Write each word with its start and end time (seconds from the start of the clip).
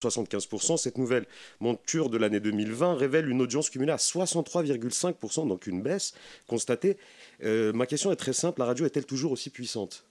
75%. 0.00 0.76
Cette 0.76 0.98
nouvelle 0.98 1.26
monture 1.60 2.10
de 2.10 2.18
l'année 2.18 2.40
2020 2.40 2.94
révèle 2.94 3.28
une 3.28 3.40
audience 3.40 3.70
cumulée 3.70 3.92
à 3.92 3.96
63,5%, 3.96 5.48
donc 5.48 5.66
une 5.66 5.82
baisse 5.82 6.14
constatée. 6.46 6.96
Euh, 7.42 7.72
ma 7.72 7.86
question 7.86 8.12
est 8.12 8.16
très 8.16 8.32
simple, 8.32 8.60
la 8.60 8.66
radio 8.66 8.86
est-elle 8.86 9.06
toujours 9.06 9.32
aussi 9.32 9.50
puissante? 9.50 10.04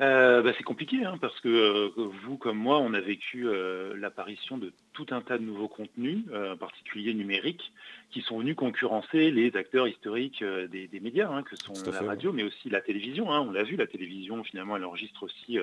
Euh, 0.00 0.40
bah, 0.40 0.52
c'est 0.56 0.64
compliqué 0.64 1.04
hein, 1.04 1.18
parce 1.20 1.38
que 1.40 1.48
euh, 1.48 1.90
vous 1.96 2.38
comme 2.38 2.56
moi, 2.56 2.78
on 2.78 2.94
a 2.94 3.00
vécu 3.00 3.46
euh, 3.46 3.94
l'apparition 3.98 4.56
de 4.56 4.72
tout 4.94 5.06
un 5.10 5.20
tas 5.20 5.36
de 5.36 5.44
nouveaux 5.44 5.68
contenus, 5.68 6.24
en 6.34 6.56
particulier 6.56 7.14
numériques, 7.14 7.72
qui 8.10 8.22
sont 8.22 8.38
venus 8.38 8.56
concurrencer 8.56 9.30
les 9.30 9.56
acteurs 9.56 9.86
historiques 9.86 10.42
des, 10.42 11.00
médias, 11.00 11.30
hein, 11.30 11.42
que 11.42 11.56
sont 11.56 11.74
la 11.90 12.02
radio, 12.02 12.32
mais 12.32 12.42
aussi 12.42 12.68
la 12.68 12.80
télévision. 12.80 13.32
Hein. 13.32 13.40
on 13.40 13.52
l'a 13.52 13.62
vu, 13.62 13.76
la 13.76 13.86
télévision, 13.86 14.42
finalement, 14.42 14.76
elle 14.76 14.84
enregistre 14.84 15.22
aussi 15.22 15.58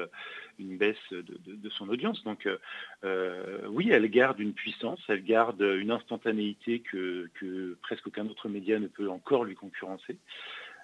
une 0.57 0.77
baisse 0.77 0.95
de, 1.11 1.69
son 1.69 1.89
audience. 1.89 2.23
Donc 2.23 2.47
oui, 3.69 3.89
elle 3.91 4.09
garde 4.09 4.39
une 4.39 4.53
puissance, 4.53 4.99
elle 5.09 5.23
garde 5.23 5.61
une 5.61 5.91
instantanéité 5.91 6.79
que 6.79 7.77
presque 7.81 8.07
aucun 8.07 8.25
autre 8.27 8.47
média 8.49 8.79
ne 8.79 8.87
peut 8.87 9.09
encore 9.09 9.43
lui 9.43 9.55
concurrencer. 9.55 10.17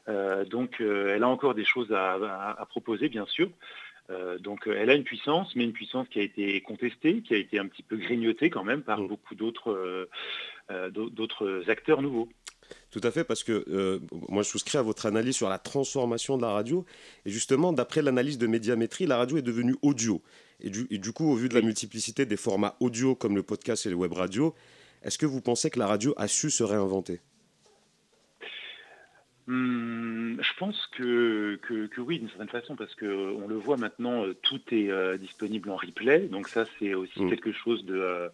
Euh, 0.09 0.43
donc 0.45 0.81
euh, 0.81 1.13
elle 1.15 1.23
a 1.23 1.27
encore 1.27 1.55
des 1.55 1.65
choses 1.65 1.91
à, 1.91 2.65
proposer, 2.69 3.09
bien 3.09 3.25
sûr. 3.25 3.49
Euh, 4.09 4.37
donc 4.37 4.67
elle 4.67 4.89
a 4.89 4.95
une 4.95 5.03
puissance, 5.03 5.55
mais 5.55 5.63
une 5.63 5.71
puissance 5.71 6.07
qui 6.09 6.19
a 6.19 6.23
été 6.23 6.59
contestée, 6.61 7.21
qui 7.21 7.33
a 7.33 7.37
été 7.37 7.57
un 7.59 7.67
petit 7.67 7.83
peu 7.83 7.95
grignotée 7.95 8.49
quand 8.49 8.63
même 8.63 8.81
par 8.81 8.99
mm. 8.99 9.07
beaucoup 9.07 9.35
d'autres 9.35 10.09
acteurs 11.69 12.01
nouveaux. 12.01 12.29
Tout 12.91 13.01
à 13.03 13.11
fait, 13.11 13.23
parce 13.23 13.43
que 13.43 13.99
moi 14.29 14.43
je 14.43 14.49
souscris 14.49 14.77
à 14.77 14.81
votre 14.81 15.05
analyse 15.05 15.35
sur 15.35 15.49
la 15.49 15.59
transformation 15.59 16.37
de 16.37 16.41
la 16.41 16.51
radio. 16.51 16.85
Et 17.25 17.29
justement, 17.29 17.71
d'après 17.71 18.01
l'analyse 18.01 18.37
de 18.37 18.47
médiamétrie, 18.47 19.05
la 19.05 19.17
radio 19.17 19.37
est 19.37 19.41
devenue 19.41 19.75
audio. 19.81 20.21
Et 20.59 20.69
du, 20.69 20.87
et 20.89 20.97
du, 20.97 21.11
coup, 21.11 21.29
au 21.29 21.35
vu 21.35 21.49
de 21.49 21.55
la 21.55 21.61
multiplicité 21.61 22.25
des 22.25 22.37
formats 22.37 22.77
audio 22.79 23.15
comme 23.15 23.35
le 23.35 23.43
podcast 23.43 23.85
et 23.85 23.89
le 23.89 23.95
web 23.95 24.13
radio, 24.13 24.55
est-ce 25.01 25.17
que 25.17 25.25
vous 25.25 25.41
pensez 25.41 25.69
que 25.69 25.79
la 25.79 25.87
radio 25.87 26.13
a 26.15 26.27
su 26.29 26.49
se 26.49 26.63
réinventer? 26.63 27.19
Hum, 29.49 30.37
je 30.41 30.53
pense 30.57 30.87
que, 30.93 31.59
que, 31.63 31.99
oui, 31.99 32.19
d'une 32.19 32.29
certaine 32.29 32.47
façon, 32.47 32.77
parce 32.77 32.95
qu'on 32.95 33.45
le 33.45 33.55
voit 33.55 33.75
maintenant, 33.75 34.23
euh, 34.23 34.33
tout 34.41 34.61
est 34.71 34.89
euh, 34.89 35.17
disponible 35.17 35.69
en 35.69 35.75
replay. 35.75 36.27
Donc 36.29 36.47
ça, 36.47 36.63
c'est 36.79 36.93
aussi 36.93 37.21
mmh. 37.21 37.29
quelque 37.29 37.51
chose 37.51 37.83
euh, 37.89 38.29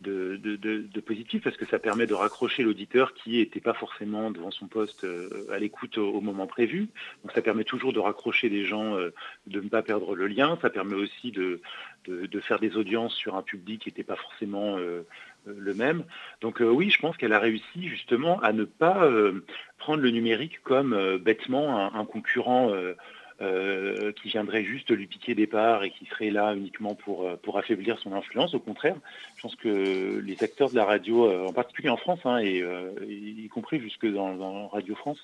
de, 0.00 0.36
de, 0.36 1.00
positif, 1.00 1.42
parce 1.44 1.58
que 1.58 1.66
ça 1.66 1.78
permet 1.78 2.06
de 2.06 2.14
raccrocher 2.14 2.62
l'auditeur 2.62 3.12
qui 3.12 3.32
n'était 3.36 3.60
pas 3.60 3.74
forcément 3.74 4.30
devant 4.30 4.50
son 4.50 4.66
poste 4.66 5.06
à 5.52 5.58
l'écoute 5.58 5.98
au, 5.98 6.22
moment 6.22 6.46
prévu. 6.46 6.88
Donc 7.22 7.32
ça 7.34 7.42
permet 7.42 7.64
toujours 7.64 7.92
de 7.92 8.00
raccrocher 8.00 8.48
les 8.48 8.64
gens, 8.64 8.96
de 8.96 9.60
ne 9.60 9.68
pas 9.68 9.82
perdre 9.82 10.16
le 10.16 10.26
lien. 10.26 10.58
Ça 10.62 10.70
permet 10.70 10.94
aussi 10.94 11.32
de, 11.32 11.60
de, 12.06 12.40
faire 12.40 12.58
des 12.58 12.76
audiences 12.76 13.14
sur 13.14 13.36
un 13.36 13.42
public 13.42 13.82
qui 13.82 13.88
n'était 13.88 14.04
pas 14.04 14.16
forcément 14.16 14.76
le 15.46 15.74
même. 15.74 16.04
Donc 16.40 16.60
euh, 16.60 16.68
oui, 16.68 16.90
je 16.90 16.98
pense 17.00 17.16
qu'elle 17.16 17.32
a 17.32 17.38
réussi 17.38 17.88
justement 17.88 18.40
à 18.40 18.52
ne 18.52 18.64
pas 18.64 19.04
euh, 19.04 19.44
prendre 19.78 20.02
le 20.02 20.10
numérique 20.10 20.60
comme 20.62 20.92
euh, 20.92 21.18
bêtement 21.18 21.94
un 21.94 22.04
concurrent 22.04 22.72
euh, 23.42 24.12
qui 24.12 24.28
viendrait 24.28 24.64
juste 24.64 24.90
lui 24.90 25.06
piquer 25.06 25.34
des 25.34 25.46
parts 25.46 25.84
et 25.84 25.90
qui 25.90 26.06
serait 26.06 26.30
là 26.30 26.54
uniquement 26.54 26.94
pour, 26.94 27.28
euh, 27.28 27.36
pour 27.36 27.58
affaiblir 27.58 27.98
son 27.98 28.14
influence. 28.14 28.54
Au 28.54 28.60
contraire, 28.60 28.96
je 29.36 29.42
pense 29.42 29.54
que 29.56 30.22
les 30.24 30.42
acteurs 30.42 30.70
de 30.70 30.74
la 30.74 30.86
radio, 30.86 31.26
euh, 31.26 31.46
en 31.46 31.52
particulier 31.52 31.90
en 31.90 31.98
France, 31.98 32.20
hein, 32.24 32.38
et 32.38 32.64
y 33.06 33.46
compris 33.48 33.78
jusque 33.78 34.06
dans, 34.10 34.68
Radio 34.68 34.94
France, 34.94 35.18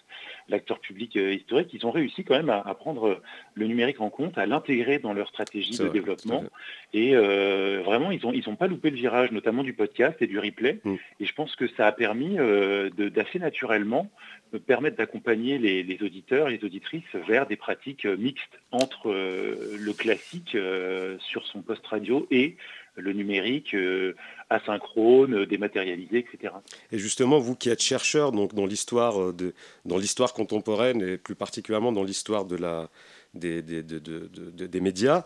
l'acteur 0.51 0.79
public 0.79 1.15
historique, 1.15 1.73
ils 1.73 1.87
ont 1.87 1.91
réussi 1.91 2.23
quand 2.23 2.37
même 2.37 2.51
à, 2.51 2.75
prendre 2.75 3.23
le 3.55 3.67
numérique 3.67 4.03
en 4.03 4.11
compte, 4.11 4.37
à 4.37 4.45
l'intégrer 4.45 4.99
dans 4.99 5.15
leur 5.15 5.29
stratégie 5.29 5.79
de 5.79 5.89
développement. 5.89 6.45
Et 6.93 7.15
vraiment, 7.15 8.11
ils 8.11 8.21
n'ont 8.23 8.33
ils 8.33 8.49
ont 8.49 8.57
pas 8.57 8.67
loupé 8.67 8.91
le 8.91 8.97
virage, 8.97 9.33
notamment 9.33 9.63
du 9.63 9.73
podcast 9.73 10.21
et 10.21 10.27
du 10.27 10.39
replay. 10.39 10.81
Mm. 10.85 10.95
Et 11.21 11.25
je 11.25 11.35
pense 11.35 11.57
que 11.57 11.67
ça 11.67 11.87
a 11.87 11.93
permis 11.93 12.37
d'assez 12.97 13.39
naturellement 13.39 14.11
permettre 14.59 14.97
d'accompagner 14.97 15.59
les, 15.59 15.99
auditeurs 16.03 16.49
et 16.49 16.59
les 16.59 16.65
auditrices 16.65 17.15
vers 17.27 17.47
des 17.47 17.57
pratiques 17.57 18.05
euh, 18.05 18.17
mixtes 18.17 18.59
entre 18.71 19.11
euh, 19.11 19.77
le 19.79 19.93
classique 19.93 20.55
euh, 20.55 21.17
sur 21.19 21.47
son 21.47 21.63
poste 21.63 21.87
radio 21.87 22.27
et 22.31 22.57
le 22.97 23.15
numérique 23.15 23.75
asynchrone, 24.51 25.47
dématérialisé, 25.47 26.19
etc. 26.19 26.53
Et 26.91 26.99
justement, 26.99 27.39
vous 27.39 27.57
qui 27.57 27.71
êtes 27.71 27.81
chercheur 27.81 28.33
dans 28.33 28.67
l'histoire 28.67 29.33
dans 29.87 29.97
l'histoire 29.97 30.35
contemporaine 30.35 31.01
et 31.01 31.17
plus 31.17 31.35
particulièrement 31.35 31.91
dans 31.93 32.05
l'histoire 32.05 32.45
des, 32.45 32.61
médias, 34.83 35.25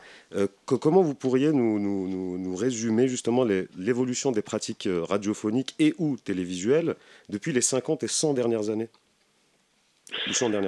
comment 0.65 1.03
vous 1.03 1.17
pourriez 1.17 1.51
nous, 1.51 1.81
nous 1.81 2.55
résumer 2.55 3.09
justement 3.09 3.43
l'évolution 3.43 4.31
des 4.31 4.43
pratiques 4.43 4.89
radiophoniques 4.89 5.75
et 5.81 5.93
ou 5.99 6.17
télévisuelles 6.19 6.95
depuis 7.31 7.53
les 7.53 7.63
50 7.63 8.05
et 8.05 8.09
100 8.09 8.35
dernières 8.35 8.71
années? 8.71 8.91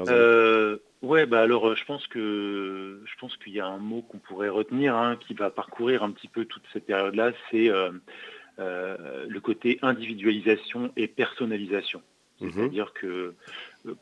Euh, 0.08 0.78
ouais, 1.02 1.26
bah 1.26 1.40
alors 1.42 1.76
je 1.76 1.84
pense 1.84 2.06
que 2.06 3.02
je 3.04 3.18
pense 3.20 3.36
qu'il 3.36 3.52
y 3.52 3.60
a 3.60 3.66
un 3.66 3.78
mot 3.78 4.02
qu'on 4.02 4.18
pourrait 4.18 4.48
retenir, 4.48 4.96
hein, 4.96 5.16
qui 5.16 5.34
va 5.34 5.50
parcourir 5.50 6.02
un 6.02 6.10
petit 6.10 6.28
peu 6.28 6.44
toute 6.44 6.64
cette 6.72 6.86
période-là, 6.86 7.32
c'est 7.50 7.68
euh, 7.68 7.90
euh, 8.58 9.26
le 9.28 9.40
côté 9.40 9.78
individualisation 9.82 10.92
et 10.96 11.06
personnalisation. 11.06 12.02
Mhm. 12.40 12.52
C'est-à-dire 12.52 12.92
que 12.94 13.34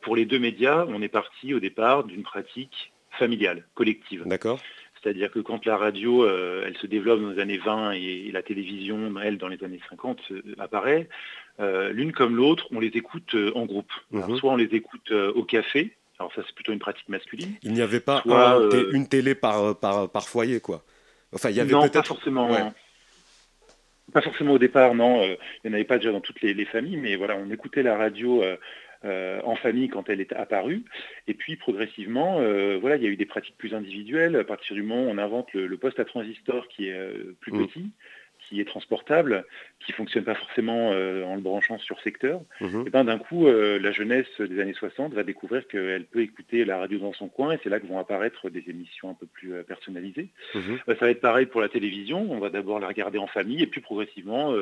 pour 0.01 0.15
les 0.15 0.25
deux 0.25 0.39
médias, 0.39 0.85
on 0.87 1.01
est 1.01 1.07
parti 1.09 1.53
au 1.53 1.59
départ 1.59 2.03
d'une 2.03 2.23
pratique 2.23 2.91
familiale, 3.11 3.65
collective. 3.73 4.23
D'accord. 4.25 4.59
C'est-à-dire 5.01 5.31
que 5.31 5.39
quand 5.39 5.65
la 5.65 5.77
radio, 5.77 6.27
elle 6.27 6.75
se 6.77 6.87
développe 6.87 7.21
dans 7.21 7.29
les 7.29 7.39
années 7.39 7.57
20 7.57 7.91
et, 7.91 8.31
la 8.31 8.41
télévision, 8.41 9.13
elle, 9.23 9.37
dans 9.37 9.47
les 9.47 9.63
années 9.63 9.79
50, 9.89 10.19
apparaît, 10.59 11.07
euh, 11.59 11.91
l'une 11.91 12.11
comme 12.11 12.35
l'autre, 12.35 12.67
on 12.71 12.79
les 12.79 12.91
écoute 12.93 13.33
euh, 13.33 13.51
en 13.55 13.65
groupe. 13.65 13.91
Mhm. 14.11 14.37
soit 14.37 14.51
on 14.51 14.55
les 14.55 14.75
écoute 14.75 15.11
euh, 15.11 15.31
au 15.33 15.43
café, 15.43 15.95
alors 16.19 16.31
ça 16.33 16.43
c'est 16.45 16.53
plutôt 16.53 16.71
une 16.71 16.79
pratique 16.79 17.09
masculine. 17.09 17.55
Il 17.63 17.73
n'y 17.73 17.81
avait 17.81 17.99
pas 17.99 18.23
une 18.91 19.07
télé 19.07 19.33
par, 19.33 19.77
par, 19.79 20.27
foyer, 20.27 20.59
quoi. 20.59 20.83
Enfin, 21.33 21.49
il 21.49 21.55
y 21.55 21.59
avait 21.59 21.71
non, 21.71 21.87
pas 21.89 22.03
forcément. 22.03 22.73
Pas 24.13 24.21
forcément 24.21 24.53
au 24.53 24.57
départ, 24.57 24.95
non. 24.95 25.21
il 25.23 25.37
n'y 25.65 25.71
en 25.71 25.73
avait 25.73 25.83
pas 25.83 25.97
déjà 25.97 26.11
dans 26.11 26.21
toutes 26.21 26.41
les, 26.41 26.65
familles, 26.65 26.95
mais 26.95 27.17
voilà, 27.17 27.35
on 27.35 27.51
écoutait 27.51 27.83
la 27.83 27.97
radio. 27.97 28.41
En 29.03 29.55
famille 29.55 29.89
quand 29.89 30.09
elle 30.09 30.21
est 30.21 30.33
apparue. 30.33 30.83
Et 31.27 31.33
puis 31.33 31.55
progressivement, 31.55 32.39
voilà, 32.79 32.95
il 32.95 33.03
y 33.03 33.07
a 33.07 33.09
eu 33.09 33.15
des 33.15 33.25
pratiques 33.25 33.57
plus 33.57 33.73
individuelles. 33.73 34.35
À 34.35 34.43
partir 34.43 34.75
du 34.75 34.83
moment 34.83 35.03
où 35.03 35.09
on 35.09 35.17
invente 35.17 35.53
le, 35.53 35.77
poste 35.77 35.99
à 35.99 36.05
transistor 36.05 36.67
qui 36.67 36.89
est 36.89 36.99
plus 37.39 37.53
mhm. 37.53 37.67
petit, 37.67 37.91
qui 38.47 38.61
est 38.61 38.65
transportable, 38.65 39.45
qui 39.79 39.91
fonctionne 39.91 40.23
pas 40.23 40.35
forcément 40.35 40.91
euh, 40.93 41.23
en 41.23 41.35
le 41.35 41.41
branchant 41.41 41.77
sur 41.79 41.99
secteur, 42.01 42.41
mhm. 42.61 42.85
et 42.87 42.89
ben 42.89 43.03
d'un 43.03 43.17
coup, 43.17 43.47
euh, 43.47 43.79
la 43.79 43.91
jeunesse 43.91 44.39
des 44.39 44.59
années 44.59 44.73
60 44.73 45.13
va 45.13 45.23
découvrir 45.23 45.67
qu'elle 45.67 46.05
peut 46.05 46.21
écouter 46.21 46.65
la 46.65 46.77
radio 46.77 46.99
dans 46.99 47.13
son 47.13 47.27
coin, 47.27 47.53
et 47.53 47.59
c'est 47.63 47.69
là 47.69 47.79
que 47.79 47.87
vont 47.87 47.99
apparaître 47.99 48.49
des 48.49 48.63
émissions 48.67 49.09
un 49.09 49.13
peu 49.13 49.25
plus 49.25 49.53
euh, 49.53 49.63
personnalisées. 49.63 50.29
Mhm. 50.55 50.79
ça 50.87 50.93
va 50.93 51.09
être 51.09 51.21
pareil 51.21 51.45
pour 51.45 51.61
la 51.61 51.69
télévision, 51.69 52.31
on 52.31 52.39
va 52.39 52.49
d'abord 52.49 52.79
la 52.79 52.87
regarder 52.87 53.17
en 53.17 53.27
famille, 53.27 53.61
et 53.61 53.67
puis 53.67 53.81
progressivement, 53.81 54.53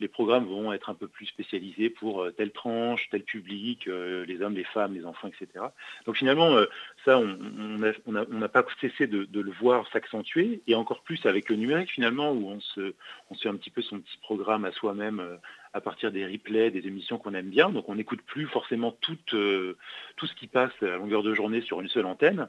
les 0.00 0.08
programmes 0.08 0.46
vont 0.46 0.72
être 0.72 0.88
un 0.88 0.94
peu 0.94 1.06
plus 1.06 1.26
spécialisés 1.26 1.90
pour 1.90 2.22
euh, 2.22 2.30
telle 2.30 2.52
tranche, 2.52 3.08
tel 3.10 3.22
public, 3.22 3.86
euh, 3.86 4.24
les 4.24 4.40
hommes, 4.40 4.54
les 4.54 4.64
femmes, 4.64 4.94
les 4.94 5.04
enfants, 5.04 5.28
etc. 5.28 5.66
Donc 6.06 6.16
finalement, 6.16 6.56
euh, 6.56 6.64
ça, 7.04 7.18
on 7.18 8.12
n'a 8.12 8.48
pas 8.48 8.64
cessé 8.80 9.06
de, 9.06 9.28
le 9.32 9.52
voir 9.60 9.86
s'accentuer, 9.92 10.62
et 10.66 10.74
encore 10.74 11.02
plus 11.02 11.24
avec 11.26 11.48
le 11.50 11.56
numérique 11.56 11.90
finalement, 11.90 12.32
où 12.32 12.48
on 12.48 12.60
se, 12.60 12.94
fait 13.40 13.48
un 13.48 13.56
petit 13.56 13.70
peu 13.70 13.82
son 13.82 14.00
petit 14.00 14.18
programme 14.22 14.64
à 14.64 14.72
soi-même 14.72 15.38
à 15.72 15.80
partir 15.80 16.10
des 16.10 16.26
replays, 16.26 16.70
des 16.70 16.86
émissions 16.86 17.18
qu'on 17.18 17.34
aime 17.34 17.48
bien. 17.48 17.70
Donc 17.70 17.88
on 17.88 17.94
n'écoute 17.94 18.20
plus 18.22 18.46
forcément 18.46 18.92
tout, 19.00 19.16
tout 19.26 20.26
ce 20.26 20.34
qui 20.34 20.46
passe 20.46 20.72
à 20.82 20.96
longueur 20.96 21.22
de 21.22 21.34
journée 21.34 21.60
sur 21.62 21.80
une 21.80 21.88
seule 21.88 22.06
antenne. 22.06 22.48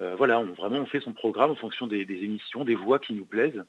voilà, 0.00 0.40
on, 0.40 0.46
vraiment 0.46 0.78
on 0.78 0.86
fait 0.86 1.00
son 1.00 1.12
programme 1.12 1.50
en 1.50 1.56
fonction 1.56 1.86
des 1.86 2.02
émissions, 2.02 2.64
des 2.64 2.74
voix 2.74 2.98
qui 2.98 3.14
nous 3.14 3.26
plaisent. 3.26 3.64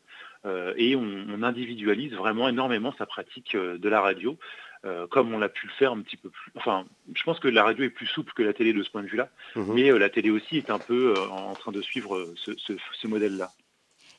Euh, 0.46 0.74
et 0.78 0.96
on, 0.96 1.44
individualise 1.44 2.14
vraiment 2.14 2.48
énormément 2.50 2.94
sa 2.98 3.06
pratique 3.06 3.56
euh, 3.56 3.78
de 3.78 3.90
la 3.90 4.02
radio, 4.02 4.38
euh, 4.86 5.08
comme 5.08 5.34
on 5.34 5.40
l'a 5.40 5.50
pu 5.50 5.68
le 5.68 5.72
faire 5.74 5.92
un 5.92 6.02
petit 6.02 6.18
peu 6.18 6.30
plus. 6.30 6.52
Enfin, 6.56 6.86
je 7.14 7.24
pense 7.24 7.40
que 7.40 7.48
la 7.48 7.64
radio 7.64 7.86
est 7.86 7.90
plus 7.90 8.08
souple 8.08 8.34
que 8.34 8.44
la 8.44 8.54
télé 8.54 8.74
de 8.74 8.84
ce 8.84 8.90
point 8.90 9.04
de 9.04 9.08
vue-là, 9.08 9.30
mhm. 9.56 9.74
mais 9.74 9.92
la 9.98 10.10
télé 10.10 10.30
aussi 10.30 10.58
est 10.58 10.70
un 10.70 10.80
peu 10.80 11.14
en 11.30 11.54
train 11.54 11.72
de 11.72 11.82
suivre 11.82 12.34
ce, 12.36 13.08
modèle-là. 13.08 13.52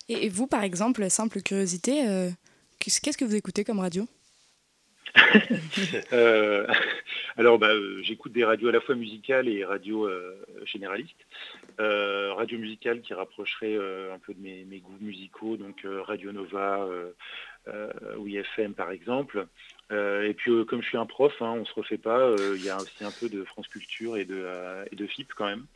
Et 0.08 0.28
vous, 0.28 0.46
par 0.46 0.62
exemple, 0.62 1.08
simple 1.08 1.40
curiosité, 1.40 2.04
qu'est-ce 2.78 3.18
que 3.18 3.24
vous 3.24 3.36
écoutez 3.36 3.64
comme 3.64 3.80
radio? 3.80 4.06
Euh, 6.12 6.66
alors, 7.36 7.58
bah, 7.58 7.68
euh, 7.68 8.00
j'écoute 8.02 8.32
des 8.32 8.44
radios 8.44 8.68
à 8.68 8.72
la 8.72 8.80
fois 8.80 8.94
musicales 8.94 9.48
et 9.48 9.64
radios 9.64 10.08
euh, 11.80 12.32
radio 12.34 12.58
musicale 12.58 13.00
qui 13.00 13.14
rapprocherait 13.14 13.76
un 14.12 14.18
peu 14.18 14.34
de 14.34 14.40
mes, 14.40 14.80
goûts 14.80 14.98
musicaux, 15.00 15.56
donc 15.56 15.86
Radio 16.06 16.32
Nova 16.32 16.88
ou 18.18 18.28
IFM 18.28 18.74
par 18.74 18.90
exemple. 18.90 19.46
et 19.90 20.34
puis, 20.36 20.52
comme 20.66 20.82
je 20.82 20.88
suis 20.88 20.98
un 20.98 21.06
prof, 21.06 21.34
hein, 21.40 21.54
on 21.56 21.64
se 21.64 21.74
refait 21.74 21.98
pas. 21.98 22.34
Il 22.54 22.64
y 22.64 22.70
a 22.70 22.76
aussi 22.76 23.04
un 23.04 23.10
peu 23.10 23.28
de 23.28 23.44
France 23.44 23.68
Culture 23.68 24.16
et 24.16 24.24
de, 24.24 24.46
et 24.90 24.96
de 24.96 25.06
FIP 25.06 25.32
quand 25.34 25.46
même. 25.46 25.66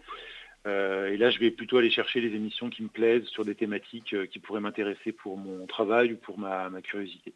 et 0.66 1.16
là, 1.16 1.30
je 1.30 1.38
vais 1.38 1.50
plutôt 1.50 1.78
aller 1.78 1.90
chercher 1.90 2.20
les 2.20 2.34
émissions 2.34 2.70
qui 2.70 2.82
me 2.82 2.88
plaisent 2.88 3.26
sur 3.26 3.44
des 3.44 3.54
thématiques 3.54 4.14
qui 4.30 4.38
pourraient 4.38 4.60
m'intéresser 4.60 5.12
pour 5.12 5.36
mon 5.36 5.66
travail 5.66 6.12
ou 6.12 6.16
pour 6.16 6.38
ma 6.38 6.70
curiosité. 6.82 7.32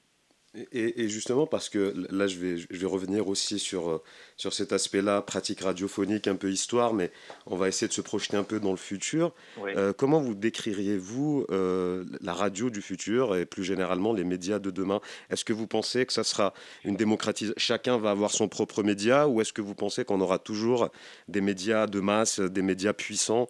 Et, 0.55 1.09
justement, 1.09 1.47
parce 1.47 1.71
que 1.71 1.95
là, 2.11 2.27
je 2.27 2.37
vais, 2.37 2.59
je 2.59 2.77
vais 2.77 2.87
revenir 2.87 3.27
aussi 3.27 3.59
sur, 3.59 3.89
euh, 3.89 4.03
sur 4.37 4.53
cet 4.53 4.75
aspect-là, 4.75 5.23
pratique 5.23 5.63
radiophonique, 5.63 6.29
un 6.29 6.35
peu 6.37 6.51
histoire, 6.51 6.93
mais 6.93 7.11
on 7.47 7.57
va 7.57 7.69
essayer 7.69 7.89
de 7.89 7.93
se 7.95 8.03
projeter 8.03 8.37
un 8.37 8.43
peu 8.43 8.61
dans 8.61 8.71
le 8.71 8.77
futur. 8.77 9.33
Euh, 9.59 9.95
comment 9.95 10.21
vous 10.21 10.35
décririez-vous 10.35 11.47
euh, 11.51 12.05
la 12.21 12.35
radio 12.35 12.69
du 12.69 12.83
futur 12.83 13.35
et 13.35 13.47
plus 13.47 13.65
généralement 13.65 14.13
les 14.13 14.25
médias 14.25 14.59
de 14.59 14.71
demain? 14.71 15.01
Est-ce 15.31 15.47
que 15.47 15.55
vous 15.55 15.67
pensez 15.67 16.05
que 16.05 16.13
ça 16.13 16.25
sera 16.25 16.53
une 16.85 16.97
démocratisation 16.97 17.55
Chacun 17.57 17.97
va 17.97 18.11
avoir 18.11 18.31
son 18.31 18.49
propre 18.49 18.83
média 18.83 19.29
ou 19.29 19.41
est-ce 19.41 19.55
que 19.55 19.63
vous 19.63 19.75
pensez 19.75 20.05
qu'on 20.05 20.21
aura 20.21 20.39
toujours 20.39 20.91
des 21.29 21.41
médias 21.41 21.87
de 21.87 22.01
masse, 22.01 22.41
des 22.41 22.63
médias 22.63 22.93
puissants 22.93 23.49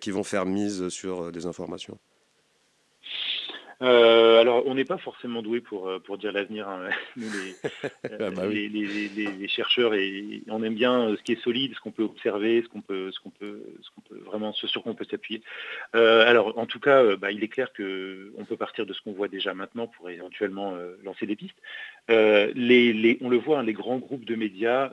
qui 0.00 0.10
vont 0.10 0.24
faire 0.24 0.46
mise 0.46 0.88
sur 0.88 1.30
des 1.30 1.46
informations? 1.46 1.98
Euh, 3.82 4.40
alors, 4.40 4.62
on 4.66 4.74
n'est 4.74 4.84
pas 4.84 4.98
forcément 4.98 5.42
doué 5.42 5.60
pour, 5.60 5.88
euh, 5.88 5.98
pour 5.98 6.18
dire 6.18 6.32
l'avenir. 6.32 6.68
Hein. 6.68 6.88
Nous, 7.16 7.28
ah 8.04 8.30
bah 8.30 8.46
les, 8.46 8.68
les, 8.68 9.48
chercheurs, 9.48 9.94
et 9.94 10.42
on 10.48 10.62
aime 10.62 10.74
bien 10.74 11.08
euh, 11.08 11.16
ce 11.16 11.22
qui 11.22 11.32
est 11.32 11.42
solide, 11.42 11.74
ce 11.74 11.80
qu'on 11.80 11.90
peut 11.90 12.02
observer, 12.02 12.62
ce 12.62 12.68
qu'on 12.68 12.80
peut, 12.80 13.10
ce 13.12 13.20
qu'on 13.20 13.30
peut, 13.30 13.62
ce 13.82 13.90
qu'on 13.90 14.00
peut 14.02 14.20
vraiment, 14.24 14.52
ce 14.52 14.66
sur 14.66 14.82
quoi 14.82 14.92
on 14.92 14.94
peut 14.94 15.06
s'appuyer. 15.10 15.42
alors, 15.92 16.56
en 16.58 16.66
tout 16.66 16.80
cas, 16.80 17.16
bah, 17.16 17.30
il 17.30 17.42
est 17.42 17.48
clair 17.48 17.72
qu'on 17.72 18.44
peut 18.44 18.56
partir 18.56 18.86
de 18.86 18.92
ce 18.92 19.00
qu'on 19.02 19.12
voit 19.12 19.28
déjà 19.28 19.54
maintenant 19.54 19.86
pour 19.86 20.10
éventuellement 20.10 20.76
lancer 21.02 21.26
des 21.26 21.36
pistes. 21.36 21.56
les, 22.08 23.18
on 23.20 23.28
le 23.28 23.36
voit, 23.36 23.60
hein, 23.60 23.62
les 23.62 23.72
grands 23.72 23.98
groupes 23.98 24.24
de 24.24 24.34
médias 24.34 24.90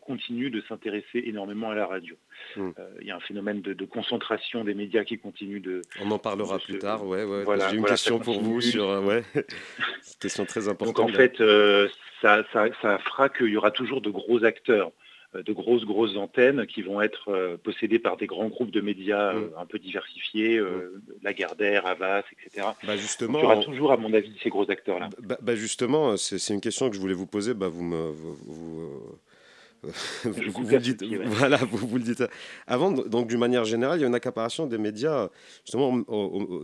continuent 0.00 0.50
de 0.50 0.62
s'intéresser 0.68 1.22
énormément 1.26 1.70
à 1.70 1.74
la 1.74 1.86
radio. 1.86 2.16
Hmm. 2.56 2.70
Il 3.00 3.06
y 3.06 3.10
a 3.10 3.16
un 3.16 3.20
phénomène 3.20 3.60
de, 3.60 3.84
concentration 3.84 4.64
des 4.64 4.74
médias 4.74 5.04
qui 5.04 5.18
continue 5.18 5.60
de. 5.60 5.82
On 6.00 6.10
en 6.10 6.18
parlera 6.18 6.58
plus 6.58 6.78
tard. 6.78 7.06
Ouais, 7.06 7.24
ouais. 7.24 7.44
J'ai 7.70 7.76
une 7.76 7.84
question 7.84 8.11
pour 8.18 8.40
vous 8.40 8.60
sur. 8.60 8.88
Euh, 8.88 9.00
ouais, 9.00 9.22
question 10.20 10.44
très 10.44 10.68
importante. 10.68 10.96
Donc 10.96 11.10
en 11.10 11.12
fait, 11.12 11.40
euh, 11.40 11.88
ça, 12.20 12.42
ça, 12.52 12.98
fera 12.98 13.28
qu'il 13.28 13.48
y 13.48 13.56
aura 13.56 13.70
toujours 13.70 14.00
de 14.00 14.10
gros 14.10 14.44
acteurs 14.44 14.92
euh, 15.34 15.42
de 15.42 15.52
grosses 15.52 15.84
grosses 15.84 16.16
antennes 16.16 16.66
qui 16.66 16.82
vont 16.82 17.00
être 17.00 17.58
possédées 17.64 17.98
par 17.98 18.16
des 18.16 18.26
grands 18.26 18.48
groupes 18.48 18.70
de 18.70 18.80
médias 18.80 19.32
mm. 19.32 19.50
un 19.58 19.66
peu 19.66 19.78
diversifiés, 19.78 20.60
mm. 20.60 21.22
Lagardère, 21.22 21.86
Havas, 21.86 22.24
etc. 22.32 22.68
Bah 22.84 22.96
justement, 22.96 23.38
il 23.38 23.42
y 23.42 23.44
aura 23.44 23.56
toujours, 23.58 23.92
à 23.92 23.96
mon 23.96 24.12
avis, 24.12 24.32
ces 24.42 24.50
gros 24.50 24.70
acteurs-là. 24.70 25.08
Bah, 25.20 25.38
bah 25.40 25.54
justement, 25.54 26.16
c'est 26.16 26.54
une 26.54 26.60
question 26.60 26.88
que 26.90 26.96
je 26.96 27.00
voulais 27.00 27.14
vous 27.14 27.26
poser. 27.26 27.54
Bah, 27.54 27.68
vous 27.68 27.84
me, 27.84 28.10
vous, 28.10 28.34
vous, 28.44 29.18
vous, 30.24 30.78
dites, 30.78 31.02
voilà, 31.24 31.56
vous, 31.56 31.86
vous, 31.86 31.98
le 31.98 32.04
dites. 32.04 32.22
Avant, 32.68 32.92
donc 32.92 33.26
d'une 33.26 33.40
manière 33.40 33.64
générale, 33.64 33.98
il 33.98 34.02
y 34.02 34.04
a 34.04 34.06
une 34.06 34.14
accaparation 34.14 34.66
des 34.66 34.78
médias, 34.78 35.28
justement, 35.64 35.98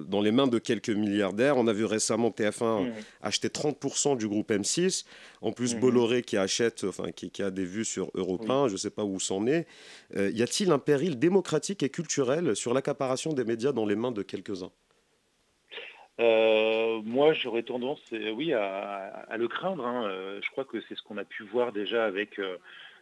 dans 0.07 0.21
les 0.21 0.31
mains 0.31 0.47
de 0.47 0.59
quelques 0.59 0.91
milliardaires. 0.91 1.57
On 1.57 1.67
a 1.67 1.73
vu 1.73 1.85
récemment 1.85 2.31
TF1 2.31 2.85
mmh. 2.85 2.93
acheter 3.23 3.49
30% 3.49 4.17
du 4.17 4.29
groupe 4.29 4.53
M6. 4.53 5.05
En 5.41 5.51
plus, 5.51 5.75
mmh. 5.75 5.81
Bolloré 5.81 6.23
qui 6.23 6.37
achète, 6.37 6.85
enfin, 6.85 7.11
qui, 7.11 7.43
a 7.43 7.51
des 7.51 7.65
vues 7.65 7.85
sur 7.85 8.11
Europe 8.15 8.49
1, 8.49 8.69
je 8.69 8.75
ne 8.75 8.79
sais 8.79 8.91
pas 8.91 9.05
où 9.05 9.19
c'en 9.19 9.47
est. 9.47 9.67
Euh, 10.17 10.31
y 10.33 10.43
a-t-il 10.43 10.71
un 10.71 10.79
péril 10.79 11.19
démocratique 11.19 11.83
et 11.83 11.91
culturel 11.91 12.55
sur 12.55 12.73
l'accaparation 12.73 13.33
des 13.33 13.45
médias 13.45 13.73
dans 13.73 13.87
les 13.87 13.97
mains 13.97 14.13
de 14.13 14.23
quelques-uns? 14.23 14.71
Euh, 16.21 17.01
moi, 17.05 17.33
j'aurais 17.33 17.63
tendance, 17.63 18.01
euh, 18.13 18.31
oui, 18.31 18.53
à, 18.53 19.27
le 19.37 19.49
craindre. 19.49 19.85
Hein. 19.85 20.09
je 20.41 20.51
crois 20.51 20.65
que 20.65 20.81
c'est 20.89 20.97
ce 20.97 21.03
qu'on 21.03 21.17
a 21.17 21.25
pu 21.25 21.43
voir 21.45 21.73
déjà 21.73 22.05
avec 22.05 22.41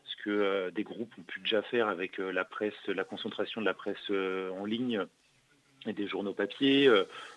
ce 0.06 0.22
que 0.22 0.30
euh, 0.30 0.70
des 0.70 0.84
groupes 0.84 1.12
ont 1.18 1.22
pu 1.22 1.40
déjà 1.40 1.62
faire 1.62 1.88
avec 1.88 2.20
euh, 2.20 2.30
la 2.32 2.44
presse, 2.44 2.74
la 2.88 3.04
concentration 3.04 3.60
de 3.60 3.66
la 3.66 3.74
presse 3.74 3.96
euh, 4.10 4.50
en 4.50 4.64
ligne 4.64 5.04
et 5.86 5.92
des 5.92 6.06
journaux 6.06 6.32
papier. 6.32 6.88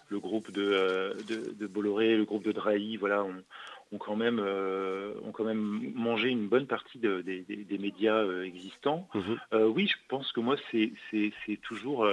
le 0.10 0.20
groupe 0.20 0.50
de, 0.52 1.16
de, 1.28 1.68
Bolloré, 1.68 2.18
le 2.18 2.26
groupe 2.26 2.44
de 2.44 2.52
Drahi, 2.52 2.98
voilà, 2.98 3.24
ont, 3.24 3.98
quand 4.00 4.16
même, 4.16 4.40
ont 4.40 5.32
quand 5.32 5.44
même 5.44 5.92
mangé 5.94 6.30
une 6.30 6.48
bonne 6.48 6.66
partie 6.66 6.98
des, 6.98 7.78
médias 7.80 8.26
existants. 8.42 9.08
Mhm. 9.14 9.38
oui, 9.68 9.86
je 9.86 9.98
pense 10.08 10.32
que 10.32 10.40
moi, 10.40 10.56
c'est 10.72 11.62
toujours 11.62 12.10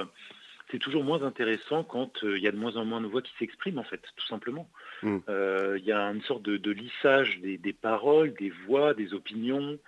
c'est 0.70 0.78
toujours 0.78 1.04
moins 1.04 1.22
intéressant 1.22 1.84
quand 1.84 2.22
il 2.22 2.42
y 2.42 2.48
a 2.48 2.52
de 2.52 2.58
moins 2.58 2.76
en 2.76 2.84
moins 2.84 3.00
de 3.00 3.06
voix 3.06 3.22
qui 3.22 3.32
s'expriment, 3.38 3.78
en 3.78 3.84
fait, 3.84 4.02
tout 4.14 4.26
simplement. 4.26 4.68
Mhm. 5.02 5.22
Il 5.78 5.84
y 5.86 5.92
a 5.92 6.02
une 6.02 6.22
sorte 6.22 6.42
de, 6.42 6.70
lissage 6.70 7.40
des, 7.40 7.72
paroles, 7.72 8.34
des 8.34 8.50
voix, 8.66 8.92
des 8.92 9.14
opinions. 9.14 9.78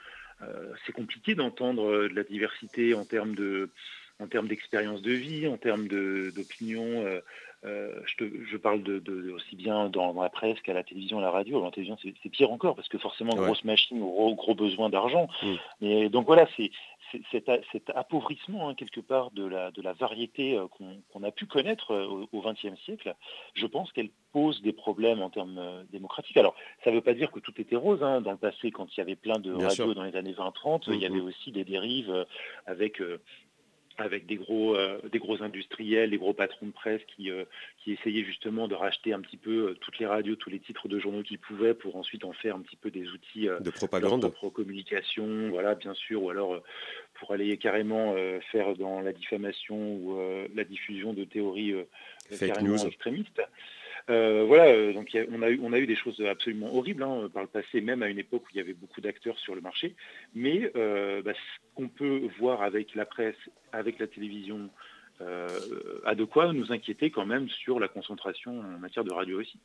Euh, 0.43 0.73
c'est 0.87 0.93
compliqué 0.93 1.35
d'entendre 1.35 1.88
euh, 1.88 2.08
de 2.08 2.14
la 2.14 2.25
diversité 2.25 2.94
en 2.94 3.05
termes 3.05 3.35
de 3.35 3.70
en 4.20 4.26
termes 4.26 4.49
d'expérience 4.49 5.00
de 5.00 5.12
vie, 5.12 5.46
en 5.46 5.56
termes 5.56 5.87
d'opinion. 5.87 7.05
Euh, 7.64 7.93
je, 8.19 8.56
parle 8.56 8.82
de, 8.82 9.31
aussi 9.32 9.55
bien 9.55 9.88
dans, 9.88 10.12
la 10.20 10.29
presse 10.29 10.61
qu'à 10.61 10.73
la 10.73 10.82
télévision, 10.82 11.19
à 11.19 11.23
la 11.23 11.31
radio. 11.31 11.62
la 11.62 11.70
télévision, 11.70 11.96
c'est 12.02 12.29
pire 12.29 12.50
encore 12.50 12.75
parce 12.75 12.88
que 12.88 12.99
forcément, 12.99 13.35
grosse 13.35 13.62
machine, 13.62 14.00
gros, 14.00 14.35
gros 14.35 14.56
besoin 14.56 14.90
d'argent. 14.90 15.29
Mm. 15.43 15.55
Mais 15.81 16.08
donc 16.08 16.26
voilà, 16.26 16.49
c'est 16.56 16.70
cet, 17.31 17.90
appauvrissement 17.94 18.69
hein, 18.69 18.75
quelque 18.75 19.00
part 19.00 19.31
de 19.31 19.44
la, 19.44 19.70
de 19.70 19.82
la 19.82 19.93
variété 19.93 20.56
euh, 20.56 20.66
qu'on 20.69 21.22
a 21.22 21.31
pu 21.31 21.46
connaître 21.46 21.93
euh, 21.93 22.26
au 22.32 22.40
XXe 22.40 22.78
siècle, 22.84 23.14
je 23.55 23.66
pense 23.66 23.93
qu'elle 23.93 24.10
pose 24.32 24.60
des 24.62 24.72
problèmes 24.72 25.22
en 25.22 25.31
termes 25.31 25.58
euh, 25.58 25.84
démocratiques. 25.90 26.37
Alors, 26.37 26.55
ça 26.84 26.90
ne 26.90 26.96
veut 26.96 27.02
pas 27.02 27.14
dire 27.14 27.31
que 27.31 27.40
tout 27.40 27.58
était 27.60 27.76
rose. 27.76 28.02
Hein. 28.02 28.20
Dans 28.20 28.32
le 28.32 28.37
passé, 28.37 28.70
quand 28.70 28.87
il 28.96 28.99
y 28.99 29.00
avait 29.00 29.16
plein 29.16 29.38
de 29.38 29.52
radios 29.52 29.94
dans 29.94 30.05
les 30.05 30.16
années 30.16 30.34
20-30, 30.34 30.84
il 30.88 30.96
y 30.96 31.06
avait 31.06 31.16
mm-hmm. 31.16 31.22
aussi 31.22 31.52
des 31.52 31.64
dérives 31.64 32.26
avec 32.66 33.00
avec 33.98 34.26
des 34.26 34.36
gros, 34.36 34.76
euh, 34.76 35.00
des 35.10 35.18
gros 35.18 35.42
industriels, 35.42 36.10
des 36.10 36.18
gros 36.18 36.32
patrons 36.32 36.66
de 36.66 36.72
presse 36.72 37.02
qui, 37.14 37.30
euh, 37.30 37.44
qui 37.82 37.92
essayaient 37.92 38.24
justement 38.24 38.68
de 38.68 38.74
racheter 38.74 39.12
un 39.12 39.20
petit 39.20 39.36
peu 39.36 39.70
euh, 39.70 39.74
toutes 39.80 39.98
les 39.98 40.06
radios, 40.06 40.36
tous 40.36 40.50
les 40.50 40.60
titres 40.60 40.88
de 40.88 40.98
journaux 40.98 41.22
qu'ils 41.22 41.38
pouvaient 41.38 41.74
pour 41.74 41.96
ensuite 41.96 42.24
en 42.24 42.32
faire 42.32 42.54
un 42.54 42.60
petit 42.60 42.76
peu 42.76 42.90
des 42.90 43.08
outils 43.08 43.48
de 43.60 43.70
propagande, 43.70 44.22
de 44.22 44.48
communication, 44.48 45.50
voilà, 45.50 45.74
bien 45.74 45.94
sûr, 45.94 46.22
ou 46.22 46.30
alors 46.30 46.62
pour 47.14 47.32
aller 47.32 47.56
carrément 47.58 48.14
faire 48.52 48.76
dans 48.76 49.00
la 49.00 49.12
diffamation 49.12 49.94
ou 49.96 50.18
la 50.54 50.64
diffusion 50.64 51.12
de 51.12 51.24
théories 51.24 51.74
Fake 52.30 52.62
news. 52.62 52.86
extrémistes. 52.86 53.42
Euh, 54.10 54.44
voilà, 54.46 54.66
euh, 54.66 54.93
donc 54.93 55.16
on, 55.31 55.43
a 55.43 55.50
eu, 55.50 55.60
on 55.62 55.72
a 55.72 55.78
eu 55.78 55.87
des 55.87 55.96
choses 55.96 56.20
absolument 56.22 56.75
horribles 56.75 57.02
hein, 57.02 57.28
par 57.32 57.43
le 57.43 57.49
passé, 57.49 57.81
même 57.81 58.02
à 58.02 58.08
une 58.08 58.19
époque 58.19 58.43
où 58.46 58.49
il 58.55 58.56
y 58.56 58.60
avait 58.60 58.75
beaucoup 58.75 59.00
d'acteurs 59.00 59.38
sur 59.38 59.55
le 59.55 59.60
marché. 59.60 59.94
Mais 60.34 60.72
euh, 60.76 61.22
bah, 61.22 61.32
ce 61.34 61.75
qu'on 61.75 61.88
peut 61.88 62.22
voir 62.38 62.62
avec 62.62 62.94
la 62.94 63.05
presse, 63.05 63.37
avec 63.72 63.99
la 63.99 64.06
télévision, 64.06 64.70
a 66.05 66.14
de 66.14 66.22
quoi 66.22 66.52
nous 66.52 66.70
inquiéter 66.70 67.10
quand 67.10 67.26
même 67.26 67.49
sur 67.49 67.81
la 67.81 67.88
concentration 67.88 68.60
en 68.60 68.78
matière 68.78 69.02
de 69.02 69.10
radio 69.10 69.40
aussi. 69.40 69.58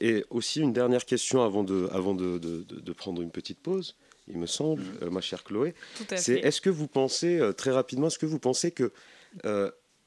et 0.00 0.24
aussi 0.28 0.60
une 0.60 0.72
dernière 0.72 1.04
question 1.04 1.44
avant 1.44 1.62
de, 1.62 1.88
avant 1.92 2.16
de, 2.16 2.38
de, 2.38 2.92
prendre 2.92 3.22
une 3.22 3.30
petite 3.30 3.60
pause, 3.60 3.96
il 4.26 4.38
me 4.38 4.46
semble, 4.46 4.82
mm. 4.82 5.08
ma 5.10 5.20
chère 5.20 5.44
Chloé. 5.44 5.74
C'est 6.16 6.40
est-ce 6.40 6.60
que 6.60 6.68
vous 6.68 6.88
pensez, 6.88 7.40
très 7.56 7.70
rapidement, 7.70 8.08
est-ce 8.08 8.18
que 8.18 8.26
vous 8.26 8.40
pensez 8.40 8.72
que 8.72 8.90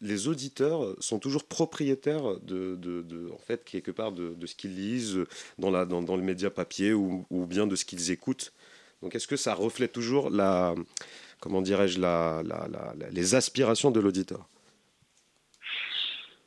les 0.02 0.28
auditeurs 0.28 0.96
sont 1.00 1.20
toujours 1.20 1.44
propriétaires 1.46 2.40
de, 2.42 3.30
en 3.34 3.38
fait, 3.38 3.64
quelque 3.66 3.92
part 3.92 4.12
de, 4.12 4.46
ce 4.46 4.56
qu'ils 4.56 4.76
lisent 4.76 5.26
dans, 5.58 5.72
la, 5.72 5.86
dans, 5.86 6.16
le 6.16 6.24
média 6.24 6.50
papier 6.50 6.94
ou, 6.94 7.26
bien 7.30 7.68
de 7.68 7.76
ce 7.76 7.86
qu'ils 7.86 8.12
écoutent. 8.12 8.54
Donc, 9.02 9.16
est-ce 9.16 9.28
que 9.28 9.38
ça 9.38 9.54
reflète 9.54 9.94
toujours 9.94 10.30
la, 10.30 10.76
comment 11.40 11.62
dirais-je, 11.62 12.00
les 13.12 13.36
aspirations 13.36 13.92
de 13.92 14.00
l'auditeur? 14.00 14.48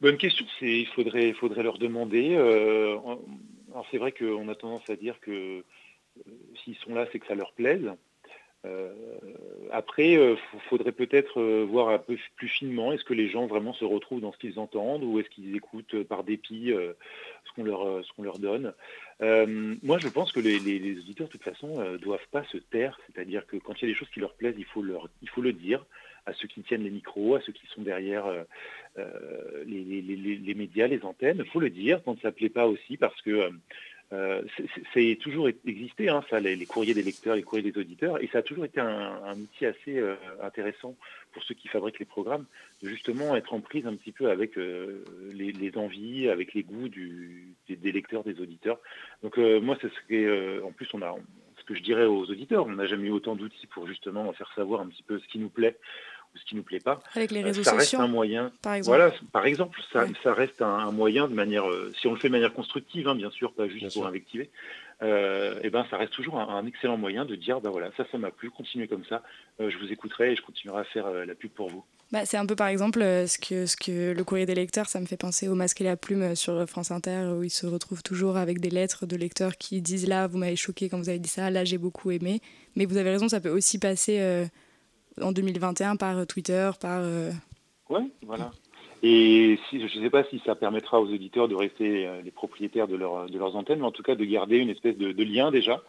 Bonne 0.00 0.16
question. 0.16 0.44
Il 0.61 0.88
faudrait, 0.88 1.28
il 1.28 1.35
faudrait 1.35 1.62
leur 1.62 1.78
demander. 1.78 2.35
Euh, 2.35 2.99
alors, 3.71 3.87
c'est 3.90 3.99
vrai 3.99 4.11
qu'on 4.11 4.49
a 4.49 4.54
tendance 4.56 4.88
à 4.90 4.97
dire 4.97 5.21
que 5.21 5.30
euh, 5.30 5.62
s'ils 6.64 6.75
sont 6.76 6.92
là, 6.92 7.06
c'est 7.12 7.21
que 7.21 7.26
ça 7.26 7.37
leur 7.37 7.52
plaise. 7.52 7.88
Euh, 8.64 8.92
après, 9.73 10.12
il 10.12 10.19
euh, 10.19 10.37
faudrait 10.69 10.92
peut-être 10.92 11.40
euh, 11.40 11.66
voir 11.69 11.88
un 11.88 11.99
peu 11.99 12.16
plus 12.37 12.49
finement, 12.49 12.92
est-ce 12.92 13.04
que 13.04 13.14
les 13.14 13.28
gens 13.28 13.47
vraiment 13.47 13.73
se 13.73 13.85
retrouvent 13.85 14.21
dans 14.21 14.33
ce 14.33 14.38
qu'ils 14.38 14.59
entendent 14.59 15.02
ou 15.02 15.19
est-ce 15.19 15.31
qu'ils 15.31 15.57
écoutent 15.57 16.02
par 16.04 16.23
dépit 16.23 16.73
ce 16.73 17.52
qu'on 17.54 17.64
leur, 17.64 18.38
donne 18.38 18.73
Moi, 19.21 19.99
je 19.99 20.09
pense 20.09 20.33
que 20.33 20.40
les, 20.40 20.59
auditeurs, 20.59 21.26
de 21.26 21.33
toute 21.33 21.42
façon, 21.42 21.83
ne 21.83 21.97
doivent 21.97 22.28
pas 22.31 22.45
se 22.45 22.59
taire, 22.59 22.99
c'est-à-dire 23.07 23.47
que 23.47 23.57
quand 23.57 23.75
il 23.81 23.83
y 23.83 23.90
a 23.90 23.92
des 23.92 23.99
choses 23.99 24.11
qui 24.11 24.21
leur 24.21 24.35
plaisent, 24.35 24.57
il 24.59 24.64
faut 24.64 24.83
le 25.42 25.52
dire 25.52 25.85
à 26.25 26.33
ceux 26.35 26.47
qui 26.47 26.62
tiennent 26.62 26.85
les 26.85 26.90
micros, 26.90 27.35
à 27.35 27.40
ceux 27.40 27.52
qui 27.52 27.66
sont 27.69 27.83
derrière 27.83 28.26
les, 29.66 30.54
médias, 30.54 30.87
les 30.87 31.02
antennes. 31.04 31.42
Il 31.45 31.50
faut 31.50 31.61
le 31.61 31.71
dire 31.71 32.00
quand 32.04 32.21
ça 32.21 32.28
ne 32.28 32.33
plaît 32.33 32.49
pas 32.49 32.66
aussi, 32.66 32.97
parce 32.97 33.21
que 33.23 33.50
euh, 34.12 34.42
c'est 34.92 35.16
toujours 35.21 35.49
existé, 35.66 36.11
hein, 36.11 36.23
ça, 36.28 36.38
les, 36.38 36.66
courriers 36.66 36.92
des 36.92 37.02
lecteurs, 37.02 37.35
les 37.35 37.42
courriers 37.42 37.71
des 37.71 37.81
auditeurs, 37.81 38.23
et 38.23 38.28
ça 38.28 38.38
a 38.38 38.42
toujours 38.42 38.66
été 38.66 38.78
un, 38.78 39.35
outil 39.37 39.64
assez 39.64 39.99
euh, 39.99 40.16
intéressant 40.42 40.95
pour 41.33 41.42
ceux 41.45 41.54
qui 41.54 41.69
fabriquent 41.69 41.99
les 41.99 42.04
programmes, 42.04 42.45
de 42.83 42.88
justement 42.88 43.35
être 43.37 43.54
en 43.54 43.61
prise 43.61 43.87
un 43.87 43.95
petit 43.95 44.12
peu 44.12 44.28
avec 44.31 44.59
euh, 44.59 45.02
les, 45.33 45.73
envies, 45.76 46.28
avec 46.28 46.52
les 46.52 46.62
goûts 46.62 46.88
des, 46.88 47.92
lecteurs, 47.92 48.23
des 48.23 48.38
auditeurs. 48.40 48.78
Donc 49.23 49.38
moi, 49.38 49.78
c'est 49.81 49.88
ce 49.88 50.62
en 50.62 50.73
plus, 50.73 50.88
on 50.92 51.00
a, 51.00 51.14
ce 51.59 51.64
que 51.64 51.75
je 51.75 51.83
dirais 51.83 52.04
aux 52.04 52.25
auditeurs, 52.25 52.66
on 52.66 52.73
n'a 52.73 52.87
jamais 52.87 53.09
eu 53.09 53.12
autant 53.12 53.35
d'outils 53.35 53.66
pour 53.69 53.87
justement 53.87 54.31
faire 54.35 54.52
savoir 54.54 54.83
un 54.83 54.88
petit 54.88 55.04
peu 55.04 55.19
ce 55.19 55.26
qui 55.28 55.38
nous 55.38 55.49
plaît 55.49 55.78
ce 56.34 56.44
qui 56.44 56.56
nous 56.56 56.62
plaît 56.62 56.80
pas. 56.80 57.00
Avec 57.14 57.30
les 57.30 57.42
réseaux 57.42 57.62
ça 57.62 57.78
sociaux. 57.78 57.98
reste 57.98 58.08
un 58.08 58.12
moyen. 58.12 58.52
Par 58.62 58.74
exemple. 58.74 58.96
Voilà, 58.96 59.14
par 59.32 59.46
exemple, 59.46 59.80
ça, 59.92 60.06
ça 60.22 60.34
reste 60.34 60.62
un, 60.62 60.90
moyen 60.92 61.28
de 61.28 61.34
manière, 61.34 61.64
si 62.00 62.06
on 62.06 62.12
le 62.12 62.18
fait 62.18 62.28
de 62.28 62.32
manière 62.32 62.52
constructive, 62.52 63.08
hein, 63.08 63.14
bien 63.14 63.30
sûr, 63.30 63.52
pas 63.52 63.68
juste 63.68 63.92
pour 63.92 64.06
invectiver. 64.06 64.50
et 65.02 65.06
eh 65.62 65.70
ben 65.70 65.84
ça 65.90 65.96
reste 65.96 66.12
toujours 66.12 66.38
un, 66.38 66.66
excellent 66.66 66.96
moyen 66.96 67.24
de 67.24 67.34
dire 67.34 67.60
bah 67.60 67.70
voilà 67.70 67.90
ça 67.96 68.04
ça 68.12 68.18
m'a 68.18 68.30
plu 68.30 68.50
continuez 68.50 68.86
comme 68.86 69.04
ça 69.04 69.20
je 69.58 69.76
vous 69.78 69.90
écouterai 69.90 70.30
et 70.30 70.36
je 70.36 70.42
continuerai 70.42 70.82
à 70.82 70.84
faire 70.84 71.10
la 71.10 71.34
pub 71.34 71.50
pour 71.50 71.68
vous 71.70 71.84
bah, 72.12 72.26
c'est 72.26 72.36
un 72.36 72.44
peu 72.44 72.54
par 72.54 72.68
exemple 72.68 73.00
euh, 73.00 73.26
ce 73.26 73.38
que, 73.38 73.64
ce 73.64 73.74
que 73.74 74.12
le 74.12 74.22
courrier 74.24 74.44
des 74.44 74.54
lecteurs, 74.54 74.86
ça 74.86 75.00
me 75.00 75.06
fait 75.06 75.16
penser 75.16 75.48
au 75.48 75.54
masque 75.54 75.80
et 75.80 75.84
la 75.84 75.96
plume 75.96 76.22
euh, 76.22 76.34
sur 76.34 76.68
France 76.68 76.90
Inter, 76.90 77.32
où 77.34 77.42
ils 77.42 77.50
se 77.50 77.66
retrouvent 77.66 78.02
toujours 78.02 78.36
avec 78.36 78.60
des 78.60 78.68
lettres 78.68 79.06
de 79.06 79.16
lecteurs 79.16 79.56
qui 79.56 79.80
disent 79.80 80.06
là, 80.06 80.26
vous 80.26 80.36
m'avez 80.36 80.56
choqué 80.56 80.90
quand 80.90 80.98
vous 80.98 81.08
avez 81.08 81.18
dit 81.18 81.30
ça, 81.30 81.48
là, 81.48 81.64
j'ai 81.64 81.78
beaucoup 81.78 82.10
aimé. 82.10 82.42
Mais 82.76 82.84
vous 82.84 82.98
avez 82.98 83.10
raison, 83.10 83.30
ça 83.30 83.40
peut 83.40 83.48
aussi 83.48 83.78
passer 83.78 84.20
euh, 84.20 84.44
en 85.21 85.33
2021 85.33 85.97
par 85.97 86.26
Twitter, 86.26 86.71
par. 86.81 87.02
Oui, 87.90 88.11
voilà. 88.26 88.50
Et 89.02 89.59
si, 89.69 89.81
je 89.81 89.99
ne 89.99 90.04
sais 90.04 90.11
pas 90.11 90.23
si 90.25 90.40
ça 90.47 90.54
permettra 90.54 91.00
aux 91.00 91.09
auditeurs 91.12 91.49
de 91.49 91.57
rester 91.57 92.09
les 92.23 92.31
propriétaires 92.31 92.87
de, 92.87 92.97
leur, 92.97 93.26
de 93.26 93.37
leurs 93.37 93.57
antennes, 93.57 93.81
mais 93.81 93.87
en 93.87 93.90
tout 93.90 94.04
cas 94.04 94.14
de 94.14 94.25
garder 94.25 94.59
une 94.59 94.71
espèce 94.71 94.97
de, 94.97 95.11
de 95.11 95.25
lien 95.25 95.50
déjà 95.50 95.83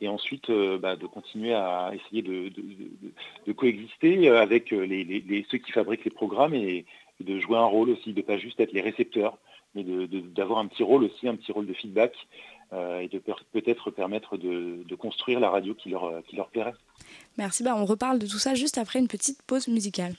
et 0.00 0.08
ensuite 0.08 0.50
euh, 0.50 0.78
bah, 0.78 0.96
de 0.96 1.06
continuer 1.06 1.54
à 1.54 1.92
essayer 1.94 2.22
de, 2.22 3.52
coexister 3.52 4.28
avec 4.28 4.72
euh, 4.72 4.84
les, 4.84 5.46
ceux 5.50 5.58
qui 5.58 5.72
fabriquent 5.72 6.04
les 6.04 6.10
programmes 6.10 6.54
et, 6.54 6.84
de 7.18 7.40
jouer 7.40 7.56
un 7.56 7.64
rôle 7.64 7.88
aussi, 7.88 8.12
de 8.12 8.20
ne 8.20 8.26
pas 8.26 8.36
juste 8.36 8.60
être 8.60 8.72
les 8.72 8.82
récepteurs, 8.82 9.38
mais 9.74 9.84
d'avoir 9.84 10.58
un 10.58 10.66
petit 10.66 10.82
rôle 10.82 11.04
aussi, 11.04 11.26
un 11.26 11.34
petit 11.34 11.50
rôle 11.50 11.64
de 11.64 11.72
feedback 11.72 12.12
euh, 12.12 12.55
et 12.72 13.08
de 13.08 13.22
peut-être 13.52 13.90
permettre 13.90 14.36
de, 14.36 14.94
construire 14.96 15.40
la 15.40 15.50
radio 15.50 15.74
qui 15.74 15.88
leur, 15.88 16.22
leur 16.32 16.48
plairait. 16.48 16.74
Merci, 17.38 17.62
bah, 17.62 17.74
on 17.76 17.84
reparle 17.84 18.18
de 18.18 18.26
tout 18.26 18.38
ça 18.38 18.54
juste 18.54 18.78
après 18.78 18.98
une 18.98 19.08
petite 19.08 19.42
pause 19.42 19.68
musicale. 19.68 20.14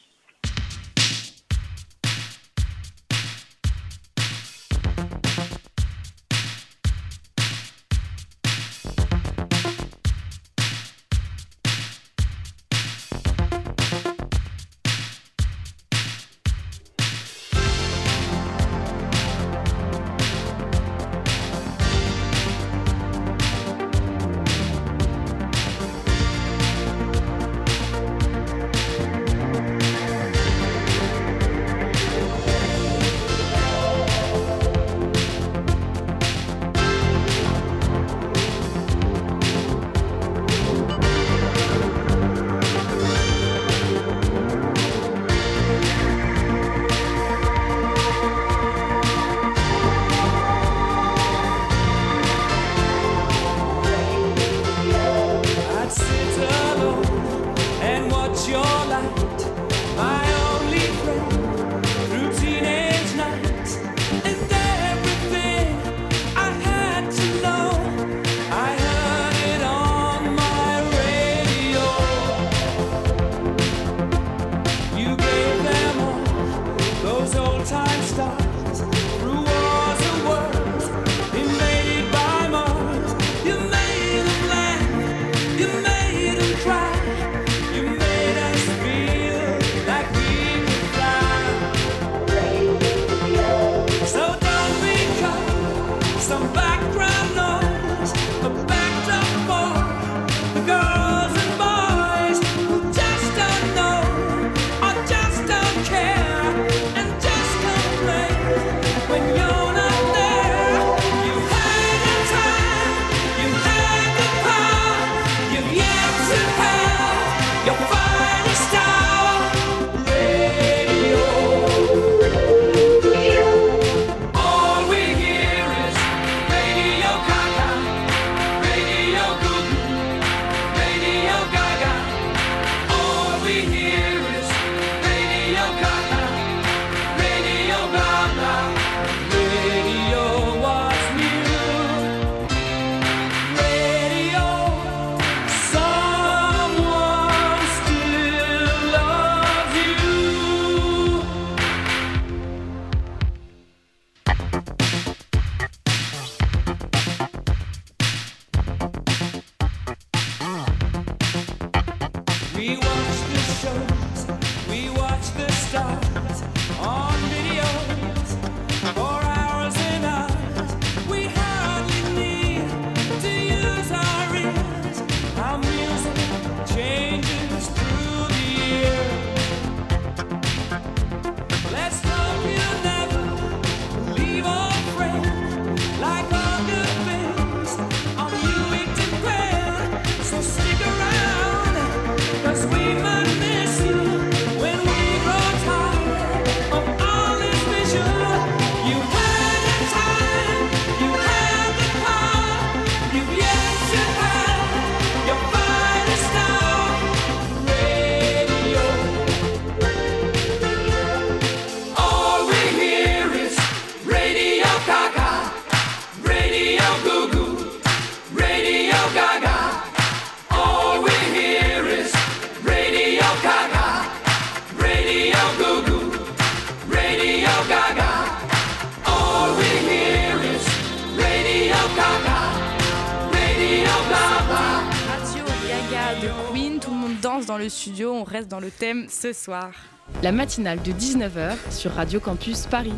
Reste 238.38 238.52
dans 238.52 238.60
le 238.60 238.70
thème 238.70 239.08
ce 239.10 239.34
soir. 239.34 239.74
La 240.22 240.32
matinale 240.32 240.80
de 240.84 240.92
19h 240.92 241.56
sur 241.72 241.92
Radio 241.92 242.20
Campus 242.20 242.68
Paris. 242.68 242.94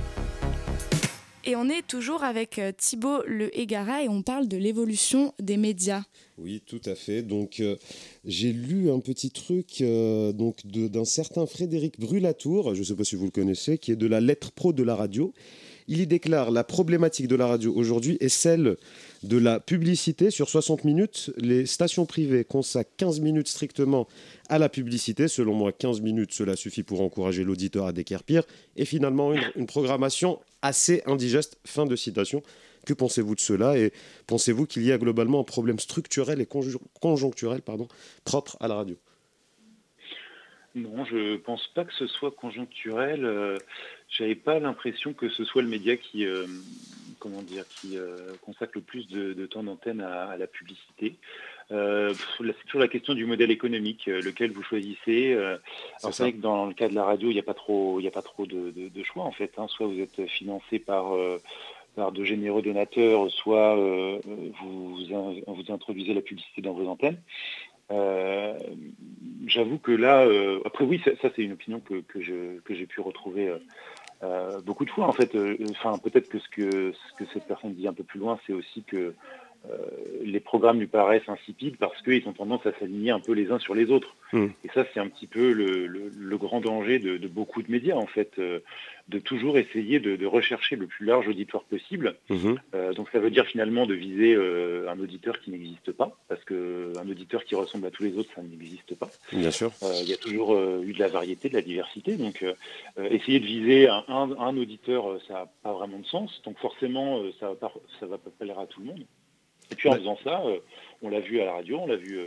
Et 1.46 1.56
on 1.56 1.70
est 1.70 1.88
toujours 1.88 2.26
avec 2.26 2.60
euh, 2.60 2.74
Thibaut 2.78 3.24
Le 3.26 3.58
Hégara 3.58 4.04
et 4.04 4.10
on 4.10 4.22
parle 4.22 4.50
de 4.50 4.58
l'évolution 4.58 5.34
des 5.40 5.56
médias. 5.56 6.04
Oui, 6.38 6.62
tout 6.66 6.82
à 6.84 6.94
fait. 6.94 7.22
Donc, 7.22 7.62
euh, 7.62 7.78
j'ai 8.26 8.52
lu 8.52 8.92
un 8.92 9.00
petit 9.00 9.32
truc 9.32 9.80
euh, 9.80 10.34
donc 10.34 10.58
d'un 10.66 11.06
certain 11.06 11.46
Frédéric 11.46 12.02
Brulatour, 12.02 12.76
je 12.76 12.82
ne 12.82 12.86
sais 12.86 12.96
pas 12.96 13.06
si 13.06 13.16
vous 13.16 13.26
le 13.26 13.32
connaissez, 13.32 13.78
qui 13.78 13.94
est 13.94 13.96
de 13.96 14.08
la 14.08 14.20
lettre 14.20 14.52
pro 14.52 14.74
de 14.74 14.84
la 14.84 14.96
radio. 14.96 15.34
Il 15.88 16.02
y 16.02 16.06
déclare 16.06 16.52
la 16.52 16.66
problématique 16.66 17.30
de 17.30 17.36
la 17.36 17.48
radio 17.48 17.74
aujourd'hui 17.74 18.18
est 18.20 18.28
celle 18.28 18.76
de 19.24 19.38
la 19.38 19.60
publicité. 19.60 20.32
Sur 20.32 20.50
60 20.50 20.84
minutes, 20.84 21.32
les 21.38 21.66
stations 21.66 22.06
privées 22.06 22.44
consacrent 22.44 22.92
15 22.98 23.20
minutes 23.20 23.48
strictement 23.48 24.08
à 24.50 24.60
la 24.60 24.70
publicité. 24.70 25.28
Selon 25.28 25.54
moi, 25.54 25.72
15 25.72 26.02
minutes, 26.02 26.34
cela 26.34 26.56
suffit 26.56 26.84
pour 26.84 27.02
encourager 27.02 27.44
l'auditeur 27.44 27.86
à 27.86 27.92
déquerpir. 27.92 28.44
Et 28.76 28.86
finalement, 28.86 29.34
une, 29.34 29.68
programmation 29.68 30.40
assez 30.62 31.04
indigeste. 31.06 31.60
Fin 31.66 31.86
de 31.86 31.96
citation. 31.96 32.42
Que 32.86 32.94
pensez-vous 32.94 33.36
de 33.36 33.40
cela? 33.40 33.78
Et 33.78 33.92
pensez-vous 34.28 34.66
qu'il 34.66 34.84
y 34.84 34.92
a 34.92 34.98
globalement 34.98 35.42
un 35.42 35.44
problème 35.44 35.80
structurel 35.80 36.42
et 36.42 36.48
conjoncturel 37.02 37.62
pardon, 37.62 37.88
propre 38.24 38.58
à 38.60 38.68
la 38.68 38.76
radio? 38.76 38.98
Non, 40.76 41.04
je 41.06 41.34
ne 41.34 41.38
pense 41.38 41.68
pas 41.74 41.84
que 41.84 41.94
ce 41.94 42.08
soit 42.08 42.32
conjoncturel. 42.32 43.26
Euh, 43.26 43.58
j'avais 44.08 44.36
pas 44.36 44.60
l'impression 44.60 45.14
que 45.14 45.30
ce 45.30 45.44
soit 45.44 45.62
le 45.62 45.68
média 45.68 45.98
qui, 45.98 46.26
euh, 46.26 46.46
comment 47.20 47.42
dire, 47.42 47.66
qui 47.68 47.98
euh, 47.98 48.34
consacre 48.42 48.74
le 48.76 48.82
plus 48.82 49.08
de, 49.08 49.46
temps 49.46 49.64
d'antenne 49.64 50.02
à, 50.02 50.38
la 50.38 50.48
publicité. 50.48 51.16
c'est 51.70 52.66
toujours 52.66 52.82
la 52.82 52.88
question 52.88 53.14
du 53.14 53.26
modèle 53.26 53.52
économique, 53.52 54.08
lequel 54.08 54.52
vous 54.52 54.64
choisissez. 54.64 55.38
c'est 55.98 56.18
vrai 56.20 56.34
que 56.34 56.42
dans 56.42 56.66
le 56.66 56.74
cas 56.74 56.88
de 56.88 56.96
la 56.96 57.04
radio, 57.04 57.30
il 57.30 57.34
n'y 57.34 57.40
a 57.40 57.44
pas 57.44 57.54
trop, 57.54 58.00
il 58.00 58.08
a 58.08 58.12
pas 58.12 58.22
trop 58.22 58.46
de, 58.46 59.04
choix 59.04 59.24
en 59.24 59.32
fait. 59.32 59.52
Hein. 59.58 59.68
Soit 59.68 59.88
vous 59.88 60.00
êtes 60.00 60.26
financé 60.28 60.80
par 60.80 61.14
par 61.96 62.12
de 62.12 62.24
généreux 62.24 62.62
donateurs, 62.62 63.30
soit 63.32 63.76
vous, 63.76 64.98
vous 65.48 65.72
introduisez 65.72 66.14
la 66.14 66.22
publicité 66.22 66.62
dans 66.62 66.74
vos 66.74 66.88
antennes. 66.88 67.22
Euh, 67.92 68.58
j'avoue 69.48 69.80
que 69.80 69.92
là, 69.92 70.24
euh, 70.26 70.62
après 70.66 70.86
oui, 70.86 71.02
ça, 71.04 71.12
c'est 71.36 71.42
une 71.42 71.54
opinion 71.54 71.80
que, 71.80 72.02
que 72.02 72.22
j'ai 72.22 72.86
pu 72.86 73.02
retrouver 73.02 73.48
euh, 73.48 73.58
beaucoup 74.66 74.86
de 74.86 74.90
fois. 74.90 75.08
En 75.08 75.14
fait, 75.14 75.32
enfin 75.72 75.98
peut-être 75.98 76.30
que 76.30 76.40
ce, 76.40 76.50
que 76.50 76.92
ce 76.92 77.14
que 77.18 77.30
cette 77.34 77.46
personne 77.46 77.74
dit 77.74 77.88
un 77.88 77.94
peu 77.94 78.04
plus 78.04 78.20
loin, 78.20 78.40
c'est 78.46 78.54
aussi 78.54 78.84
que 78.84 79.14
les 80.24 80.40
programmes 80.40 80.80
lui 80.80 80.88
paraissent 80.88 81.28
insipides 81.28 81.78
parce 81.78 82.02
qu'ils 82.02 82.28
ont 82.28 82.34
tendance 82.34 82.66
à 82.66 82.72
s'aligner 82.80 83.12
un 83.12 83.20
peu 83.20 83.34
les 83.34 83.52
uns 83.52 83.60
sur 83.60 83.76
les 83.76 83.92
autres. 83.92 84.16
Hmm. 84.32 84.48
Et 84.64 84.70
ça, 84.74 84.86
c'est 84.94 85.00
un 85.00 85.08
petit 85.08 85.28
peu 85.28 85.52
le, 85.52 86.38
grand 86.38 86.62
danger 86.62 87.00
de, 87.00 87.28
beaucoup 87.28 87.62
de 87.62 87.72
médias, 87.72 87.96
en 87.96 88.06
fait, 88.06 88.32
euh, 88.40 88.60
de 89.10 89.20
toujours 89.20 89.58
essayer 89.58 90.00
de, 90.00 90.26
rechercher 90.26 90.76
le 90.76 90.88
plus 90.88 91.06
large 91.06 91.28
auditoire 91.28 91.64
possible. 91.64 92.16
Hmm. 92.30 92.56
Euh, 92.76 92.94
donc 92.94 93.10
ça 93.12 93.20
veut 93.20 93.32
dire 93.32 93.46
finalement 93.46 93.86
de 93.86 93.94
viser 93.94 94.36
euh, 94.36 94.90
un 94.90 95.00
auditeur 95.00 95.40
qui 95.40 95.52
n'existe 95.52 95.92
pas, 95.92 96.18
parce 96.28 96.44
qu'un 96.46 97.10
auditeur 97.10 97.44
qui 97.44 97.56
ressemble 97.56 97.88
à 97.88 97.92
tous 97.92 98.04
les 98.04 98.18
autres, 98.18 98.30
ça 98.36 98.42
n'existe 98.42 98.96
pas. 98.96 99.10
Bien 99.34 99.52
sûr. 99.52 99.72
Il 100.02 100.10
y 100.10 100.14
a 100.14 100.18
toujours 100.18 100.58
eu 100.82 100.94
de 100.94 101.00
la 101.00 101.08
variété, 101.08 101.50
de 101.50 101.56
la 101.56 101.62
diversité. 101.62 102.16
Donc 102.16 102.46
essayer 102.98 103.40
de 103.40 103.46
viser 103.46 103.88
un, 103.90 104.58
auditeur, 104.58 105.20
ça 105.28 105.34
n'a 105.34 105.46
pas 105.64 105.74
vraiment 105.74 106.00
de 106.00 106.06
sens. 106.06 106.42
Donc 106.46 106.58
forcément, 106.60 107.22
ça 107.40 107.50
ne 107.50 107.56
va, 107.56 107.72
ça 108.00 108.06
va 108.06 108.18
pas 108.18 108.30
plaire 108.40 108.60
à 108.60 108.68
tout 108.68 108.82
le 108.82 108.88
monde. 108.88 109.06
Et 109.72 109.76
puis 109.76 109.90
en 109.90 109.94
faisant 109.94 110.18
ça, 110.24 110.44
on 111.02 111.10
l'a 111.10 111.20
vu 111.20 111.40
à 111.42 111.46
la 111.46 111.54
radio, 111.54 111.80
on 111.80 111.88
l'a 111.88 111.96
vu 111.96 112.18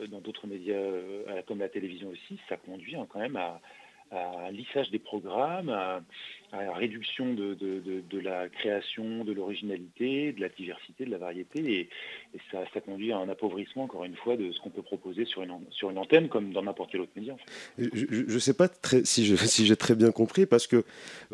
euh, 0.00 0.06
dans 0.08 0.20
d'autres 0.20 0.46
médias 0.46 0.74
euh, 0.74 1.42
comme 1.46 1.60
la 1.60 1.68
télévision 1.68 2.08
aussi, 2.10 2.38
ça 2.48 2.56
conduit 2.56 2.96
hein, 2.96 3.06
quand 3.08 3.20
même 3.20 3.36
à, 3.36 3.60
un 4.12 4.52
lissage 4.52 4.90
des 4.92 5.00
programmes, 5.00 5.68
à, 5.68 6.00
la 6.52 6.74
réduction 6.74 7.34
de, 7.34 8.20
la 8.20 8.48
création, 8.48 9.24
de 9.24 9.32
l'originalité, 9.32 10.32
de 10.32 10.40
la 10.40 10.48
diversité, 10.48 11.04
de 11.04 11.10
la 11.10 11.18
variété, 11.18 11.80
et, 11.80 11.88
ça, 12.52 12.80
conduit 12.80 13.10
à 13.10 13.18
un 13.18 13.28
appauvrissement, 13.28 13.82
encore 13.82 14.04
une 14.04 14.14
fois, 14.14 14.36
de 14.36 14.52
ce 14.52 14.60
qu'on 14.60 14.70
peut 14.70 14.82
proposer 14.82 15.24
sur 15.24 15.42
une, 15.42 15.58
sur 15.70 15.90
une 15.90 15.98
antenne, 15.98 16.28
comme 16.28 16.52
dans 16.52 16.62
n'importe 16.62 16.92
quel 16.92 17.00
autre 17.00 17.10
média. 17.16 17.34
Je 17.78 18.32
ne 18.32 18.38
sais 18.38 18.54
pas 18.54 18.68
très, 18.68 19.04
si 19.04 19.26
j'ai 19.26 19.36
si 19.36 19.76
très 19.76 19.96
bien 19.96 20.12
compris, 20.12 20.46
parce 20.46 20.68
que 20.68 20.84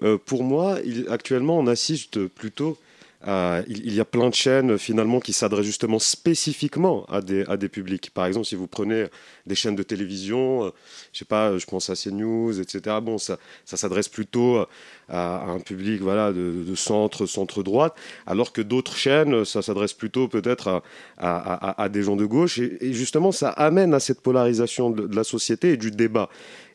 euh, 0.02 0.16
pour 0.16 0.42
moi, 0.42 0.78
actuellement, 1.10 1.58
on 1.58 1.66
assiste 1.66 2.26
plutôt 2.26 2.78
euh, 3.28 3.62
il, 3.68 3.94
y 3.94 4.00
a 4.00 4.04
plein 4.04 4.28
de 4.28 4.34
chaînes 4.34 4.78
finalement 4.78 5.20
qui 5.20 5.32
s'adressent 5.32 5.64
justement 5.64 5.98
spécifiquement 5.98 7.04
à 7.06 7.20
des, 7.20 7.44
à 7.44 7.56
des 7.56 7.68
publics. 7.68 8.10
Par 8.10 8.26
exemple, 8.26 8.46
si 8.46 8.56
vous 8.56 8.66
prenez 8.66 9.06
des 9.46 9.54
chaînes 9.54 9.76
de 9.76 9.82
télévision, 9.82 10.64
euh, 10.64 10.70
je 11.12 11.20
sais 11.20 11.24
pas, 11.24 11.56
je 11.56 11.66
pense 11.66 11.88
à 11.90 11.94
CNews, 11.94 12.60
etc. 12.60 12.96
Bon, 13.02 13.18
ça, 13.18 13.38
ça 13.64 13.76
s'adresse 13.76 14.08
plutôt 14.08 14.66
à, 15.08 15.44
un 15.46 15.60
public 15.60 16.00
voilà 16.00 16.32
de, 16.32 16.74
centre, 16.74 17.26
centre 17.26 17.62
droite, 17.62 17.94
alors 18.26 18.52
que 18.52 18.62
d'autres 18.62 18.96
chaînes, 18.96 19.44
ça 19.44 19.62
s'adresse 19.62 19.92
plutôt 19.92 20.26
peut-être 20.26 20.82
à, 21.18 21.82
à, 21.82 21.88
des 21.88 22.02
gens 22.02 22.16
de 22.16 22.24
gauche. 22.24 22.58
Et, 22.58 22.92
justement, 22.92 23.30
ça 23.30 23.50
amène 23.50 23.94
à 23.94 24.00
cette 24.00 24.20
polarisation 24.20 24.90
de, 24.90 25.14
la 25.14 25.24
société 25.24 25.72
et 25.72 25.76
du 25.76 25.90
débat. 25.90 26.28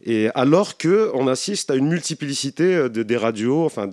Et 0.05 0.29
alors 0.35 0.77
que 0.77 1.09
on 1.15 1.27
assiste 1.27 1.71
à 1.71 1.75
une 1.75 1.87
multiplicité 1.87 2.75
euh, 2.75 2.89
de, 2.89 3.03
des 3.03 3.17
radios, 3.17 3.65
enfin 3.65 3.89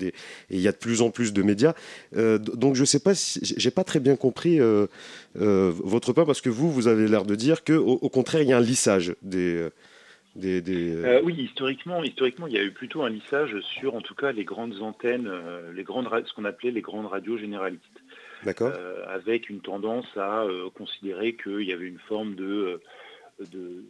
il 0.50 0.60
y 0.60 0.68
a 0.68 0.72
de 0.72 0.76
plus 0.76 1.00
en 1.00 1.10
plus 1.10 1.32
de 1.32 1.42
médias. 1.42 1.74
Euh, 2.16 2.38
donc 2.44 2.74
je 2.74 2.84
sais 2.84 3.00
pas, 3.00 3.14
si, 3.14 3.40
j'ai 3.42 3.70
pas 3.70 3.84
très 3.84 4.00
bien 4.00 4.16
compris 4.16 4.60
euh, 4.60 4.86
votre 5.34 6.12
point 6.12 6.24
parce 6.24 6.40
que 6.40 6.50
vous, 6.50 6.70
vous 6.70 6.88
avez 6.88 7.08
l'air 7.08 7.24
de 7.24 7.34
dire 7.34 7.64
que 7.64 7.72
au, 7.72 8.08
contraire, 8.08 8.42
il 8.42 8.48
y 8.48 8.52
a 8.52 8.58
un 8.58 8.60
lissage 8.60 9.14
des. 9.22 9.68
des, 10.36 10.60
des 10.60 11.20
oui, 11.24 11.34
historiquement, 11.38 12.02
historiquement, 12.02 12.46
il 12.46 12.54
y 12.54 12.58
a 12.58 12.62
eu 12.62 12.72
plutôt 12.72 13.02
un 13.02 13.10
lissage 13.10 13.58
sur, 13.60 13.94
en 13.94 14.00
tout 14.00 14.14
cas, 14.14 14.32
les 14.32 14.44
grandes 14.44 14.80
antennes, 14.80 15.30
les 15.74 15.82
grandes, 15.82 16.08
ce 16.26 16.32
qu'on 16.34 16.44
appelait 16.44 16.70
les 16.70 16.82
grandes 16.82 17.06
radios 17.06 17.38
généralistes. 17.38 17.82
D'accord. 18.44 18.72
avec 19.08 19.48
une 19.48 19.60
tendance 19.60 20.06
à 20.16 20.44
considérer 20.74 21.34
qu'il 21.34 21.62
y 21.62 21.72
avait 21.72 21.86
une 21.86 22.00
forme 22.00 22.34
de, 22.34 22.78
de 23.40 23.84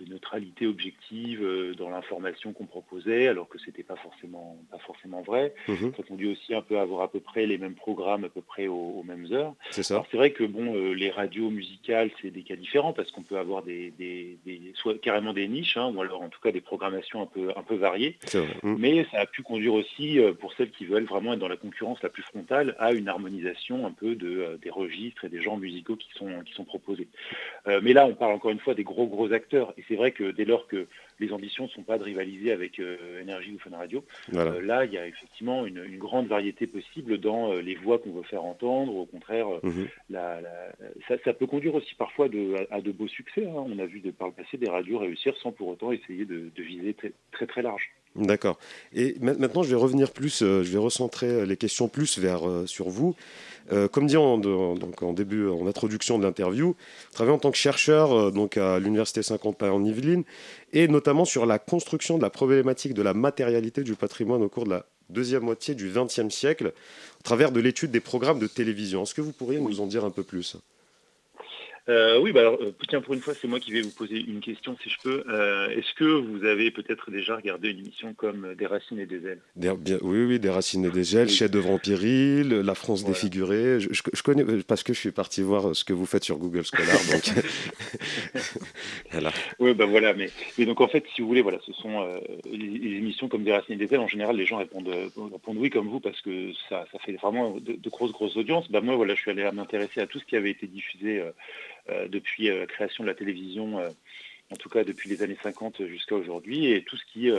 de 0.00 0.10
neutralité 0.10 0.66
objective 0.66 1.42
euh, 1.42 1.74
dans 1.74 1.90
l'information 1.90 2.52
qu'on 2.52 2.66
proposait, 2.66 3.28
alors 3.28 3.48
que 3.48 3.58
c'était 3.58 3.82
pas 3.82 3.96
forcément 3.96 4.56
pas 4.70 4.78
forcément 4.78 5.22
vrai. 5.22 5.54
Mhm. 5.68 5.92
Ça 5.96 6.02
conduit 6.02 6.32
aussi 6.32 6.54
un 6.54 6.62
peu 6.62 6.78
à 6.78 6.82
avoir 6.82 7.02
à 7.02 7.10
peu 7.10 7.20
près 7.20 7.46
les 7.46 7.58
mêmes 7.58 7.74
programmes 7.74 8.24
à 8.24 8.28
peu 8.28 8.40
près 8.40 8.66
aux, 8.66 9.02
mêmes 9.04 9.26
heures. 9.32 9.54
C'est 9.70 9.82
ça. 9.82 10.04
C'est 10.10 10.16
vrai 10.16 10.32
que 10.32 10.44
bon, 10.44 10.74
euh, 10.74 10.92
les 10.92 11.10
radios 11.10 11.50
musicales 11.50 12.10
c'est 12.20 12.30
des 12.30 12.42
cas 12.42 12.56
différents 12.56 12.92
parce 12.92 13.10
qu'on 13.10 13.22
peut 13.22 13.38
avoir 13.38 13.62
des, 13.62 13.92
des, 13.98 14.38
soit 14.74 14.98
carrément 15.00 15.32
des 15.32 15.48
niches, 15.48 15.76
hein, 15.76 15.92
ou 15.94 16.00
alors 16.00 16.22
en 16.22 16.28
tout 16.28 16.40
cas 16.40 16.52
des 16.52 16.60
programmations 16.60 17.22
un 17.22 17.26
peu 17.26 17.50
un 17.56 17.62
peu 17.62 17.76
variées. 17.76 18.16
Mhm. 18.34 18.76
Mais 18.78 19.06
ça 19.10 19.20
a 19.20 19.26
pu 19.26 19.42
conduire 19.42 19.74
aussi 19.74 20.18
euh, 20.18 20.32
pour 20.32 20.52
celles 20.54 20.70
qui 20.70 20.84
veulent 20.84 21.04
vraiment 21.04 21.34
être 21.34 21.38
dans 21.38 21.48
la 21.48 21.56
concurrence 21.56 22.02
la 22.02 22.08
plus 22.08 22.22
frontale 22.22 22.76
à 22.78 22.92
une 22.92 23.08
harmonisation 23.08 23.86
un 23.86 23.92
peu 23.92 24.14
de, 24.14 24.58
des 24.62 24.70
registres 24.70 25.24
et 25.24 25.28
des 25.28 25.42
genres 25.42 25.58
musicaux 25.58 25.96
qui 25.96 26.10
sont 26.14 26.42
qui 26.44 26.54
sont 26.54 26.64
proposés. 26.64 27.08
mais 27.66 27.92
là 27.92 28.06
on 28.06 28.14
parle 28.14 28.32
encore 28.32 28.50
une 28.50 28.58
fois 28.58 28.74
des 28.74 28.84
gros 28.84 29.06
gros 29.06 29.32
acteurs 29.32 29.74
c'est 29.90 29.96
vrai 29.96 30.12
que 30.12 30.30
dès 30.30 30.44
lors 30.44 30.68
que 30.68 30.86
les 31.18 31.32
ambitions 31.32 31.64
ne 31.64 31.68
sont 31.68 31.82
pas 31.82 31.98
de 31.98 32.04
rivaliser 32.04 32.52
avec 32.52 32.78
euh, 32.78 33.20
Énergie 33.20 33.52
ou 33.52 33.58
Fun 33.58 33.76
Radio, 33.76 34.04
euh, 34.34 34.62
là, 34.62 34.84
il 34.84 34.92
y 34.92 34.98
a 34.98 35.06
effectivement 35.06 35.66
une, 35.66 35.98
grande 35.98 36.28
variété 36.28 36.68
possible 36.68 37.18
dans 37.18 37.52
euh, 37.52 37.60
les 37.60 37.74
voix 37.74 37.98
qu'on 37.98 38.12
veut 38.12 38.22
faire 38.22 38.44
entendre. 38.44 38.94
Au 38.94 39.04
contraire, 39.04 39.48
mhm. 39.64 39.88
ça, 41.08 41.32
peut 41.34 41.46
conduire 41.46 41.74
aussi 41.74 41.94
parfois 41.96 42.26
à, 42.70 42.80
de 42.80 42.92
beaux 42.92 43.08
succès. 43.08 43.44
Hein. 43.46 43.66
On 43.66 43.78
a 43.80 43.86
vu 43.86 43.98
de, 43.98 44.12
par 44.12 44.28
le 44.28 44.34
passé 44.34 44.56
des 44.58 44.70
radios 44.70 44.98
réussir 44.98 45.36
sans 45.38 45.50
pour 45.50 45.66
autant 45.68 45.90
essayer 45.90 46.24
de, 46.24 46.50
viser 46.56 46.94
très, 46.94 47.12
très, 47.32 47.46
très 47.46 47.62
large. 47.62 47.90
D'accord. 48.16 48.58
Et 48.92 49.14
maintenant, 49.20 49.62
je 49.62 49.70
vais 49.70 49.76
revenir 49.76 50.10
plus, 50.10 50.40
je 50.40 50.62
vais 50.62 50.78
recentrer 50.78 51.46
les 51.46 51.56
questions 51.56 51.88
plus 51.88 52.18
vers 52.18 52.42
sur 52.66 52.88
vous. 52.88 53.14
Euh, 53.72 53.88
comme 53.88 54.06
dit 54.06 54.16
en, 54.16 54.38
début, 55.12 55.48
en 55.48 55.66
introduction 55.66 56.18
de 56.18 56.24
l'interview, 56.24 56.74
travaille 57.12 57.34
en 57.34 57.38
tant 57.38 57.50
que 57.50 57.56
chercheur 57.56 58.12
euh, 58.12 58.30
donc 58.30 58.56
à 58.56 58.78
l'Université 58.80 59.22
Saint-Quentin 59.22 59.70
en 59.70 59.84
Yvelines, 59.84 60.24
et 60.72 60.88
notamment 60.88 61.24
sur 61.24 61.46
la 61.46 61.58
construction 61.58 62.18
de 62.18 62.22
la 62.22 62.30
problématique 62.30 62.94
de 62.94 63.02
la 63.02 63.14
matérialité 63.14 63.82
du 63.82 63.94
patrimoine 63.94 64.42
au 64.42 64.48
cours 64.48 64.64
de 64.64 64.70
la 64.70 64.86
deuxième 65.08 65.44
moitié 65.44 65.74
du 65.74 65.90
XXe 65.90 66.34
siècle, 66.34 66.72
au 67.20 67.22
travers 67.22 67.52
de 67.52 67.60
l'étude 67.60 67.90
des 67.90 68.00
programmes 68.00 68.38
de 68.38 68.46
télévision. 68.46 69.04
Est-ce 69.04 69.14
que 69.14 69.20
vous 69.20 69.32
pourriez 69.32 69.60
nous 69.60 69.80
en 69.80 69.86
dire 69.86 70.04
un 70.04 70.10
peu 70.10 70.22
plus? 70.22 70.56
Euh, 71.88 72.18
oui, 72.20 72.32
bah 72.32 72.40
alors, 72.40 72.58
euh, 72.60 72.72
tiens, 72.88 73.00
pour 73.00 73.14
une 73.14 73.20
fois, 73.20 73.34
c'est 73.34 73.48
moi 73.48 73.58
qui 73.58 73.72
vais 73.72 73.80
vous 73.80 73.90
poser 73.90 74.18
une 74.20 74.40
question, 74.40 74.76
si 74.82 74.90
je 74.90 74.96
peux. 75.02 75.24
Euh, 75.28 75.68
est-ce 75.70 75.94
que 75.94 76.04
vous 76.04 76.44
avez 76.44 76.70
peut-être 76.70 77.10
déjà 77.10 77.36
regardé 77.36 77.70
une 77.70 77.80
émission 77.80 78.12
comme 78.14 78.54
Des 78.54 78.66
racines 78.66 78.98
et 78.98 79.06
des 79.06 79.26
ailes? 79.26 79.40
Oui, 80.02 80.24
oui, 80.24 80.38
Des 80.38 80.50
racines 80.50 80.84
et 80.84 80.90
des 80.90 81.16
ailes, 81.16 81.28
chef-d'œuvre 81.28 81.70
en 81.70 81.78
péril, 81.78 82.48
La 82.48 82.74
France 82.74 83.04
défigurée. 83.04 83.80
Je, 83.80 84.22
connais 84.22 84.44
parce 84.62 84.82
que 84.82 84.92
je 84.92 84.98
suis 84.98 85.10
parti 85.10 85.42
voir 85.42 85.74
ce 85.74 85.84
que 85.84 85.92
vous 85.92 86.06
faites 86.06 86.24
sur 86.24 86.36
Google 86.36 86.64
Scholar. 86.64 86.98
donc... 87.10 87.44
voilà. 89.10 89.32
Oui, 89.58 89.74
bah 89.74 89.86
voilà. 89.86 90.12
Mais, 90.12 90.30
mais, 90.58 90.66
donc 90.66 90.80
en 90.80 90.88
fait, 90.88 91.04
si 91.14 91.22
vous 91.22 91.28
voulez, 91.28 91.42
voilà, 91.42 91.58
ce 91.66 91.72
sont 91.72 92.06
les, 92.52 92.98
émissions 92.98 93.28
comme 93.28 93.42
Des 93.42 93.52
racines 93.52 93.74
et 93.74 93.86
des 93.86 93.92
ailes. 93.94 94.00
En 94.00 94.08
général, 94.08 94.36
les 94.36 94.46
gens 94.46 94.58
répondent, 94.58 94.88
répondent 94.88 95.56
oui 95.56 95.70
comme 95.70 95.88
vous 95.88 96.00
parce 96.00 96.20
que 96.20 96.52
ça, 96.68 96.86
ça 96.92 96.98
fait 96.98 97.12
vraiment 97.12 97.56
de, 97.58 97.88
grosses 97.88 98.12
grosses 98.12 98.36
audiences. 98.36 98.70
Bah 98.70 98.80
moi, 98.80 98.96
voilà, 98.96 99.14
je 99.14 99.20
suis 99.20 99.30
allé 99.30 99.48
m'intéresser 99.52 100.00
à 100.00 100.06
tout 100.06 100.18
ce 100.18 100.24
qui 100.24 100.36
avait 100.36 100.50
été 100.50 100.66
diffusé 100.66 101.22
depuis 102.08 102.48
la 102.48 102.66
création 102.66 103.04
de 103.04 103.08
la 103.08 103.14
télévision, 103.14 103.78
en 103.78 104.56
tout 104.56 104.68
cas 104.68 104.84
depuis 104.84 105.08
les 105.08 105.22
années 105.22 105.38
50 105.42 105.86
jusqu'à 105.86 106.16
aujourd'hui, 106.16 106.72
et 106.72 106.82
tout 106.82 106.96
ce 106.96 107.04
qui 107.12 107.30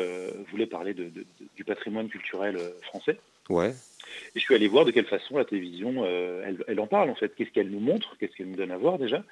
voulait 0.51 0.65
parler 0.67 0.93
du 0.93 1.63
patrimoine 1.63 2.09
culturel 2.09 2.57
français. 2.81 3.17
Ouais. 3.49 3.73
Et 4.35 4.39
je 4.39 4.41
suis 4.41 4.55
allé 4.55 4.67
voir 4.67 4.85
de 4.85 4.91
quelle 4.91 5.05
façon 5.05 5.37
la 5.37 5.45
télévision, 5.45 6.05
elle, 6.05 6.79
en 6.79 6.87
parle 6.87 7.09
en 7.09 7.15
fait. 7.15 7.33
Qu'est-ce 7.35 7.49
qu'elle 7.51 7.69
nous 7.69 7.79
montre? 7.79 8.17
Qu'est-ce 8.17 8.35
qu'elle 8.35 8.49
nous 8.49 8.55
donne 8.55 8.71
à 8.71 8.77
voir 8.77 8.97
déjà? 8.97 9.23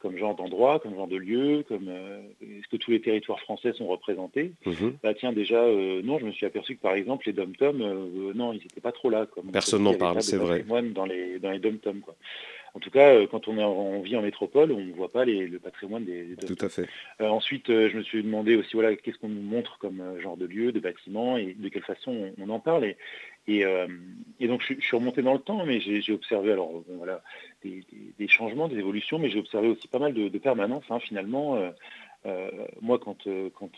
Comme 0.00 0.16
genre 0.16 0.36
d'endroit, 0.36 0.78
comme 0.78 0.94
genre 0.94 1.08
de 1.08 1.16
lieu 1.16 1.64
comme 1.66 1.88
Est-ce 1.88 2.68
que 2.70 2.76
tous 2.76 2.92
les 2.92 3.00
territoires 3.00 3.40
français 3.40 3.72
sont 3.72 3.86
représentés? 3.86 4.52
Mhm. 4.64 4.96
Bah 5.02 5.12
tiens, 5.14 5.32
déjà, 5.32 5.60
non, 5.60 6.18
je 6.18 6.26
me 6.26 6.32
suis 6.32 6.46
aperçu 6.46 6.76
que 6.76 6.80
par 6.80 6.94
exemple, 6.94 7.26
les 7.26 7.32
dom-tom, 7.32 7.78
non, 8.34 8.52
ils 8.52 8.60
n'étaient 8.60 8.80
pas 8.80 8.92
trop 8.92 9.10
là. 9.10 9.26
Comme 9.26 9.50
Personne 9.50 9.82
n'en 9.82 9.94
parle, 9.94 10.22
c'est 10.22 10.36
vrai. 10.36 10.62
Dans 10.62 11.04
les, 11.04 11.38
dans 11.38 11.50
les 11.50 11.58
dom-tom, 11.58 12.00
quoi. 12.00 12.14
En 12.78 12.80
tout 12.80 12.90
cas, 12.90 13.26
quand 13.26 13.48
on, 13.48 14.00
vit 14.02 14.14
en 14.14 14.22
métropole, 14.22 14.70
on 14.70 14.78
ne 14.78 14.92
voit 14.92 15.08
pas 15.08 15.24
le 15.24 15.58
patrimoine 15.58 16.04
des, 16.04 16.36
Tout 16.46 16.64
à 16.64 16.68
fait. 16.68 16.88
ensuite, 17.18 17.66
je 17.66 17.96
me 17.96 18.04
suis 18.04 18.22
demandé 18.22 18.54
aussi, 18.54 18.74
voilà, 18.74 18.94
qu'est-ce 18.94 19.18
qu'on 19.18 19.28
nous 19.28 19.42
montre 19.42 19.78
comme 19.78 20.00
genre 20.20 20.36
de 20.36 20.46
lieu, 20.46 20.70
de 20.70 20.78
bâtiment, 20.78 21.36
et 21.36 21.56
de 21.58 21.68
quelle 21.70 21.82
façon 21.82 22.32
on, 22.38 22.48
en 22.48 22.60
parle. 22.60 22.94
Euh, 23.48 23.88
et, 24.38 24.46
donc 24.46 24.62
je, 24.62 24.80
suis 24.80 24.96
remonté 24.96 25.22
dans 25.22 25.32
le 25.32 25.40
temps, 25.40 25.66
mais 25.66 25.80
j'ai 25.80 26.12
observé 26.12 26.52
alors 26.52 26.84
voilà 26.86 27.20
des, 27.64 28.28
changements, 28.28 28.68
des 28.68 28.78
évolutions, 28.78 29.18
mais 29.18 29.28
j'ai 29.28 29.40
observé 29.40 29.66
aussi 29.66 29.88
pas 29.88 29.98
mal 29.98 30.14
de, 30.14 30.38
permanence 30.38 30.84
hein, 30.88 31.00
finalement. 31.00 31.60
Euh, 32.26 32.50
euh, 32.52 32.66
moi, 32.80 32.98
quand, 32.98 33.28
quand 33.54 33.70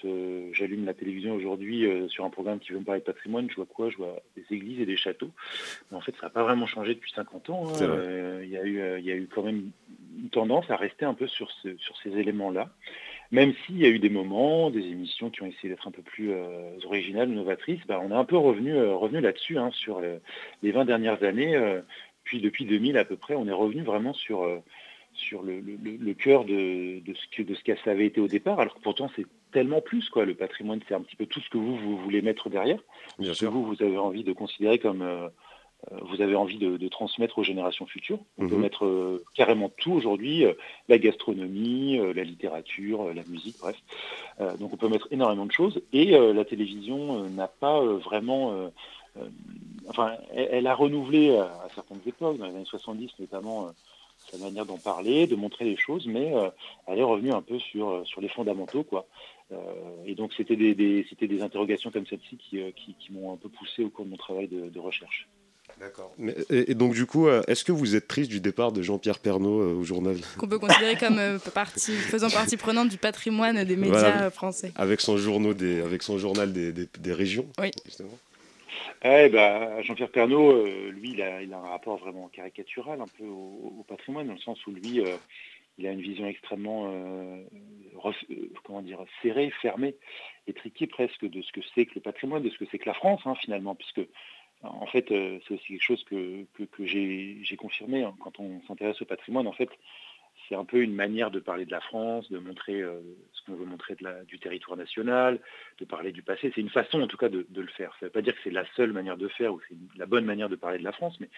j'allume 0.52 0.84
la 0.84 0.94
télévision 0.94 1.34
aujourd'hui 1.34 1.86
sur 2.08 2.24
un 2.24 2.30
programme 2.30 2.58
qui 2.58 2.72
veut 2.72 2.78
me 2.78 2.84
parler 2.84 3.00
de 3.00 3.06
patrimoine, 3.06 3.48
je 3.50 3.56
vois 3.56 3.66
quoi? 3.66 3.90
Je 3.90 3.96
vois 3.96 4.16
des 4.36 4.44
églises 4.50 4.80
et 4.80 4.86
des 4.86 4.96
châteaux. 4.96 5.30
Mais 5.90 5.96
en 5.96 6.00
fait, 6.00 6.14
ça 6.20 6.26
n'a 6.26 6.30
pas 6.30 6.42
vraiment 6.42 6.66
changé 6.66 6.94
depuis 6.94 7.12
50 7.12 7.50
ans. 7.50 7.64
Hein. 7.68 8.40
Il 8.42 8.50
y, 8.50 8.56
a 8.56 8.64
eu, 8.64 9.00
y 9.02 9.10
a 9.10 9.16
eu 9.16 9.28
quand 9.32 9.42
même 9.42 9.70
une 10.18 10.30
tendance 10.30 10.70
à 10.70 10.76
rester 10.76 11.04
un 11.04 11.14
peu 11.14 11.26
sur, 11.26 11.50
sur 11.50 11.96
ces 12.02 12.10
éléments-là 12.10 12.70
même 13.32 13.54
s'il 13.64 13.78
y 13.78 13.84
a 13.84 13.88
eu 13.88 13.98
des 13.98 14.10
moments, 14.10 14.70
des 14.70 14.80
émissions 14.80 15.30
qui 15.30 15.42
ont 15.42 15.46
essayé 15.46 15.68
d'être 15.68 15.86
un 15.86 15.92
peu 15.92 16.02
plus 16.02 16.32
euh, 16.32 16.76
originales, 16.84 17.28
novatrices, 17.28 17.86
bah, 17.86 18.00
on 18.02 18.10
est 18.10 18.14
un 18.14 18.24
peu 18.24 18.36
revenu, 18.36 18.74
euh, 18.74 18.94
revenu 18.94 19.20
là-dessus 19.20 19.58
hein, 19.58 19.70
sur 19.72 20.00
les 20.00 20.72
20 20.72 20.84
dernières 20.84 21.22
années. 21.22 21.54
Euh, 21.54 21.80
puis 22.24 22.40
depuis 22.40 22.64
2000 22.64 22.98
à 22.98 23.04
peu 23.04 23.16
près, 23.16 23.34
on 23.34 23.46
est 23.46 23.52
revenu 23.52 23.82
vraiment 23.82 24.12
sur, 24.12 24.46
sur 25.20 25.42
le, 25.42 26.12
cœur 26.14 26.44
de, 26.44 27.00
ce 27.06 27.36
que, 27.36 27.42
de 27.42 27.54
ce 27.54 27.62
que 27.62 27.76
ça 27.84 27.92
avait 27.92 28.06
été 28.06 28.20
au 28.20 28.28
départ, 28.28 28.58
alors 28.60 28.74
que 28.74 28.80
pourtant 28.80 29.10
c'est 29.14 29.26
tellement 29.52 29.80
plus. 29.80 30.08
Quoi. 30.08 30.24
Le 30.24 30.34
patrimoine, 30.34 30.80
c'est 30.88 30.94
un 30.94 31.00
petit 31.00 31.16
peu 31.16 31.26
tout 31.26 31.40
ce 31.40 31.50
que 31.50 31.58
vous, 31.58 31.76
vous 31.76 31.96
voulez 31.98 32.22
mettre 32.22 32.48
derrière, 32.48 32.80
Bien 33.18 33.34
ce 33.34 33.44
que 33.44 33.50
vous, 33.50 33.64
vous 33.64 33.82
avez 33.82 33.98
envie 33.98 34.24
de 34.24 34.32
considérer 34.32 34.78
comme 34.78 35.30
euh, 35.92 35.98
vous 36.02 36.20
avez 36.20 36.34
envie 36.34 36.58
de, 36.58 36.88
transmettre 36.88 37.38
aux 37.38 37.42
générations 37.42 37.86
futures. 37.86 38.18
On 38.38 38.48
peut 38.48 38.56
mhm. 38.56 38.60
mettre 38.60 38.84
euh, 38.84 39.24
carrément 39.34 39.70
tout 39.70 39.92
aujourd'hui, 39.92 40.44
euh, 40.44 40.52
la 40.88 40.98
gastronomie, 40.98 41.98
la 42.14 42.24
littérature, 42.24 43.14
la 43.14 43.22
musique, 43.28 43.56
bref. 43.60 43.76
donc 44.58 44.72
on 44.72 44.76
peut 44.76 44.88
mettre 44.88 45.08
énormément 45.10 45.46
de 45.46 45.52
choses. 45.52 45.80
Et 45.92 46.10
la 46.10 46.44
télévision 46.44 47.24
n'a 47.30 47.48
pas 47.48 47.80
vraiment... 47.82 48.70
enfin, 49.88 50.12
elle, 50.34 50.66
a 50.66 50.74
renouvelé 50.74 51.36
à, 51.36 51.68
certaines 51.74 52.00
époques, 52.06 52.38
dans 52.38 52.46
les 52.46 52.54
années 52.54 52.64
70 52.64 53.12
notamment, 53.20 53.68
sa 54.30 54.38
manière 54.38 54.66
d'en 54.66 54.78
parler, 54.78 55.26
de 55.26 55.36
montrer 55.36 55.64
les 55.64 55.76
choses, 55.76 56.06
mais 56.06 56.32
elle 56.86 56.98
est 56.98 57.02
revenue 57.02 57.32
un 57.32 57.42
peu 57.42 57.58
sur, 57.58 58.06
sur 58.06 58.20
les 58.20 58.28
fondamentaux, 58.28 58.84
quoi. 58.84 59.06
et 60.06 60.14
donc 60.14 60.32
c'était 60.36 60.56
des, 60.56 60.74
des, 60.74 61.42
interrogations 61.42 61.90
comme 61.90 62.06
celle-ci 62.06 62.36
qui, 62.36 62.72
qui, 62.74 63.12
m'ont 63.12 63.32
un 63.32 63.36
peu 63.36 63.48
poussé 63.48 63.84
au 63.84 63.90
cours 63.90 64.04
de 64.04 64.10
mon 64.10 64.16
travail 64.16 64.48
de 64.48 64.78
recherche. 64.78 65.28
D'accord. 65.78 66.12
Et, 66.50 66.74
donc, 66.74 66.94
du 66.94 67.06
coup, 67.06 67.28
euh, 67.28 67.42
est-ce 67.46 67.64
que 67.64 67.72
vous 67.72 67.94
êtes 67.94 68.08
triste 68.08 68.30
du 68.30 68.40
départ 68.40 68.72
de 68.72 68.82
Jean-Pierre 68.82 69.18
Pernaud 69.18 69.60
euh, 69.60 69.74
au 69.74 69.84
journal? 69.84 70.16
Qu'on 70.38 70.48
peut 70.48 70.58
considérer 70.58 70.96
comme 70.96 71.18
euh, 71.18 71.38
partie, 71.54 71.92
faisant 71.92 72.28
partie 72.30 72.56
prenante 72.56 72.88
du 72.88 72.98
patrimoine 72.98 73.64
des 73.64 73.76
médias 73.76 74.30
français. 74.30 74.72
Avec 74.76 75.00
son, 75.00 75.16
journaux 75.16 75.54
des, 75.54 75.80
avec 75.80 76.02
son 76.02 76.18
journal 76.18 76.52
des, 76.52 76.72
des, 76.72 77.12
régions, 77.12 77.46
oui. 77.58 77.70
justement. 77.86 78.10
Eh 79.02 79.28
ben, 79.28 79.82
Jean-Pierre 79.82 80.10
Pernaud, 80.10 80.64
lui, 80.90 81.10
il 81.12 81.22
a, 81.22 81.58
un 81.58 81.68
rapport 81.68 81.98
vraiment 81.98 82.28
caricatural 82.28 83.00
un 83.00 83.06
peu 83.18 83.24
au, 83.24 83.84
patrimoine, 83.88 84.26
dans 84.26 84.34
le 84.34 84.40
sens 84.40 84.64
où 84.66 84.72
lui, 84.72 85.00
il 85.78 85.86
a 85.86 85.92
une 85.92 86.00
vision 86.00 86.26
extrêmement 86.26 86.92
dire, 88.82 89.04
serrée, 89.22 89.50
fermée, 89.62 89.96
étriquée 90.46 90.86
presque 90.86 91.26
de 91.26 91.42
ce 91.42 91.52
que 91.52 91.60
c'est 91.74 91.86
que 91.86 91.94
le 91.96 92.00
patrimoine, 92.00 92.42
de 92.42 92.50
ce 92.50 92.58
que 92.58 92.64
c'est 92.70 92.78
que 92.78 92.88
la 92.88 92.94
France, 92.94 93.20
hein, 93.24 93.34
finalement, 93.34 93.74
puisque 93.74 94.02
en 94.62 94.86
fait, 94.86 95.10
euh, 95.10 95.38
c'est 95.46 95.54
aussi 95.54 95.66
quelque 95.68 95.82
chose 95.82 96.04
que, 96.04 96.46
j'ai 96.84 97.56
confirmé 97.56 98.02
hein. 98.02 98.14
quand 98.20 98.38
on 98.40 98.60
s'intéresse 98.66 99.00
au 99.00 99.06
patrimoine. 99.06 99.46
En 99.46 99.52
fait, 99.52 99.70
c'est 100.50 100.56
un 100.56 100.64
peu 100.64 100.82
une 100.82 100.94
manière 100.94 101.30
de 101.30 101.38
parler 101.38 101.64
de 101.64 101.70
la 101.70 101.80
France, 101.80 102.28
de 102.30 102.38
montrer 102.38 102.82
euh, 102.82 103.00
ce 103.32 103.44
qu'on 103.46 103.54
veut 103.54 103.64
montrer 103.64 103.96
du 104.26 104.40
territoire 104.40 104.76
national, 104.76 105.38
de 105.78 105.84
parler 105.84 106.10
du 106.10 106.22
passé. 106.22 106.50
C'est 106.52 106.60
une 106.60 106.70
façon, 106.70 107.00
en 107.00 107.06
tout 107.06 107.16
cas, 107.16 107.28
de, 107.28 107.46
le 107.54 107.66
faire. 107.68 107.92
Ça 108.00 108.06
ne 108.06 108.08
veut 108.08 108.12
pas 108.12 108.20
dire 108.20 108.34
que 108.34 108.40
c'est 108.42 108.50
la 108.50 108.66
seule 108.74 108.92
manière 108.92 109.16
de 109.16 109.28
faire 109.28 109.54
ou 109.54 109.60
c'est 109.68 109.76
la 109.96 110.06
bonne 110.06 110.24
manière 110.24 110.48
de 110.48 110.56
parler 110.56 110.78
de 110.78 110.84
la 110.84 110.90
France, 110.90 111.18
mais 111.20 111.28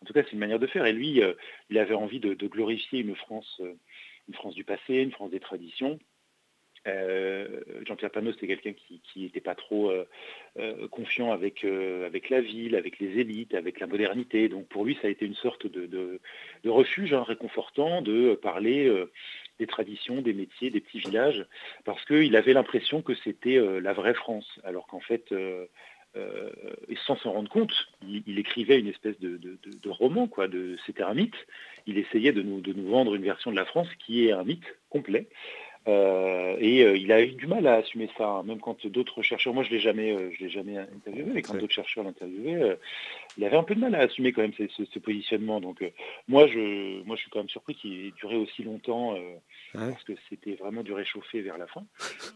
en 0.00 0.06
tout 0.06 0.14
cas, 0.14 0.22
c'est 0.24 0.32
une 0.32 0.38
manière 0.38 0.58
de 0.58 0.66
faire. 0.66 0.86
Et 0.86 0.94
lui, 0.94 1.22
euh, 1.22 1.34
il 1.68 1.78
avait 1.78 1.94
envie 1.94 2.18
de, 2.18 2.34
glorifier 2.46 3.00
une 3.00 3.14
France, 3.14 3.60
une 4.26 4.34
France 4.34 4.54
du 4.54 4.64
passé, 4.64 4.94
une 4.94 5.12
France 5.12 5.30
des 5.30 5.40
traditions, 5.40 5.98
euh, 5.98 6.11
Jean-Pierre 6.84 8.10
Panot, 8.10 8.32
c'était 8.32 8.48
quelqu'un 8.48 8.72
qui 8.72 9.20
n'était 9.20 9.40
pas 9.40 9.54
trop 9.54 9.90
euh, 9.90 10.04
euh, 10.58 10.88
confiant 10.88 11.32
avec, 11.32 11.62
la 11.62 12.40
ville, 12.40 12.74
avec 12.74 12.98
les 12.98 13.20
élites, 13.20 13.54
avec 13.54 13.78
la 13.80 13.86
modernité. 13.86 14.48
Donc 14.48 14.66
pour 14.68 14.84
lui, 14.84 14.98
ça 15.00 15.08
a 15.08 15.10
été 15.10 15.24
une 15.24 15.34
sorte 15.34 15.66
de, 15.66 16.20
refuge 16.64 17.14
hein, 17.14 17.22
réconfortant 17.22 18.02
de 18.02 18.34
parler 18.34 18.90
des 19.58 19.66
traditions, 19.66 20.22
des 20.22 20.32
métiers, 20.32 20.70
des 20.70 20.80
petits 20.80 20.98
villages, 20.98 21.46
parce 21.84 22.04
qu'il 22.04 22.34
avait 22.34 22.52
l'impression 22.52 23.02
que 23.02 23.14
c'était 23.14 23.60
la 23.80 23.92
vraie 23.92 24.14
France, 24.14 24.60
alors 24.64 24.86
qu'en 24.86 25.00
fait, 25.00 25.32
sans 27.06 27.16
s'en 27.16 27.32
rendre 27.32 27.50
compte, 27.50 27.72
il, 28.08 28.38
écrivait 28.38 28.80
une 28.80 28.88
espèce 28.88 29.18
de, 29.20 29.88
roman, 29.88 30.26
quoi. 30.26 30.48
c'était 30.86 31.02
un 31.02 31.14
mythe. 31.14 31.36
Il 31.86 31.98
essayait 31.98 32.32
de 32.32 32.42
de 32.42 32.72
nous 32.72 32.88
vendre 32.88 33.14
une 33.14 33.24
version 33.24 33.50
de 33.50 33.56
la 33.56 33.64
France 33.64 33.88
qui 34.04 34.26
est 34.26 34.32
un 34.32 34.44
mythe 34.44 34.66
complet. 34.90 35.28
Euh, 35.88 36.56
et 36.60 36.84
euh, 36.84 36.96
il 36.96 37.10
a 37.10 37.20
eu 37.22 37.32
du 37.32 37.48
mal 37.48 37.66
à 37.66 37.74
assumer 37.74 38.08
ça, 38.16 38.28
hein. 38.28 38.42
même 38.44 38.60
quand 38.60 38.86
d'autres 38.86 39.22
chercheurs, 39.22 39.52
moi 39.52 39.64
je 39.64 39.70
l'ai 39.70 39.80
jamais, 39.80 40.12
euh, 40.12 40.30
je 40.32 40.44
l'ai 40.44 40.50
jamais 40.50 40.78
interviewé, 40.78 41.30
mais 41.34 41.42
quand 41.42 41.54
d'autres 41.54 41.72
chercheurs 41.72 42.04
l'interviewaient, 42.04 42.78
il 43.36 43.44
avait 43.44 43.56
un 43.56 43.64
peu 43.64 43.74
de 43.74 43.80
mal 43.80 43.94
à 43.96 44.00
assumer 44.00 44.32
quand 44.32 44.42
même 44.42 44.52
ce, 44.54 44.98
positionnement. 45.00 45.60
Donc 45.60 45.82
moi 46.28 46.46
je, 46.46 47.02
moi 47.02 47.16
je 47.16 47.22
suis 47.22 47.30
quand 47.30 47.40
même 47.40 47.48
surpris 47.48 47.74
qu'il 47.74 48.06
ait 48.06 48.12
duré 48.12 48.36
aussi 48.36 48.62
longtemps, 48.62 49.16
parce 49.72 50.04
que 50.04 50.12
c'était 50.30 50.54
vraiment 50.54 50.84
du 50.84 50.92
réchauffé 50.92 51.40
vers 51.40 51.58
la 51.58 51.66
fin. 51.66 51.82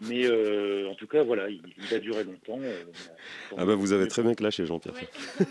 Mais 0.08 0.26
en 0.28 0.94
tout 0.96 1.06
cas 1.06 1.22
voilà, 1.22 1.48
il, 1.48 1.62
a 1.94 1.98
duré 2.00 2.24
longtemps. 2.24 2.58
ah 3.56 3.64
bah 3.64 3.76
vous 3.76 3.92
avez 3.92 4.08
très 4.08 4.22
bien 4.22 4.34
clashé 4.34 4.66
Jean-Pierre. 4.66 4.94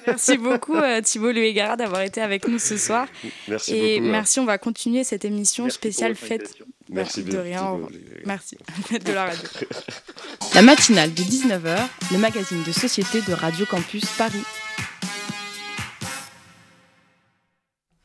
Merci 0.06 0.38
beaucoup 0.38 0.76
Thibault 1.02 1.32
Luégara 1.32 1.78
d'avoir 1.78 2.02
été 2.02 2.20
avec 2.20 2.46
nous 2.50 2.60
ce 2.60 2.76
soir. 2.76 3.08
Merci 3.48 3.74
et 3.74 4.00
beaucoup. 4.00 4.12
merci, 4.12 4.40
on 4.42 4.46
va 4.46 4.58
continuer 4.58 5.06
cette 5.06 5.24
émission 5.24 5.70
spéciale 5.70 6.16
fête 6.16 6.62
Merci 6.90 7.24
de, 7.24 7.38
rien. 7.38 7.80
Merci 8.26 8.58
de 8.92 9.12
la 9.12 9.26
radio. 9.26 9.50
La 10.54 10.62
matinale 10.62 11.14
de 11.14 11.24
19h, 11.24 11.88
le 12.12 12.18
magazine 12.18 12.64
de 12.64 12.72
société 12.72 13.22
de 13.22 13.34
Radio 13.34 13.66
Campus 13.66 14.06
Paris. 14.18 14.44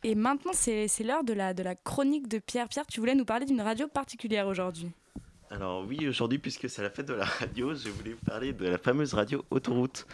Et 0.03 0.15
maintenant, 0.15 0.53
c'est 0.55 0.89
l'heure 1.05 1.25
de 1.25 1.35
la, 1.35 1.53
de 1.53 1.63
la 1.63 1.75
chronique 1.75 2.27
de 2.27 2.39
Pierre. 2.39 2.69
Pierre, 2.69 2.87
tu 2.87 3.01
voulais 3.01 3.15
nous 3.15 3.27
parler 3.27 3.45
d'une 3.45 3.61
radio 3.61 3.87
particulière 3.87 4.47
aujourd'hui. 4.47 4.91
Alors 5.51 5.85
oui, 5.87 6.09
aujourd'hui, 6.09 6.39
puisque 6.39 6.71
c'est 6.71 6.83
la 6.83 6.91
fête 6.91 7.07
de 7.07 7.15
la 7.15 7.25
radio, 7.25 7.75
je 7.75 7.89
voulais 7.91 8.13
vous 8.13 8.25
parler 8.25 8.53
de 8.53 8.67
la 8.67 8.79
fameuse 8.79 9.15
radio 9.15 9.45
Autoroute, 9.51 10.07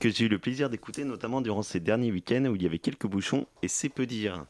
que 0.00 0.08
j'ai 0.08 0.24
eu 0.24 0.28
le 0.28 0.38
plaisir 0.38 0.70
d'écouter 0.70 1.04
notamment 1.04 1.40
durant 1.40 1.62
ces 1.62 1.78
derniers 1.78 2.10
week-ends 2.10 2.46
où 2.46 2.56
il 2.56 2.62
y 2.62 2.66
avait 2.66 2.78
quelques 2.78 3.06
bouchons, 3.06 3.46
et 3.62 3.68
c'est 3.68 3.90
peu 3.90 4.06
dire. 4.06 4.44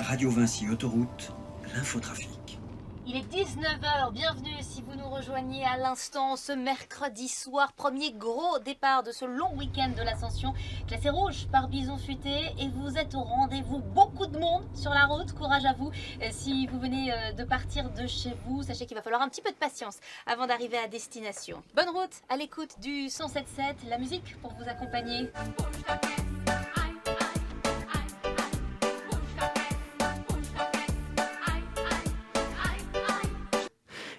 Radio 0.00 0.28
Vinci 0.28 0.68
Autoroute, 0.68 1.32
l'infotrafic. 1.74 2.58
Il 3.06 3.16
est 3.16 3.32
19h, 3.32 4.12
bienvenue 4.12 4.56
si 4.60 4.82
vous 4.82 4.94
nous 4.94 5.08
rejoignez 5.08 5.64
à 5.64 5.76
l'instant 5.76 6.36
ce 6.36 6.52
mercredi 6.52 7.28
soir, 7.28 7.72
premier 7.74 8.12
gros 8.12 8.58
départ 8.64 9.02
de 9.02 9.12
ce 9.12 9.24
long 9.24 9.54
week-end 9.56 9.90
de 9.96 10.02
l'ascension, 10.02 10.52
classé 10.88 11.10
rouge 11.10 11.46
par 11.52 11.68
Bison 11.68 11.96
Futé 11.96 12.46
et 12.58 12.68
vous 12.74 12.96
êtes 12.96 13.14
au 13.14 13.20
rendez-vous, 13.20 13.78
beaucoup 13.78 14.26
de 14.26 14.38
monde 14.38 14.64
sur 14.74 14.90
la 14.90 15.06
route, 15.06 15.32
courage 15.32 15.64
à 15.64 15.74
vous. 15.74 15.92
Euh, 16.22 16.28
si 16.32 16.66
vous 16.66 16.80
venez 16.80 17.12
euh, 17.12 17.32
de 17.32 17.44
partir 17.44 17.90
de 17.90 18.06
chez 18.06 18.34
vous, 18.46 18.62
sachez 18.62 18.86
qu'il 18.86 18.96
va 18.96 19.02
falloir 19.02 19.22
un 19.22 19.28
petit 19.28 19.42
peu 19.42 19.50
de 19.50 19.56
patience 19.56 19.98
avant 20.26 20.46
d'arriver 20.46 20.78
à 20.78 20.88
destination. 20.88 21.62
Bonne 21.76 21.90
route 21.90 22.22
à 22.28 22.36
l'écoute 22.36 22.80
du 22.80 23.08
177, 23.10 23.76
la 23.88 23.98
musique 23.98 24.36
pour 24.40 24.52
vous 24.54 24.68
accompagner. 24.68 25.30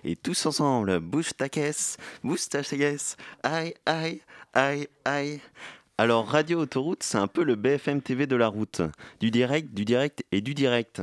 Et 0.07 0.15
tous 0.15 0.45
ensemble, 0.45 0.99
bouge 0.99 1.31
ta 1.35 1.49
caisse, 1.49 1.97
bouge 2.23 2.47
ta 2.47 2.61
caisse, 2.61 3.17
aïe, 3.41 3.73
aïe, 3.87 4.21
aïe, 4.53 4.87
aïe. 5.03 5.41
Alors, 5.97 6.27
Radio 6.27 6.59
Autoroute, 6.59 7.01
c'est 7.01 7.17
un 7.17 7.25
peu 7.25 7.43
le 7.43 7.55
BFM 7.55 8.03
TV 8.03 8.27
de 8.27 8.35
la 8.35 8.47
route. 8.47 8.83
Du 9.19 9.31
direct, 9.31 9.73
du 9.73 9.83
direct 9.83 10.23
et 10.31 10.41
du 10.41 10.53
direct. 10.53 11.01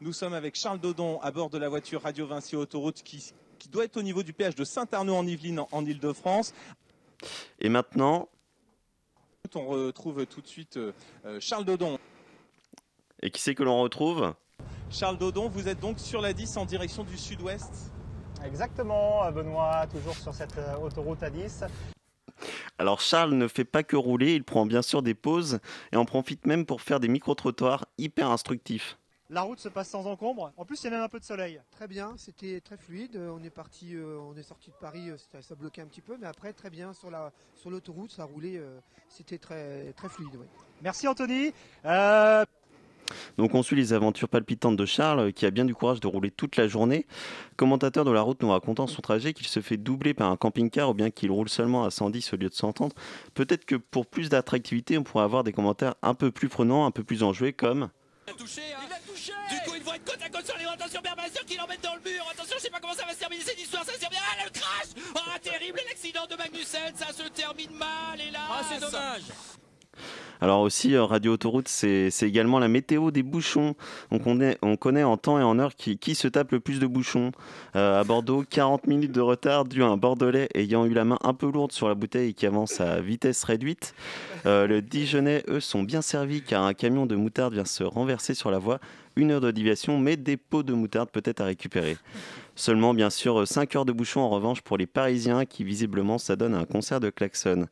Nous 0.00 0.14
sommes 0.14 0.32
avec 0.32 0.54
Charles 0.54 0.80
Dodon 0.80 1.20
à 1.20 1.30
bord 1.30 1.50
de 1.50 1.58
la 1.58 1.68
voiture 1.68 2.00
Radio 2.04 2.26
Vinci 2.26 2.56
Autoroute 2.56 3.02
qui, 3.02 3.34
doit 3.70 3.84
être 3.84 3.98
au 3.98 4.02
niveau 4.02 4.22
du 4.22 4.32
péage 4.32 4.54
de 4.54 4.64
Saint-Arnaud 4.64 5.14
en 5.14 5.26
Yvelines 5.26 5.64
en, 5.70 5.84
Ile-de-France. 5.84 6.54
Et 7.58 7.68
maintenant 7.68 8.30
On 9.54 9.66
retrouve 9.66 10.24
tout 10.24 10.40
de 10.40 10.46
suite 10.46 10.78
euh, 10.78 10.92
Charles 11.38 11.66
Dodon. 11.66 11.98
Et 13.20 13.30
qui 13.30 13.42
c'est 13.42 13.54
que 13.54 13.62
l'on 13.62 13.78
retrouve? 13.82 14.32
Charles 14.88 15.18
Dodon, 15.18 15.50
vous 15.50 15.68
êtes 15.68 15.80
donc 15.80 15.98
sur 15.98 16.22
la 16.22 16.32
10 16.32 16.56
en 16.56 16.64
direction 16.64 17.04
du 17.04 17.18
sud-ouest 17.18 17.92
Exactement, 18.44 19.30
Benoît, 19.32 19.86
toujours 19.90 20.14
sur 20.14 20.34
cette 20.34 20.56
euh, 20.58 20.76
autoroute 20.76 21.22
à 21.22 21.30
10. 21.30 21.64
Alors 22.78 23.00
Charles 23.00 23.32
ne 23.32 23.48
fait 23.48 23.64
pas 23.64 23.82
que 23.82 23.96
rouler, 23.96 24.34
il 24.34 24.44
prend 24.44 24.66
bien 24.66 24.82
sûr 24.82 25.02
des 25.02 25.14
pauses 25.14 25.60
et 25.92 25.96
en 25.96 26.04
profite 26.04 26.46
même 26.46 26.66
pour 26.66 26.82
faire 26.82 27.00
des 27.00 27.08
micro-trottoirs 27.08 27.86
hyper 27.98 28.30
instructifs. 28.30 28.98
La 29.28 29.42
route 29.42 29.58
se 29.58 29.68
passe 29.68 29.88
sans 29.88 30.06
encombre. 30.06 30.52
En 30.56 30.64
plus, 30.64 30.80
il 30.80 30.84
y 30.84 30.86
a 30.86 30.90
même 30.90 31.02
un 31.02 31.08
peu 31.08 31.18
de 31.18 31.24
soleil. 31.24 31.60
Très 31.72 31.88
bien, 31.88 32.14
c'était 32.16 32.60
très 32.60 32.76
fluide. 32.76 33.16
On 33.16 33.42
est 33.42 33.50
parti, 33.50 33.96
euh, 33.96 34.18
on 34.20 34.36
est 34.36 34.44
sorti 34.44 34.70
de 34.70 34.76
Paris, 34.76 35.10
euh, 35.10 35.40
ça, 35.40 35.54
bloquait 35.56 35.82
un 35.82 35.86
petit 35.86 36.00
peu, 36.00 36.16
mais 36.16 36.28
après 36.28 36.52
très 36.52 36.70
bien 36.70 36.92
sur 36.92 37.10
la 37.10 37.32
sur 37.56 37.70
l'autoroute, 37.70 38.12
ça 38.12 38.24
roulait, 38.24 38.56
euh, 38.56 38.78
c'était 39.08 39.38
très 39.38 39.92
très 39.94 40.08
fluide. 40.08 40.38
Merci 40.80 41.08
Anthony. 41.08 41.52
Donc 43.38 43.54
on 43.54 43.62
suit 43.62 43.76
les 43.76 43.92
aventures 43.92 44.28
palpitantes 44.28 44.76
de 44.76 44.86
Charles, 44.86 45.32
qui 45.32 45.46
a 45.46 45.50
bien 45.50 45.64
du 45.64 45.74
courage 45.74 46.00
de 46.00 46.06
rouler 46.06 46.30
toute 46.30 46.56
la 46.56 46.68
journée. 46.68 47.06
Commentateur 47.56 48.04
de 48.04 48.10
la 48.10 48.20
route 48.20 48.42
nous 48.42 48.50
racontant 48.50 48.86
son 48.86 49.02
trajet 49.02 49.32
qu'il 49.32 49.46
se 49.46 49.60
fait 49.60 49.76
doubler 49.76 50.14
par 50.14 50.30
un 50.30 50.36
camping-car 50.36 50.90
ou 50.90 50.94
bien 50.94 51.10
qu'il 51.10 51.30
roule 51.30 51.48
seulement 51.48 51.84
à 51.84 51.90
110 51.90 52.32
au 52.32 52.36
lieu 52.36 52.48
de 52.48 52.54
130. 52.54 52.94
Peut-être 53.34 53.64
que 53.64 53.76
pour 53.76 54.06
plus 54.06 54.28
d'attractivité, 54.28 54.98
on 54.98 55.02
pourrait 55.02 55.24
avoir 55.24 55.44
des 55.44 55.52
commentaires 55.52 55.94
un 56.02 56.14
peu 56.14 56.30
plus 56.30 56.48
prenants, 56.48 56.86
un 56.86 56.90
peu 56.90 57.04
plus 57.04 57.22
enjoués 57.22 57.52
comme... 57.52 57.88
Il 58.28 58.32
a 58.32 58.34
touché, 58.34 58.62
hein. 58.74 58.80
Il 58.86 58.92
a 58.92 59.12
touché. 59.12 59.32
Du 59.48 59.70
coup, 59.70 59.76
ils 59.76 59.82
vont 59.82 59.94
être 59.94 60.04
côte 60.04 60.20
à 60.20 60.28
côte 60.28 60.46
sur 60.46 60.58
les 60.58 60.66
Attention, 60.66 61.00
sûr 61.32 61.44
qu'il 61.46 61.60
emmène 61.60 61.78
dans 61.82 61.94
le 61.94 62.10
mur. 62.10 62.24
Attention, 62.30 62.56
je 62.58 62.62
sais 62.62 62.70
pas 62.70 62.80
comment 62.80 62.94
ça 62.94 63.06
va 63.06 63.12
se 63.12 63.18
terminer 63.18 63.42
cette 63.42 63.60
histoire, 63.60 63.84
ça 63.84 63.92
se 63.92 63.98
termine... 63.98 64.18
Ah, 64.20 64.44
le 64.44 64.50
crash. 64.50 64.88
Oh, 65.14 65.38
terrible, 65.42 65.80
l'accident 65.88 66.26
de 66.28 66.36
Magnussen, 66.36 66.94
ça 66.94 67.12
se 67.12 67.28
termine 67.28 67.72
mal, 67.72 68.20
et 68.20 68.30
là... 68.30 68.40
Ah, 68.50 68.62
c'est 68.68 68.80
dommage 68.80 69.22
alors 70.40 70.60
aussi, 70.60 70.94
euh, 70.94 71.04
Radio 71.04 71.32
Autoroute, 71.32 71.68
c'est 71.68 72.10
également 72.22 72.58
la 72.58 72.68
météo 72.68 73.10
des 73.10 73.22
bouchons. 73.22 73.74
On 74.10 74.18
connaît, 74.18 74.58
on 74.62 74.76
connaît 74.76 75.02
en 75.02 75.16
temps 75.16 75.38
et 75.38 75.42
en 75.42 75.58
heure 75.58 75.74
qui, 75.74 75.98
qui 75.98 76.14
se 76.14 76.28
tape 76.28 76.52
le 76.52 76.60
plus 76.60 76.78
de 76.78 76.86
bouchons. 76.86 77.32
Euh, 77.74 78.00
à 78.00 78.04
Bordeaux, 78.04 78.44
40 78.48 78.86
minutes 78.86 79.12
de 79.12 79.20
retard 79.20 79.64
dû 79.64 79.82
à 79.82 79.86
un 79.86 79.96
Bordelais 79.96 80.48
ayant 80.54 80.84
eu 80.84 80.92
la 80.92 81.04
main 81.04 81.18
un 81.22 81.34
peu 81.34 81.50
lourde 81.50 81.72
sur 81.72 81.88
la 81.88 81.94
bouteille 81.94 82.30
et 82.30 82.34
qui 82.34 82.46
avance 82.46 82.80
à 82.80 83.00
vitesse 83.00 83.44
réduite. 83.44 83.94
Euh, 84.44 84.66
le 84.66 84.82
Dijonais, 84.82 85.42
eux, 85.48 85.60
sont 85.60 85.82
bien 85.82 86.02
servis 86.02 86.42
car 86.42 86.64
un 86.64 86.74
camion 86.74 87.06
de 87.06 87.16
moutarde 87.16 87.54
vient 87.54 87.64
se 87.64 87.84
renverser 87.84 88.34
sur 88.34 88.50
la 88.50 88.58
voie. 88.58 88.78
Une 89.18 89.30
heure 89.30 89.40
de 89.40 89.50
déviation, 89.50 89.98
mais 89.98 90.18
des 90.18 90.36
pots 90.36 90.62
de 90.62 90.74
moutarde 90.74 91.08
peut-être 91.10 91.40
à 91.40 91.46
récupérer. 91.46 91.96
Seulement, 92.54 92.92
bien 92.92 93.08
sûr, 93.08 93.48
5 93.48 93.74
heures 93.76 93.84
de 93.86 93.92
bouchons 93.92 94.20
en 94.20 94.28
revanche 94.28 94.60
pour 94.60 94.76
les 94.76 94.86
Parisiens 94.86 95.46
qui 95.46 95.64
visiblement 95.64 96.18
s'adonnent 96.18 96.54
à 96.54 96.58
un 96.58 96.64
concert 96.66 97.00
de 97.00 97.08
klaxon. 97.08 97.66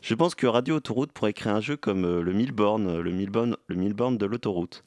Je 0.00 0.14
pense 0.14 0.34
que 0.34 0.46
Radio 0.46 0.76
Autoroute 0.76 1.12
pourrait 1.12 1.32
créer 1.32 1.52
un 1.52 1.60
jeu 1.60 1.76
comme 1.76 2.04
euh, 2.04 2.18
euh, 2.18 2.22
le 2.22 2.32
Milborn, 2.32 3.56
le 3.66 4.16
de 4.16 4.26
l'autoroute. 4.26 4.84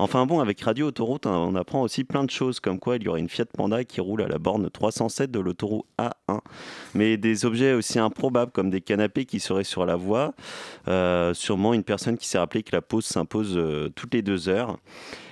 Enfin 0.00 0.26
bon, 0.26 0.38
avec 0.38 0.60
Radio 0.60 0.86
Autoroute, 0.86 1.26
hein, 1.26 1.36
on 1.36 1.56
apprend 1.56 1.82
aussi 1.82 2.04
plein 2.04 2.22
de 2.22 2.30
choses, 2.30 2.60
comme 2.60 2.78
quoi 2.78 2.96
il 2.96 3.02
y 3.02 3.08
aurait 3.08 3.18
une 3.18 3.28
Fiat 3.28 3.46
Panda 3.46 3.82
qui 3.82 4.00
roule 4.00 4.22
à 4.22 4.28
la 4.28 4.38
borne 4.38 4.70
307 4.70 5.30
de 5.30 5.40
l'autoroute 5.40 5.86
A1. 5.98 6.38
Mais 6.94 7.16
des 7.16 7.44
objets 7.44 7.72
aussi 7.72 7.98
improbables, 7.98 8.52
comme 8.52 8.70
des 8.70 8.80
canapés 8.80 9.24
qui 9.24 9.40
seraient 9.40 9.64
sur 9.64 9.86
la 9.86 9.96
voie. 9.96 10.34
Euh, 10.86 11.34
sûrement 11.34 11.74
une 11.74 11.82
personne 11.82 12.16
qui 12.16 12.28
s'est 12.28 12.38
rappelé 12.38 12.62
que 12.62 12.74
la 12.74 12.82
pause 12.82 13.06
s'impose 13.06 13.60
toutes 13.96 14.14
les 14.14 14.22
deux 14.22 14.48
heures. 14.48 14.78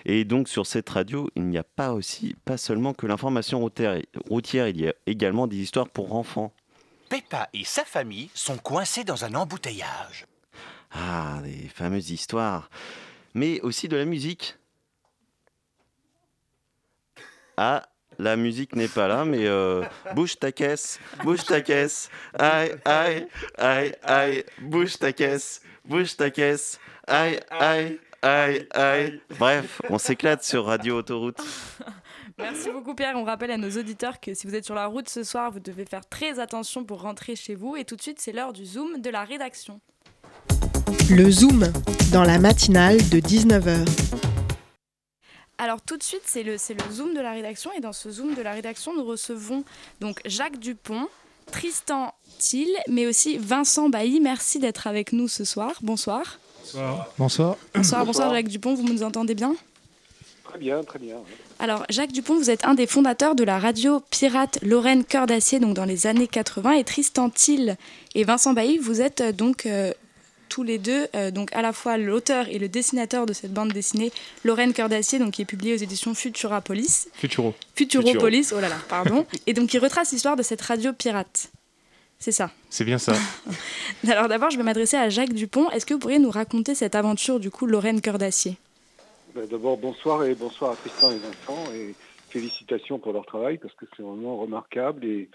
Et 0.04 0.24
donc 0.24 0.48
sur 0.48 0.66
cette 0.66 0.88
radio, 0.88 1.30
il 1.36 1.44
n'y 1.46 1.58
a 1.58 1.64
pas 1.64 1.92
aussi, 1.92 2.34
pas 2.44 2.56
seulement 2.56 2.92
que 2.92 3.06
l'information 3.06 3.60
routière, 3.60 4.68
il 4.68 4.80
y 4.80 4.88
a 4.88 4.94
également 5.06 5.46
des 5.46 5.58
histoires 5.58 5.88
pour 5.88 6.14
enfants. 6.16 6.52
Peppa 7.08 7.48
et 7.52 7.64
sa 7.64 7.84
famille 7.84 8.30
sont 8.34 8.58
coincés 8.58 9.04
dans 9.04 9.24
un 9.24 9.34
embouteillage. 9.34 10.26
Ah, 10.92 11.40
les 11.44 11.68
fameuses 11.68 12.10
histoires. 12.10 12.70
Mais 13.34 13.60
aussi 13.60 13.88
de 13.88 13.96
la 13.96 14.04
musique. 14.04 14.56
Ah, 17.56 17.88
la 18.18 18.36
musique 18.36 18.74
n'est 18.76 18.88
pas 18.88 19.08
là, 19.08 19.24
mais 19.24 19.46
euh, 19.46 19.82
bouge 20.14 20.38
ta 20.38 20.52
caisse, 20.52 20.98
bouge 21.22 21.44
ta 21.44 21.60
caisse, 21.60 22.10
aïe, 22.38 22.74
aïe, 22.84 23.28
aïe, 23.58 23.94
aïe, 24.02 24.44
bouge 24.60 24.98
ta 24.98 25.12
caisse, 25.12 25.60
bouge 25.84 26.16
ta 26.16 26.30
caisse, 26.30 26.80
aïe, 27.06 27.40
aïe, 27.50 28.00
aïe, 28.22 28.66
aïe. 28.72 29.20
Bref, 29.38 29.82
on 29.90 29.98
s'éclate 29.98 30.44
sur 30.44 30.66
Radio 30.66 30.98
Autoroute. 30.98 31.42
Merci 32.38 32.70
beaucoup 32.70 32.94
Pierre. 32.94 33.14
On 33.16 33.24
rappelle 33.24 33.50
à 33.50 33.56
nos 33.56 33.70
auditeurs 33.70 34.20
que 34.20 34.34
si 34.34 34.46
vous 34.46 34.54
êtes 34.54 34.64
sur 34.66 34.74
la 34.74 34.86
route 34.86 35.08
ce 35.08 35.24
soir, 35.24 35.50
vous 35.50 35.60
devez 35.60 35.86
faire 35.86 36.06
très 36.06 36.38
attention 36.38 36.84
pour 36.84 37.00
rentrer 37.00 37.34
chez 37.34 37.54
vous. 37.54 37.76
Et 37.76 37.84
tout 37.84 37.96
de 37.96 38.02
suite, 38.02 38.20
c'est 38.20 38.32
l'heure 38.32 38.52
du 38.52 38.66
Zoom 38.66 39.00
de 39.00 39.08
la 39.08 39.24
rédaction. 39.24 39.80
Le 41.10 41.30
Zoom, 41.30 41.72
dans 42.12 42.24
la 42.24 42.38
matinale 42.38 42.98
de 43.08 43.20
19h. 43.20 43.88
Alors 45.56 45.80
tout 45.80 45.96
de 45.96 46.02
suite, 46.02 46.22
c'est 46.26 46.42
le, 46.42 46.52
le 46.52 46.92
Zoom 46.92 47.14
de 47.14 47.20
la 47.20 47.32
rédaction. 47.32 47.70
Et 47.76 47.80
dans 47.80 47.94
ce 47.94 48.10
Zoom 48.10 48.34
de 48.34 48.42
la 48.42 48.52
rédaction, 48.52 48.94
nous 48.94 49.04
recevons 49.04 49.64
donc 50.00 50.20
Jacques 50.26 50.58
Dupont, 50.58 51.08
Tristan 51.50 52.12
Thiel, 52.38 52.68
mais 52.88 53.06
aussi 53.06 53.38
Vincent 53.38 53.88
Bailly. 53.88 54.20
Merci 54.20 54.58
d'être 54.58 54.86
avec 54.86 55.12
nous 55.14 55.28
ce 55.28 55.44
soir. 55.44 55.72
Bonsoir. 55.80 56.38
Bonsoir. 56.64 57.08
Bonsoir. 57.16 57.56
Bonsoir, 57.74 58.04
bonsoir 58.04 58.34
Jacques 58.34 58.48
Dupont, 58.48 58.74
vous 58.74 58.84
nous 58.84 59.02
entendez 59.02 59.34
bien? 59.34 59.54
Très 60.48 60.58
bien, 60.58 60.82
très 60.84 60.98
bien. 60.98 61.16
Alors, 61.58 61.84
Jacques 61.88 62.12
Dupont, 62.12 62.36
vous 62.36 62.50
êtes 62.50 62.64
un 62.64 62.74
des 62.74 62.86
fondateurs 62.86 63.34
de 63.34 63.44
la 63.44 63.58
radio 63.58 64.00
pirate 64.10 64.58
Lorraine 64.62 65.04
Cœur 65.04 65.26
d'Acier, 65.26 65.58
donc 65.58 65.74
dans 65.74 65.84
les 65.84 66.06
années 66.06 66.28
80, 66.28 66.72
et 66.72 66.84
Tristan 66.84 67.30
Thiel 67.30 67.76
et 68.14 68.24
Vincent 68.24 68.52
Bailly, 68.52 68.78
vous 68.78 69.00
êtes 69.00 69.20
euh, 69.20 69.32
donc 69.32 69.66
euh, 69.66 69.92
tous 70.48 70.62
les 70.62 70.78
deux, 70.78 71.08
euh, 71.14 71.30
donc 71.30 71.52
à 71.54 71.62
la 71.62 71.72
fois 71.72 71.96
l'auteur 71.96 72.46
et 72.48 72.58
le 72.58 72.68
dessinateur 72.68 73.26
de 73.26 73.32
cette 73.32 73.52
bande 73.52 73.72
dessinée 73.72 74.12
Lorraine 74.44 74.72
Cœur 74.72 74.88
d'Acier, 74.88 75.18
donc 75.18 75.32
qui 75.32 75.42
est 75.42 75.46
publiée 75.46 75.74
aux 75.74 75.78
éditions 75.78 76.14
Futurapolis. 76.14 77.08
Futuro. 77.14 77.54
Futuropolis, 77.74 78.52
oh 78.56 78.60
là 78.60 78.68
là, 78.68 78.78
pardon. 78.88 79.26
et 79.46 79.52
donc 79.52 79.68
qui 79.68 79.78
retrace 79.78 80.12
l'histoire 80.12 80.36
de 80.36 80.42
cette 80.42 80.62
radio 80.62 80.92
pirate. 80.92 81.50
C'est 82.18 82.32
ça. 82.32 82.50
C'est 82.70 82.84
bien 82.84 82.98
ça. 82.98 83.12
Alors 84.08 84.28
d'abord, 84.28 84.50
je 84.50 84.56
vais 84.56 84.62
m'adresser 84.62 84.96
à 84.96 85.10
Jacques 85.10 85.34
Dupont. 85.34 85.68
Est-ce 85.70 85.84
que 85.84 85.92
vous 85.92 86.00
pourriez 86.00 86.18
nous 86.18 86.30
raconter 86.30 86.74
cette 86.74 86.94
aventure, 86.94 87.40
du 87.40 87.50
coup, 87.50 87.66
Lorraine 87.66 88.00
Cœur 88.00 88.16
d'Acier 88.16 88.56
d'abord, 89.44 89.76
bonsoir 89.76 90.24
et 90.24 90.34
bonsoir 90.34 90.72
à 90.72 90.76
Tristan 90.76 91.10
et 91.10 91.18
Vincent 91.18 91.72
et 91.74 91.94
félicitations 92.30 92.98
pour 92.98 93.12
leur 93.12 93.26
travail 93.26 93.58
parce 93.58 93.74
que 93.74 93.84
c'est 93.94 94.02
vraiment 94.02 94.38
remarquable 94.38 95.04
et, 95.04 95.28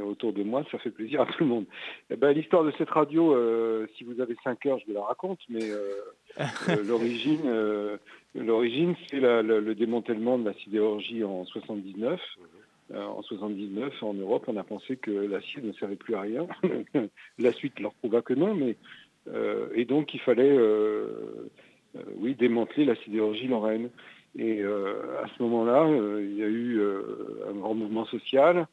autour 0.00 0.32
de 0.32 0.44
moi, 0.44 0.64
ça 0.70 0.78
fait 0.78 0.90
plaisir 0.90 1.22
à 1.22 1.26
tout 1.26 1.42
le 1.42 1.46
monde. 1.46 1.64
Eh 2.08 2.14
ben, 2.14 2.30
l'histoire 2.30 2.62
de 2.62 2.72
cette 2.78 2.90
radio, 2.90 3.34
euh, 3.34 3.88
si 3.96 4.04
vous 4.04 4.20
avez 4.20 4.36
5 4.44 4.64
heures, 4.66 4.78
je 4.78 4.86
vous 4.86 4.92
la 4.92 5.02
raconte, 5.02 5.40
mais 5.48 5.70
euh, 5.70 5.88
euh, 6.38 6.84
l'origine, 6.86 7.98
l'origine, 8.34 8.94
c'est 9.10 9.18
le 9.18 9.74
démantèlement 9.74 10.38
de 10.38 10.44
la 10.44 10.54
sidérurgie 10.54 11.24
en 11.24 11.44
79. 11.46 12.20
en 12.94 13.22
79, 13.22 14.02
en 14.02 14.14
Europe, 14.14 14.44
on 14.46 14.56
a 14.56 14.62
pensé 14.62 14.96
que 14.96 15.10
l'acier 15.10 15.62
ne 15.62 15.72
servait 15.72 15.96
plus 15.96 16.14
à 16.14 16.20
rien. 16.20 16.46
la 17.38 17.52
suite 17.52 17.80
leur 17.80 17.94
prouva 17.94 18.22
que 18.22 18.34
non, 18.34 18.54
mais 18.54 18.76
et 19.74 19.84
donc 19.84 20.14
il 20.14 20.20
fallait 20.20 20.56
oui, 22.18 22.34
démanteler 22.34 22.84
la 22.84 22.96
sidérurgie 22.96 23.48
lorraine. 23.48 23.90
Et 24.38 24.62
euh, 24.62 25.22
à 25.22 25.28
ce 25.28 25.42
moment-là, 25.42 25.84
euh, 25.84 26.24
il 26.24 26.36
y 26.36 26.42
a 26.42 26.46
eu 26.46 26.80
un 27.48 27.54
grand 27.54 27.74
mouvement 27.74 28.04
social. 28.06 28.66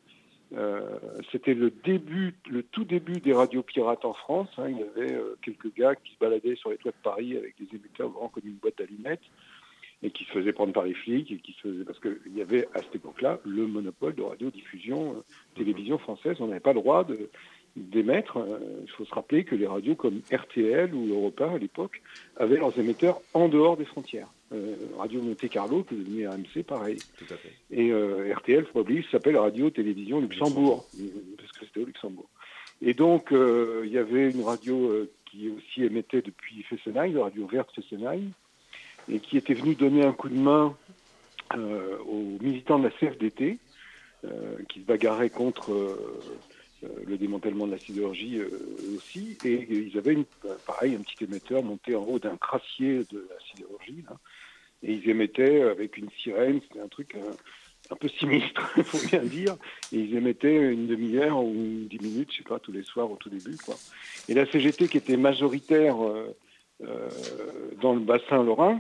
C'était 1.32 1.54
le 1.54 1.70
début, 1.70 2.34
le 2.50 2.64
tout 2.64 2.84
début 2.84 3.20
des 3.20 3.34
radios 3.34 3.62
pirates 3.62 4.04
en 4.04 4.14
France. 4.14 4.50
Hein. 4.58 4.70
Il 4.70 4.78
y 4.78 4.84
avait 4.84 5.16
quelques 5.44 5.72
gars 5.76 5.96
qui 5.96 6.14
se 6.14 6.18
baladaient 6.20 6.56
sur 6.56 6.72
les 6.72 6.78
toits 6.78 6.92
de 6.92 7.04
Paris 7.04 7.38
avec 7.38 7.54
des 7.60 7.68
émetteurs 7.76 8.10
grands 8.10 8.30
comme 8.30 8.48
une 8.48 8.56
boîte 8.56 8.80
d'allumettes 8.80 9.22
et 10.02 10.10
qui 10.10 10.24
se 10.24 10.32
faisaient 10.32 10.54
prendre 10.54 10.74
par 10.74 10.86
les 10.86 10.96
flics 10.96 11.32
et 11.32 11.38
qui 11.38 11.56
se 11.62 11.84
parce 11.84 12.00
qu'il 12.00 12.36
y 12.36 12.42
avait 12.42 12.68
à 12.74 12.80
cette 12.80 12.96
époque-là 12.96 13.40
le 13.46 13.68
monopole 13.68 14.16
de 14.16 14.24
radiodiffusion 14.24 15.24
télévision 15.56 16.00
française. 16.00 16.38
On 16.40 16.48
n'avait 16.48 16.60
pas 16.60 16.74
le 16.74 16.80
droit 16.80 17.04
de, 17.04 17.30
d'émettre. 17.76 18.38
Euh, 18.38 18.60
il 18.84 18.90
faut 18.92 19.06
se 19.06 19.14
rappeler 19.14 19.44
que 19.44 19.56
les 19.56 19.68
radios 19.68 19.96
comme 19.96 20.22
RTL 20.32 20.94
ou 20.94 21.10
Europa 21.10 21.50
à 21.52 21.58
l'époque 21.58 22.02
avaient 22.38 22.58
leurs 22.58 22.78
émetteurs 22.80 23.22
en 23.34 23.48
dehors 23.48 23.78
des 23.78 23.86
frontières. 23.86 24.28
Euh, 24.52 24.76
Radio 24.98 25.22
Monte 25.22 25.48
Carlo, 25.50 25.84
qui 25.84 25.96
est 25.96 25.98
devenu 25.98 26.28
RMC, 26.28 26.64
pareil. 26.64 26.98
Tout 27.18 27.34
à 27.34 27.38
fait. 27.38 27.54
Et 27.72 27.92
euh, 27.92 28.34
RTL, 28.34 28.66
faut 28.66 28.80
oublier, 28.80 29.06
s'appelle 29.12 29.38
Radio 29.38 29.70
Télévision 29.70 30.20
Luxembourg, 30.20 30.86
parce 31.38 31.52
que 31.52 31.66
c'était 31.66 31.82
au 31.82 31.86
Luxembourg. 31.86 32.30
Et 32.82 32.94
donc, 32.94 33.32
il 33.32 33.92
y 33.92 33.98
avait 33.98 34.32
une 34.32 34.42
radio 34.42 35.06
qui 35.26 35.50
aussi 35.50 35.84
émettait 35.84 36.22
depuis 36.22 36.64
Fessenheim, 36.64 37.14
la 37.14 37.24
radio 37.24 37.46
verte 37.46 37.70
Fessenheim, 37.76 38.32
et 39.12 39.20
qui 39.20 39.36
était 39.36 39.54
venue 39.54 39.76
donner 39.76 40.06
un 40.06 40.14
coup 40.14 40.30
de 40.30 40.40
main 40.40 40.74
aux 41.54 42.38
militants 42.42 42.80
de 42.80 42.86
la 42.86 42.92
CFDT, 42.92 43.58
qui 44.70 44.80
se 44.80 44.86
bagarraient 44.86 45.30
contre 45.30 45.74
le 47.06 47.18
démantèlement 47.18 47.68
de 47.68 47.72
la 47.72 47.78
sidérurgie 47.78 48.42
aussi. 48.96 49.38
Et 49.46 49.68
ils 49.70 49.98
avaient 49.98 50.14
une, 50.14 50.26
pareil 50.66 50.96
un 50.96 51.02
petit 51.02 51.24
émetteur 51.24 51.64
monté 51.64 51.96
en 51.96 52.04
haut 52.04 52.20
d'un 52.20 52.38
crassier 52.38 53.06
de 53.12 53.28
la 53.30 53.40
sidérurgie. 53.40 54.04
et 54.84 54.94
ils 54.94 55.10
émettaient 55.10 55.62
avec 55.62 55.98
une 55.98 56.10
sirène, 56.12 56.62
c'était 56.62 56.82
un 56.82 56.88
truc 56.88 57.16
un 57.92 57.96
peu 57.96 58.08
sinistre, 58.08 58.74
il 58.78 58.84
faut 58.84 59.06
bien 59.08 59.24
dire. 59.24 59.56
Et 59.92 59.98
ils 59.98 60.16
émettaient 60.16 60.72
une 60.72 60.88
demi-heure 60.88 61.44
ou 61.44 61.54
dix 61.90 62.00
minutes, 62.00 62.32
je 62.32 62.38
sais 62.38 62.44
pas, 62.44 62.60
tous 62.60 62.72
les 62.72 62.84
soirs 62.84 63.12
au 63.12 63.16
tout 63.16 63.30
début. 63.30 63.58
Quoi. 63.58 63.76
Et 64.28 64.34
la 64.34 64.46
CGT, 64.46 64.88
qui 64.88 64.98
était 64.98 65.18
majoritaire 65.18 65.98
euh, 66.04 67.10
dans 67.82 67.94
le 67.94 68.00
bassin 68.00 68.44
lorrain, 68.44 68.80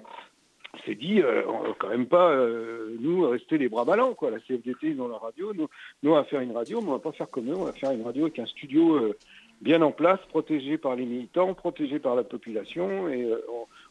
s'est 0.85 0.95
dit, 0.95 1.21
euh, 1.21 1.43
on 1.47 1.59
va 1.59 1.75
quand 1.77 1.89
même 1.89 2.05
pas, 2.05 2.31
euh, 2.31 2.95
nous, 2.99 3.27
rester 3.27 3.57
les 3.57 3.69
bras 3.69 3.85
ballants. 3.85 4.13
Quoi. 4.13 4.31
La 4.31 4.39
CFDT, 4.39 4.93
dans 4.93 5.07
la 5.07 5.17
radio, 5.17 5.53
nous, 5.53 5.67
nous, 6.03 6.11
on 6.11 6.15
va 6.15 6.23
faire 6.23 6.41
une 6.41 6.51
radio, 6.51 6.81
mais 6.81 6.89
on 6.89 6.93
va 6.93 6.99
pas 6.99 7.11
faire 7.11 7.29
comme 7.29 7.49
eux, 7.49 7.55
on 7.55 7.65
va 7.65 7.73
faire 7.73 7.91
une 7.91 8.03
radio 8.03 8.23
avec 8.23 8.39
un 8.39 8.45
studio 8.45 9.13
bien 9.61 9.81
en 9.81 9.91
place, 9.91 10.19
protégé 10.29 10.77
par 10.77 10.95
les 10.95 11.05
militants, 11.05 11.53
protégé 11.53 11.99
par 11.99 12.15
la 12.15 12.23
population, 12.23 13.09
et 13.09 13.27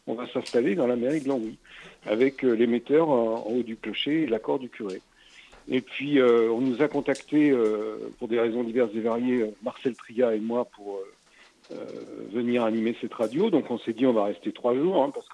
on, 0.07 0.15
va 0.15 0.27
s'installer 0.29 0.75
dans 0.75 0.87
la 0.87 0.97
mairie 0.97 1.21
de 1.21 1.29
Longwy, 1.29 1.59
avec 2.07 2.41
l'émetteur 2.43 3.11
en, 3.11 3.43
haut 3.43 3.63
du 3.63 3.77
clocher 3.77 4.27
l'accord 4.27 4.59
du 4.59 4.71
curé. 4.71 5.03
Et 5.69 5.83
puis, 5.83 6.23
on 6.23 6.63
nous 6.63 6.81
a 6.81 6.89
contactés, 6.89 7.55
pour 8.19 8.29
des 8.29 8.41
raisons 8.41 8.65
diverses 8.65 8.93
et 8.95 9.01
variées, 9.01 9.53
Marcel 9.63 9.95
Tria 9.95 10.35
et 10.35 10.41
moi, 10.41 10.65
pour 10.65 11.03
euh, 11.71 11.85
venir 12.33 12.65
animer 12.65 12.97
cette 12.99 13.13
radio. 13.13 13.51
Donc 13.51 13.71
on 13.71 13.79
s'est 13.79 13.93
dit 13.93 14.07
on 14.07 14.15
va 14.15 14.25
rester 14.25 14.53
trois 14.53 14.75
jours 14.75 15.03
hein, 15.03 15.11
parce 15.13 15.29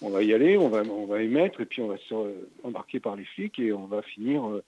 qu'on 0.00 0.10
va 0.10 0.22
y 0.22 0.32
aller, 0.32 0.56
on 0.56 0.68
va, 0.68 0.82
on 0.82 1.16
émettre 1.16 1.60
et 1.60 1.66
puis 1.66 1.82
on 1.82 1.88
va 1.88 1.96
se 1.98 2.14
embarquer 2.62 3.00
par 3.00 3.16
les 3.16 3.24
flics 3.24 3.58
et 3.58 3.72
on 3.72 3.86
va 3.86 4.02
finir 4.02 4.48
euh, 4.48 4.62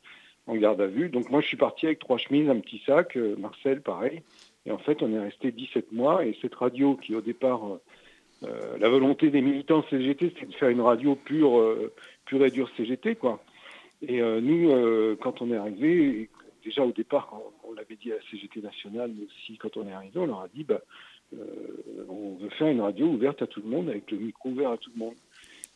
en 0.46 0.56
garde 0.56 0.80
à 0.80 0.86
vue. 0.86 1.08
Donc 1.08 1.30
moi 1.30 1.40
je 1.40 1.48
suis 1.48 1.56
parti 1.56 1.86
avec 1.86 1.98
trois 1.98 2.18
chemises, 2.18 2.48
un 2.48 2.60
petit 2.60 2.82
sac, 2.86 3.16
euh, 3.16 3.36
Marcel 3.36 3.80
pareil. 3.80 4.22
Et 4.66 4.70
en 4.70 4.78
fait 4.78 5.02
on 5.02 5.12
est 5.12 5.20
resté 5.20 5.52
17 5.52 5.92
mois 5.92 6.24
et 6.24 6.36
cette 6.40 6.54
radio 6.54 6.96
qui 6.96 7.14
au 7.14 7.20
départ, 7.20 7.62
la 8.42 8.88
volonté 8.88 9.30
des 9.30 9.40
militants 9.40 9.84
CGT 9.88 10.32
c'était 10.34 10.46
de 10.46 10.54
faire 10.54 10.68
une 10.68 10.80
radio 10.80 11.14
pure, 11.14 11.76
pure 12.26 12.44
et 12.44 12.50
dure 12.50 12.68
CGT 12.76 13.14
quoi. 13.14 13.42
Et 14.02 14.20
nous 14.20 15.16
quand 15.20 15.40
on 15.40 15.52
est 15.52 15.56
arrivé, 15.56 16.28
déjà 16.66 16.82
au 16.82 16.92
départ, 16.92 17.32
on, 17.64 17.72
l'avait 17.72 17.96
dit 17.96 18.12
à 18.12 18.16
la 18.16 18.22
CGT 18.30 18.60
nationale, 18.60 19.12
mais 19.16 19.24
aussi 19.26 19.56
quand 19.56 19.76
on 19.76 19.86
est 19.86 19.92
arrivé, 19.92 20.18
on 20.18 20.26
leur 20.26 20.40
a 20.40 20.48
dit 20.48 20.64
bah, 20.64 20.80
euh, 20.80 21.15
on 21.32 22.36
veut 22.36 22.50
faire 22.50 22.68
une 22.68 22.80
radio 22.80 23.06
ouverte 23.06 23.42
à 23.42 23.46
tout 23.46 23.60
le 23.62 23.68
monde, 23.68 23.88
avec 23.88 24.10
le 24.10 24.18
micro 24.18 24.50
ouvert 24.50 24.72
à 24.72 24.78
tout 24.78 24.90
le 24.94 24.98
monde. 24.98 25.14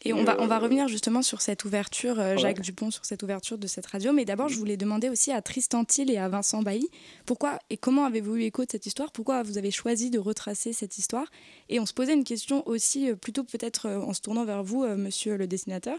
Et, 0.02 0.14
on, 0.14 0.24
va, 0.24 0.40
on 0.40 0.46
va 0.46 0.56
euh, 0.56 0.60
revenir 0.60 0.88
justement 0.88 1.20
sur 1.20 1.42
cette 1.42 1.66
ouverture, 1.66 2.18
euh, 2.18 2.36
Jacques 2.38 2.62
Dupont, 2.62 2.90
sur 2.90 3.04
cette 3.04 3.22
ouverture 3.22 3.58
de 3.58 3.66
cette 3.66 3.84
radio. 3.84 4.14
Mais 4.14 4.24
d'abord, 4.24 4.48
je 4.48 4.56
voulais 4.56 4.78
demander 4.78 5.10
aussi 5.10 5.30
à 5.30 5.42
Tristan 5.42 5.84
Thiel 5.84 6.10
et 6.10 6.16
à 6.16 6.26
Vincent 6.28 6.62
Bailly, 6.62 6.88
pourquoi 7.26 7.58
et 7.68 7.76
comment 7.76 8.06
avez-vous 8.06 8.36
eu 8.36 8.42
écho 8.44 8.64
de 8.64 8.70
cette 8.70 8.86
histoire? 8.86 9.12
Pourquoi 9.12 9.42
vous 9.42 9.58
avez 9.58 9.70
choisi 9.70 10.10
de 10.10 10.18
retracer 10.18 10.72
cette 10.72 10.96
histoire? 10.96 11.26
Et 11.68 11.80
on 11.80 11.86
se 11.86 11.92
posait 11.92 12.14
une 12.14 12.24
question 12.24 12.66
aussi, 12.66 13.12
plutôt 13.14 13.44
peut-être 13.44 13.90
en 13.90 14.14
se 14.14 14.22
tournant 14.22 14.46
vers 14.46 14.62
vous, 14.62 14.86
monsieur 14.86 15.36
le 15.36 15.46
dessinateur. 15.46 15.98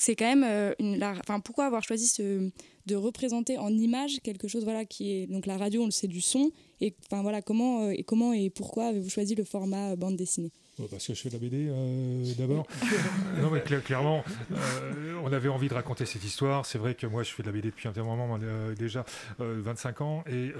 C'est 0.00 0.16
quand 0.16 0.34
même 0.34 0.74
une. 0.78 1.02
Enfin, 1.02 1.40
pourquoi 1.40 1.66
avoir 1.66 1.82
choisi 1.82 2.12
de 2.88 2.96
représenter 2.96 3.58
en 3.58 3.70
image 3.70 4.20
quelque 4.22 4.48
chose 4.48 4.64
voilà 4.64 4.84
qui 4.84 5.12
est 5.12 5.26
donc 5.26 5.46
la 5.46 5.56
radio 5.56 5.82
on 5.82 5.84
le 5.84 5.90
sait 5.90 6.08
du 6.08 6.20
son 6.20 6.50
et 6.80 6.94
enfin 7.06 7.22
voilà 7.22 7.42
comment 7.42 7.82
euh, 7.82 7.90
et 7.90 8.02
comment 8.02 8.32
et 8.32 8.50
pourquoi 8.50 8.86
avez-vous 8.86 9.10
choisi 9.10 9.34
le 9.34 9.44
format 9.44 9.92
euh, 9.92 9.96
bande 9.96 10.16
dessinée? 10.16 10.52
Parce 10.86 11.06
que 11.06 11.14
je 11.14 11.20
fais 11.20 11.28
de 11.28 11.34
la 11.34 11.40
BD 11.40 11.68
euh, 11.68 12.34
d'abord. 12.36 12.66
non, 13.40 13.50
mais 13.50 13.60
clairement, 13.60 14.24
euh, 14.52 15.14
on 15.24 15.32
avait 15.32 15.48
envie 15.48 15.68
de 15.68 15.74
raconter 15.74 16.06
cette 16.06 16.24
histoire. 16.24 16.66
C'est 16.66 16.78
vrai 16.78 16.94
que 16.94 17.06
moi, 17.06 17.22
je 17.22 17.32
fais 17.32 17.42
de 17.42 17.48
la 17.48 17.52
BD 17.52 17.68
depuis 17.70 17.88
un 17.88 17.92
moment, 18.02 18.38
euh, 18.42 18.74
déjà 18.74 19.04
25 19.38 20.00
ans. 20.00 20.24
Et 20.30 20.52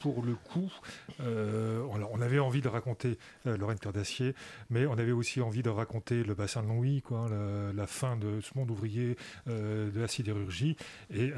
pour 0.00 0.22
le 0.22 0.34
coup, 0.34 0.72
on, 1.20 2.20
avait 2.20 2.38
envie 2.38 2.60
de 2.60 2.68
raconter 2.68 3.18
Lorraine 3.44 3.78
Cœur 3.78 3.92
d'Acier, 3.92 4.34
mais 4.70 4.86
on 4.86 4.98
avait 4.98 5.12
aussi 5.12 5.40
envie 5.40 5.62
de 5.62 5.70
raconter 5.70 6.24
le 6.24 6.34
bassin 6.34 6.62
de 6.62 6.68
Longwy, 6.68 7.02
quoi, 7.02 7.28
la, 7.74 7.86
fin 7.86 8.16
de 8.16 8.40
ce 8.40 8.56
monde 8.56 8.70
ouvrier 8.70 9.16
de 9.46 10.00
la 10.00 10.08
sidérurgie. 10.08 10.76
Et, 11.10 11.30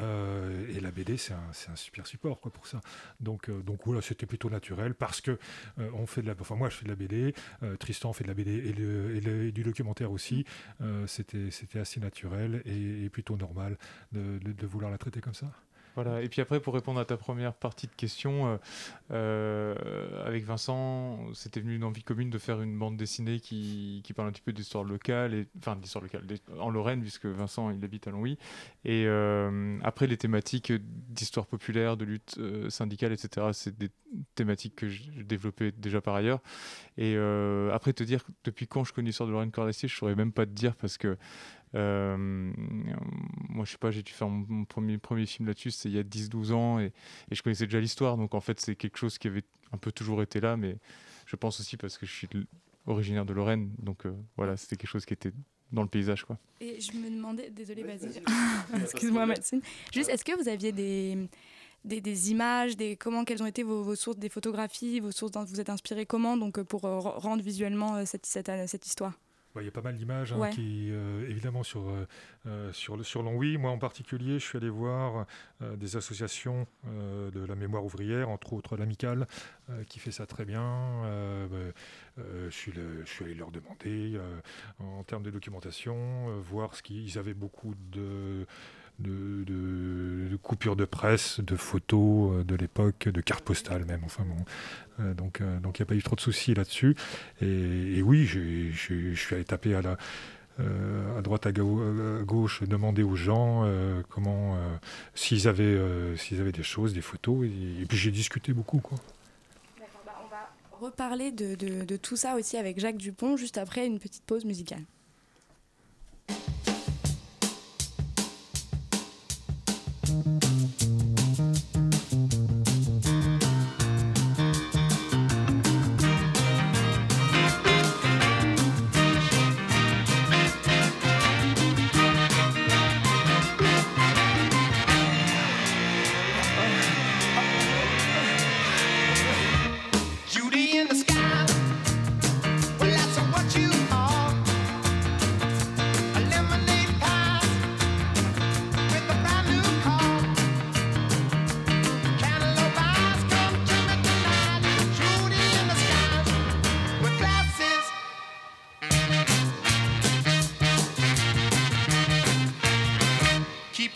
la 0.81 0.91
BD, 0.91 1.19
c'est 1.19 1.35
un, 1.35 1.77
super 1.77 2.07
support 2.07 2.41
quoi, 2.41 2.51
pour 2.51 2.67
ça. 2.67 2.81
Donc, 3.21 3.51
donc 3.51 3.81
voilà, 3.85 4.01
c'était 4.01 4.27
plutôt 4.27 4.49
naturel 4.49 4.95
parce 4.95 5.21
que 5.21 5.39
on 5.79 6.07
fait 6.07 6.23
de 6.23 6.27
la, 6.29 6.35
enfin, 6.41 6.55
moi, 6.55 6.71
je 6.71 6.77
fais 6.77 6.85
de 6.85 6.91
la 6.91 6.97
BD. 6.97 7.35
Tristan 7.91 8.13
fait 8.13 8.23
de 8.23 8.29
la 8.29 8.35
BD 8.35 8.53
et, 8.53 9.51
du 9.51 9.65
documentaire 9.65 10.13
aussi. 10.13 10.45
Euh, 10.81 11.09
c'était 11.09 11.81
assez 11.81 11.99
naturel 11.99 12.63
et, 12.65 13.09
plutôt 13.09 13.37
normal 13.37 13.77
de, 14.13 14.67
vouloir 14.67 14.93
la 14.93 14.99
traiter 14.99 15.21
comme 15.21 15.35
ça. 15.35 15.51
Voilà. 15.97 16.23
Et 16.23 16.29
puis 16.29 16.41
après, 16.41 16.61
pour 16.61 16.75
répondre 16.75 17.01
à 17.01 17.05
ta 17.05 17.17
première 17.17 17.53
partie 17.53 17.87
de 17.87 17.93
question, 17.93 18.47
euh, 18.47 18.57
euh, 19.11 20.27
avec 20.27 20.45
Vincent, 20.45 21.19
c'était 21.35 21.61
venu 21.61 21.75
une 21.75 21.85
envie 21.85 22.03
commune 22.03 22.31
de 22.31 22.39
faire 22.39 22.61
une 22.63 22.79
bande 22.79 22.97
dessinée 22.97 23.41
qui, 23.41 24.03
parle 24.15 24.29
un 24.29 24.33
petit 24.33 24.43
peu 24.43 24.53
d'histoire 24.53 24.85
locale, 24.85 25.35
et, 25.35 25.49
enfin 25.59 25.77
d'histoire 25.77 26.03
locale, 26.05 26.25
en 26.59 26.71
Lorraine, 26.71 27.01
puisque 27.01 27.27
Vincent 27.27 27.71
il 27.71 27.85
habite 27.85 28.07
à 28.07 28.11
Longwy. 28.11 28.39
Et 28.85 29.05
euh, 29.07 29.79
après, 29.83 30.07
les 30.07 30.17
thématiques 30.17 30.73
d'histoire 30.73 31.47
populaire, 31.47 31.97
de 31.97 32.05
lutte 32.05 32.39
syndicale, 32.69 33.13
etc., 33.13 33.49
c'est 33.53 33.77
des 33.77 33.91
thématiques 34.35 34.77
que 34.77 34.89
j'ai 34.89 35.25
développées 35.25 35.73
déjà 35.73 36.01
par 36.01 36.15
ailleurs. 36.15 36.41
Et 36.99 37.17
après, 37.73 37.93
te 37.93 38.05
dire 38.05 38.25
depuis 38.45 38.67
quand 38.67 38.85
je 38.85 38.93
connais 38.93 39.07
l'histoire 39.07 39.27
de 39.27 39.33
Lorraine 39.33 39.51
Cordacier, 39.51 39.89
je 39.89 39.95
ne 39.95 39.99
saurais 39.99 40.15
même 40.15 40.33
pas 40.33 40.47
te 40.47 40.53
dire 40.53 40.75
parce 40.77 40.99
que 40.99 41.17
euh, 41.75 42.17
moi, 43.49 43.65
je 43.65 43.73
sais 43.73 43.79
pas, 43.79 43.91
j'ai 43.91 44.03
dû 44.03 44.13
faire 44.13 44.29
mon, 44.29 44.65
premier, 44.65 44.99
premier 44.99 45.27
film 45.27 45.47
là-dessus, 45.49 45.71
c'est 45.71 45.89
il 45.89 45.95
y 45.95 45.99
a 45.99 46.03
10-12 46.03 46.53
ans, 46.53 46.81
et, 46.81 46.93
je 47.31 47.43
connaissais 47.43 47.67
déjà 47.67 47.81
l'histoire, 47.81 48.17
donc 48.17 48.35
en 48.35 48.41
fait, 48.41 48.61
c'est 48.61 48.75
quelque 48.75 48.99
chose 48.99 49.19
qui 49.19 49.29
avait 49.29 49.45
un 49.73 49.77
peu 49.77 49.93
toujours 49.93 50.23
été 50.23 50.41
là, 50.41 50.57
mais 50.57 50.77
je 51.27 51.37
pense 51.37 51.61
aussi 51.61 51.77
parce 51.77 51.97
que 51.97 52.07
je 52.07 52.13
suis 52.13 52.29
originaire 52.87 53.25
de 53.25 53.33
Lorraine, 53.33 53.71
donc 53.79 54.07
euh, 54.07 54.13
voilà, 54.37 54.57
c'était 54.57 54.77
quelque 54.77 54.91
chose 54.91 55.05
qui 55.05 55.15
était 55.15 55.33
dans 55.71 55.83
le 55.83 55.89
paysage. 55.89 56.25
Quoi. 56.25 56.39
Et 56.61 56.81
je 56.81 56.93
me 56.93 57.09
demandais, 57.09 57.51
désolé, 57.51 57.85
vas-y, 57.85 58.21
excuse-moi, 58.83 59.27
Maxime, 59.27 59.61
juste, 59.93 60.09
est-ce 60.09 60.25
que 60.25 60.41
vous 60.41 60.49
aviez 60.49 60.73
des. 60.73 61.29
Des, 61.83 62.03
des, 62.03 62.31
images, 62.31 62.77
des, 62.77 62.95
comment, 62.95 63.25
quelles 63.25 63.43
ont 63.43 63.47
été 63.47 63.63
vos, 63.63 63.83
vos, 63.83 63.95
sources, 63.95 64.19
des 64.19 64.29
photographies, 64.29 65.01
vos 65.01 65.13
sources 65.13 65.33
dont 65.33 65.45
vous 65.45 65.63
êtes 65.63 65.71
inspiré 65.71 66.05
comment 66.05 66.37
donc 66.37 66.63
pour 66.65 66.85
euh, 66.85 66.99
rendre 66.99 67.43
visuellement 67.43 68.05
cette, 68.05 68.27
cette, 68.27 68.51
cette 68.67 68.87
histoire? 68.87 69.19
Il 69.57 69.65
y 69.65 69.69
a 69.69 69.73
pas 69.73 69.83
mal 69.83 69.97
d'images 69.97 70.33
hein, 70.33 70.51
qui, 70.51 70.91
euh, 70.91 71.29
évidemment, 71.29 71.63
sur, 71.63 71.89
euh, 71.89 72.07
euh, 72.47 72.73
sur. 72.73 72.97
Moi, 73.23 73.71
en 73.71 73.79
particulier, 73.79 74.39
je 74.39 74.45
suis 74.45 74.59
allé 74.59 74.69
voir 74.69 75.27
des 75.61 75.97
associations 75.97 76.67
de 76.85 77.45
la 77.45 77.55
mémoire 77.55 77.85
ouvrière, 77.85 78.29
entre 78.29 78.53
autres 78.53 78.77
l'Amicale, 78.77 79.27
qui 79.89 79.99
fait 79.99 80.11
ça 80.11 80.27
très 80.27 80.45
bien. 80.45 81.03
Bah, 81.51 81.57
je, 82.17 82.51
suis 82.51 82.73
je 82.73 83.11
suis 83.11 83.25
allé 83.25 83.35
leur 83.35 83.51
demander, 83.51 84.19
en 84.79 85.03
termes 85.05 85.23
de 85.23 85.31
documentation, 85.31 86.39
voir 86.41 86.75
ce 86.75 86.83
qu'ils 86.83 87.19
avaient 87.19 87.35
beaucoup 87.35 87.75
de 87.93 88.47
de, 89.01 90.37
coupures 90.43 90.77
de 90.77 90.85
presse, 90.85 91.41
de 91.41 91.57
photos 91.57 92.33
euh, 92.33 92.45
de 92.45 92.55
l'époque, 92.55 93.09
de 93.09 93.21
cartes 93.21 93.45
postales 93.45 93.85
même. 93.85 94.03
Enfin 94.05 94.25
bon, 94.25 94.45
euh, 95.01 95.15
donc 95.15 95.41
euh, 95.41 95.59
il 95.63 95.69
n'y 95.69 95.83
a 95.83 95.85
pas 95.85 95.95
eu 95.95 96.03
trop 96.03 96.17
de 96.17 96.21
soucis 96.21 96.55
là-dessus. 96.55 96.97
Et, 97.41 98.03
oui, 98.03 98.27
je 98.27 99.13
suis 99.15 99.35
allé 99.35 99.45
taper 99.45 99.75
à 99.75 99.83
la 99.83 99.97
à 101.17 101.23
droite 101.23 101.47
à, 101.47 101.53
gauche, 101.53 102.63
demander 102.65 103.03
aux 103.03 103.17
gens 103.17 103.67
comment 104.11 104.59
s'ils 105.15 105.49
avaient 105.49 105.81
s'ils 106.19 106.39
avaient 106.39 106.53
des 106.53 106.63
choses, 106.63 106.93
des 106.93 107.01
photos. 107.01 107.47
Et, 107.47 107.87
puis 107.87 107.97
j'ai 107.97 108.11
discuté 108.11 108.53
beaucoup 108.53 108.81
quoi. 108.81 108.99
Bah, 110.05 110.51
reparler 110.79 111.33
de, 111.33 111.55
de 111.55 111.97
tout 111.97 112.17
ça 112.17 112.37
aussi 112.37 112.59
avec 112.59 112.79
Jacques 112.79 112.99
Dupont 112.99 113.39
juste 113.39 113.57
après 113.57 113.87
une 113.87 113.99
petite 113.99 114.25
pause 114.25 114.45
musicale. 114.45 114.83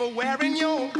Wearing 0.08 0.56
your 0.56 0.93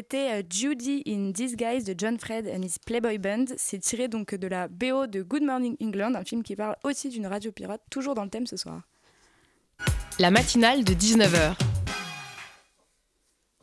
C'était 0.00 0.40
euh, 0.40 0.42
Judy 0.48 1.02
in 1.06 1.28
Disguise 1.28 1.84
de 1.84 1.94
John 1.94 2.18
Fred 2.18 2.48
and 2.48 2.62
his 2.62 2.76
Playboy 2.86 3.18
Band. 3.18 3.44
C'est 3.58 3.80
tiré 3.80 4.08
donc 4.08 4.34
de 4.34 4.46
la 4.48 4.66
BO 4.66 5.06
de 5.06 5.20
Good 5.20 5.42
Morning 5.42 5.76
England, 5.78 6.14
un 6.14 6.24
film 6.24 6.42
qui 6.42 6.56
parle 6.56 6.74
aussi 6.84 7.10
d'une 7.10 7.26
radio 7.26 7.52
pirate, 7.52 7.82
toujours 7.90 8.14
dans 8.14 8.24
le 8.24 8.30
thème 8.30 8.46
ce 8.46 8.56
soir. 8.56 8.80
La 10.18 10.30
matinale 10.30 10.84
de 10.84 10.94
19h. 10.94 11.54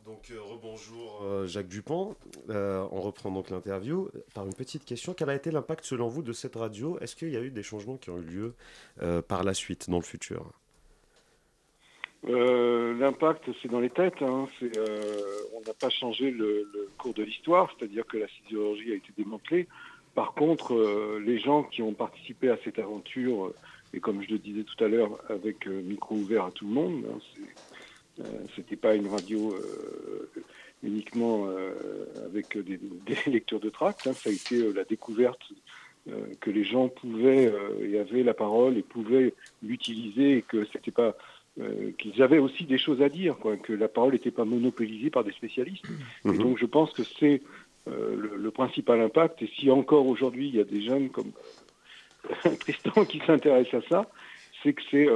Donc 0.04 0.30
euh, 0.30 0.40
rebonjour 0.40 1.22
euh, 1.24 1.48
Jacques 1.48 1.66
Dupont. 1.66 2.14
on 2.48 3.00
reprend 3.00 3.32
donc 3.32 3.50
l'interview 3.50 4.08
par 4.32 4.46
une 4.46 4.54
petite 4.54 4.84
question. 4.84 5.14
Quel 5.14 5.30
a 5.30 5.34
été 5.34 5.50
l'impact 5.50 5.84
selon 5.86 6.06
vous 6.06 6.22
de 6.22 6.32
cette 6.32 6.54
radio? 6.54 7.00
Est-ce 7.00 7.16
qu'il 7.16 7.30
y 7.30 7.36
a 7.36 7.40
eu 7.40 7.50
des 7.50 7.64
changements 7.64 7.96
qui 7.96 8.10
ont 8.10 8.18
eu 8.18 8.22
lieu 8.22 8.54
par 9.26 9.42
la 9.42 9.54
suite, 9.54 9.90
dans 9.90 9.98
le 9.98 10.04
futur? 10.04 10.52
Euh, 12.26 12.98
l'impact, 12.98 13.48
c'est 13.62 13.70
dans 13.70 13.80
les 13.80 13.90
têtes. 13.90 14.22
Hein. 14.22 14.46
Euh, 14.62 15.22
on 15.54 15.60
n'a 15.60 15.74
pas 15.74 15.88
changé 15.88 16.30
le, 16.30 16.68
cours 16.98 17.14
de 17.14 17.22
l'histoire, 17.22 17.72
c'est-à-dire 17.78 18.04
que 18.06 18.16
la 18.16 18.26
sidérurgie 18.28 18.92
a 18.92 18.96
été 18.96 19.12
démantelée. 19.16 19.68
Par 20.14 20.34
contre, 20.34 20.74
euh, 20.74 21.22
les 21.24 21.38
gens 21.38 21.62
qui 21.62 21.80
ont 21.82 21.92
participé 21.92 22.50
à 22.50 22.58
cette 22.64 22.78
aventure, 22.78 23.52
et 23.94 24.00
comme 24.00 24.22
je 24.22 24.30
le 24.30 24.38
disais 24.38 24.64
tout 24.64 24.82
à 24.82 24.88
l'heure, 24.88 25.16
avec 25.28 25.66
micro 25.66 26.16
ouvert 26.16 26.46
à 26.46 26.50
tout 26.50 26.66
le 26.66 26.74
monde, 26.74 27.04
hein, 27.08 28.24
c'était 28.56 28.76
pas 28.76 28.96
une 28.96 29.06
radio 29.06 29.54
uniquement 30.82 31.48
avec 32.26 32.58
des, 32.58 32.80
lecteurs 33.30 33.60
de 33.60 33.70
tracts. 33.70 34.08
Hein. 34.08 34.12
ça 34.12 34.28
a 34.28 34.32
été 34.32 34.72
la 34.72 34.82
découverte 34.84 35.52
que 36.40 36.50
les 36.50 36.64
gens 36.64 36.88
pouvaient 36.88 37.52
et 37.80 37.98
avaient 37.98 38.24
la 38.24 38.34
parole 38.34 38.76
et 38.76 38.82
pouvaient 38.82 39.34
l'utiliser 39.62 40.38
et 40.38 40.42
que 40.42 40.66
c'était 40.72 40.90
pas 40.90 41.16
euh, 41.60 41.90
qu'ils 41.98 42.22
avaient 42.22 42.38
aussi 42.38 42.64
des 42.64 42.78
choses 42.78 43.02
à 43.02 43.08
dire, 43.08 43.36
quoi, 43.36 43.56
que 43.56 43.72
la 43.72 43.88
parole 43.88 44.12
n'était 44.12 44.30
pas 44.30 44.44
monopolisée 44.44 45.10
par 45.10 45.24
des 45.24 45.32
spécialistes. 45.32 45.84
Et 46.24 46.28
mhm. 46.28 46.38
donc 46.38 46.58
je 46.58 46.66
pense 46.66 46.92
que 46.92 47.02
c'est 47.02 47.42
euh, 47.88 48.36
le, 48.36 48.50
principal 48.50 49.00
impact. 49.00 49.42
Et 49.42 49.50
si 49.58 49.70
encore 49.70 50.06
aujourd'hui 50.06 50.48
il 50.48 50.56
y 50.56 50.60
a 50.60 50.64
des 50.64 50.82
jeunes 50.82 51.08
comme 51.10 51.32
euh, 52.46 52.50
Tristan 52.60 53.04
qui 53.04 53.20
s'intéressent 53.26 53.82
à 53.84 53.88
ça, 53.88 54.10
c'est 54.62 54.72
que 54.72 54.82
c'est 54.90 55.06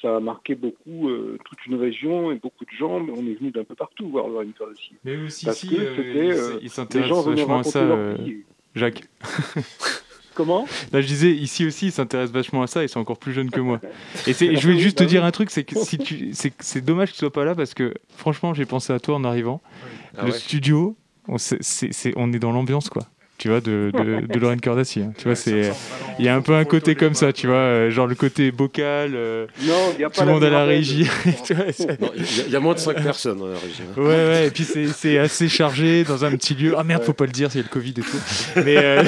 ça 0.00 0.16
a 0.16 0.20
marqué 0.20 0.54
beaucoup 0.54 1.10
toute 1.44 1.66
une 1.66 1.74
région 1.74 2.32
et 2.32 2.36
beaucoup 2.36 2.64
de 2.64 2.70
gens. 2.70 2.98
Mais 3.00 3.12
on 3.14 3.26
est 3.26 3.34
venu 3.34 3.50
d'un 3.50 3.64
peu 3.64 3.74
partout 3.74 4.08
voir 4.08 4.26
Lorraine 4.26 4.54
Kardashian. 4.54 4.96
Mais 5.04 5.16
aussi, 5.16 5.44
Parce 5.44 5.60
que 5.60 5.96
c'était 5.96 6.58
il 6.62 6.70
s'intéresse 6.70 7.24
vachement 7.26 7.58
à 7.58 7.62
ça, 7.62 8.16
Jacques. 8.74 9.04
Comment 10.40 10.66
Là, 10.90 11.02
je 11.02 11.06
disais, 11.06 11.32
ici 11.32 11.66
aussi, 11.66 11.88
ils 11.88 11.92
s'intéressent 11.92 12.32
vachement 12.32 12.62
à 12.62 12.66
ça, 12.66 12.82
ils 12.82 12.88
sont 12.88 12.98
encore 12.98 13.18
plus 13.18 13.34
jeunes 13.34 13.50
que 13.50 13.60
moi. 13.60 13.78
Et 14.26 14.32
je 14.32 14.66
voulais 14.66 14.78
juste 14.78 14.96
te 14.96 15.04
dire 15.04 15.22
un 15.22 15.30
truc, 15.32 15.50
c'est 15.50 15.64
que 15.64 15.78
si 15.78 15.98
tu, 15.98 16.32
c'est 16.60 16.82
dommage 16.82 17.10
que 17.10 17.12
tu 17.12 17.18
sois 17.18 17.32
pas 17.32 17.44
là 17.44 17.54
parce 17.54 17.74
que 17.74 17.92
franchement, 18.16 18.54
j'ai 18.54 18.64
pensé 18.64 18.94
à 18.94 18.98
toi 19.00 19.16
en 19.16 19.24
arrivant. 19.24 19.60
Ah 20.16 20.24
le 20.24 20.32
studio, 20.32 20.96
on, 21.28 21.36
on 22.16 22.32
est 22.32 22.38
dans 22.38 22.52
l'ambiance, 22.52 22.88
quoi 22.88 23.02
tu 23.40 23.48
vois, 23.48 23.62
de, 23.62 23.90
de, 23.94 24.38
Lorraine 24.38 24.60
Cordacier. 24.60 25.04
Hein. 25.04 25.12
Tu 25.16 25.24
vois, 25.24 25.34
c'est, 25.34 25.72
il 26.18 26.26
y 26.26 26.28
a 26.28 26.36
un 26.36 26.42
peu 26.42 26.54
un 26.54 26.66
côté 26.66 26.94
comme 26.94 27.14
ça, 27.14 27.32
tu 27.32 27.46
vois, 27.46 27.56
euh, 27.56 27.90
genre 27.90 28.06
le 28.06 28.14
côté 28.14 28.52
bocal, 28.52 29.12
euh, 29.14 29.46
tout 29.58 30.20
le 30.20 30.26
monde 30.26 30.44
à 30.44 30.50
la 30.50 30.64
régie. 30.64 31.08
Il 32.46 32.52
y, 32.52 32.56
a 32.56 32.60
moins 32.60 32.74
de 32.74 32.78
5 32.78 33.02
personnes 33.02 33.40
à 33.42 33.54
la 33.54 33.58
régie. 33.58 33.82
Hein. 33.82 33.98
Ouais, 33.98 34.04
ouais, 34.04 34.46
et 34.48 34.50
puis 34.50 34.64
c'est, 34.64 35.16
assez 35.16 35.48
chargé 35.48 36.04
dans 36.04 36.22
un 36.26 36.32
petit 36.32 36.54
lieu. 36.54 36.74
Ah 36.76 36.84
merde, 36.84 37.02
faut 37.02 37.14
pas 37.14 37.24
le 37.24 37.32
dire, 37.32 37.50
c'est 37.50 37.62
le 37.62 37.68
Covid 37.68 37.90
et 37.90 38.02
tout. 38.02 38.20
Mais, 38.56 38.76
euh, 38.76 39.02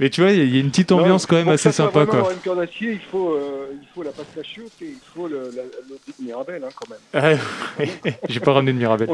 Mais 0.00 0.10
tu 0.10 0.22
vois, 0.22 0.32
il 0.32 0.52
y 0.52 0.56
a 0.56 0.60
une 0.60 0.70
petite 0.70 0.90
ambiance 0.90 1.24
quand 1.24 1.36
même 1.36 1.48
assez 1.48 1.70
sympa. 1.70 2.04
Quoi. 2.04 2.32
Une 2.32 2.38
corde 2.38 2.58
d'acier, 2.58 2.92
il 2.92 3.00
faut, 3.10 3.34
euh, 3.34 3.66
il 3.80 3.86
faut 3.94 4.02
la 4.02 4.10
pâte 4.10 4.26
cachiote 4.34 4.72
et 4.82 4.86
il 4.86 4.98
faut 5.14 5.28
le, 5.28 5.52
la, 5.54 5.62
de 5.62 5.98
Mirabelle 6.20 6.64
hein, 6.64 6.70
quand 6.74 6.90
même. 6.90 7.38
Ah, 7.80 7.84
J'ai 8.28 8.40
pas 8.40 8.52
ramené 8.52 8.72
de 8.72 8.78
Mirabelle. 8.78 9.10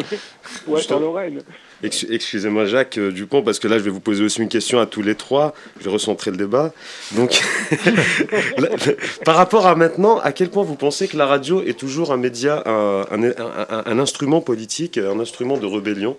ouais, 0.67 0.93
en 0.93 0.99
Lorraine. 0.99 1.43
Excusez-moi 1.83 2.65
Jacques 2.65 2.97
euh, 2.99 3.13
Dupont, 3.13 3.43
parce 3.43 3.59
que 3.59 3.69
là 3.69 3.79
je 3.79 3.85
vais 3.85 3.91
vous 3.91 4.01
poser 4.01 4.25
aussi 4.25 4.41
une 4.41 4.49
question 4.49 4.81
à 4.81 4.87
tous 4.87 5.03
les 5.03 5.15
trois. 5.15 5.55
Je 5.79 5.85
vais 5.85 5.91
recentrer 5.91 6.31
le 6.31 6.39
débat. 6.39 6.73
Donc, 7.13 7.43
par 9.25 9.37
rapport 9.37 9.67
à 9.67 9.75
maintenant, 9.75 10.19
à 10.19 10.33
quel 10.33 10.49
point 10.49 10.63
vous 10.63 10.77
pensez 10.77 11.09
que 11.09 11.17
la 11.17 11.27
radio 11.27 11.63
est 11.63 11.79
toujours 11.79 12.13
un 12.13 12.17
média, 12.17 12.63
un, 12.65 13.05
un, 13.11 13.83
un 13.87 13.99
instrument 13.99 14.41
politique, 14.41 14.97
un 14.97 15.21
instrument 15.21 15.59
de 15.59 15.67
rébellion? 15.67 16.17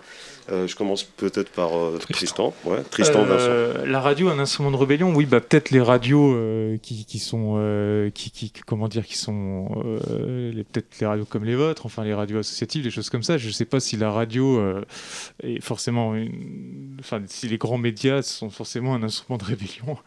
Euh, 0.51 0.67
je 0.67 0.75
commence 0.75 1.03
peut-être 1.03 1.49
par 1.49 1.77
euh, 1.77 1.97
Tristan. 2.09 2.53
Ouais, 2.65 2.83
Tristan 2.83 3.25
euh, 3.29 3.85
la 3.85 4.01
radio, 4.01 4.27
un 4.29 4.39
instrument 4.39 4.71
de 4.71 4.75
rébellion. 4.75 5.13
Oui, 5.15 5.25
bah 5.25 5.39
peut-être 5.39 5.71
les 5.71 5.79
radios 5.79 6.37
qui, 6.81 7.05
qui, 7.05 7.19
sont, 7.19 8.11
qui, 8.13 8.31
qui, 8.31 8.51
comment 8.65 8.87
dire, 8.87 9.05
qui 9.05 9.17
sont 9.17 9.69
peut-être 10.01 10.99
les 10.99 11.07
radios 11.07 11.25
comme 11.25 11.45
les 11.45 11.55
vôtres, 11.55 11.85
enfin 11.85 12.03
les 12.03 12.13
radios 12.13 12.39
associatives, 12.39 12.83
des 12.83 12.91
choses 12.91 13.09
comme 13.09 13.23
ça. 13.23 13.37
Je 13.37 13.47
ne 13.47 13.53
sais 13.53 13.65
pas 13.65 13.79
si 13.79 13.95
la 13.95 14.11
radio 14.11 14.61
est 15.43 15.61
forcément, 15.61 16.15
enfin 16.99 17.21
si 17.27 17.47
les 17.47 17.57
grands 17.57 17.77
médias 17.77 18.21
sont 18.21 18.49
forcément 18.49 18.93
un 18.93 19.03
instrument 19.03 19.37
de 19.37 19.45
rébellion. 19.45 19.97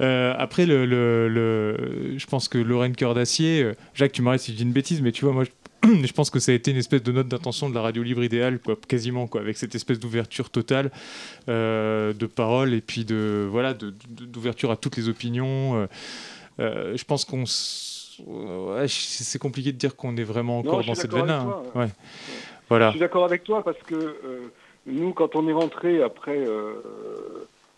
après, 0.38 0.66
le, 0.66 0.84
le, 0.86 2.18
je 2.18 2.26
pense 2.26 2.48
que 2.48 2.58
Lorraine 2.58 2.96
Cœur 2.96 3.14
d'Acier, 3.14 3.72
Jacques, 3.94 4.12
tu 4.12 4.22
m'arrêtes 4.22 4.40
si 4.40 4.52
je 4.52 4.56
dis 4.56 4.62
une 4.64 4.72
bêtise, 4.72 5.00
mais 5.00 5.12
tu 5.12 5.24
vois, 5.24 5.34
moi, 5.34 5.44
je 5.44 5.50
pense 6.14 6.30
que 6.30 6.38
ça 6.38 6.52
a 6.52 6.54
été 6.54 6.70
une 6.70 6.76
espèce 6.76 7.02
de 7.02 7.12
note 7.12 7.28
d'intention 7.28 7.68
de 7.68 7.74
la 7.74 7.82
radio 7.82 8.02
libre 8.02 8.22
idéale, 8.22 8.58
quoi, 8.60 8.76
quasiment, 8.88 9.26
quoi, 9.26 9.40
avec 9.40 9.56
cette 9.56 9.74
espèce 9.74 9.98
d'ouverture 9.98 10.50
totale 10.50 10.90
euh, 11.48 12.12
de 12.12 12.26
parole 12.26 12.74
et 12.74 12.80
puis 12.80 13.04
de 13.04 13.46
voilà, 13.50 13.74
d'ouverture 13.74 14.70
à 14.70 14.76
toutes 14.76 14.96
les 14.96 15.08
opinions. 15.08 15.76
Euh, 15.76 15.86
euh, 16.60 16.96
je 16.96 17.04
pense 17.04 17.24
qu'on 17.24 17.44
c'est 17.46 19.38
compliqué 19.38 19.72
de 19.72 19.78
dire 19.78 19.96
qu'on 19.96 20.16
est 20.16 20.22
vraiment 20.22 20.58
encore 20.58 20.84
dans 20.84 20.94
cette 20.94 21.12
veine-là. 21.12 21.40
Hein. 21.40 21.62
Ouais. 21.74 21.88
Voilà. 22.68 22.88
Je 22.88 22.92
suis 22.92 23.00
d'accord 23.00 23.24
avec 23.24 23.42
toi 23.42 23.64
parce 23.64 23.78
que 23.78 24.16
nous, 24.86 25.12
quand 25.12 25.34
on 25.34 25.48
est 25.48 25.52
rentré 25.52 26.02
après 26.02 26.46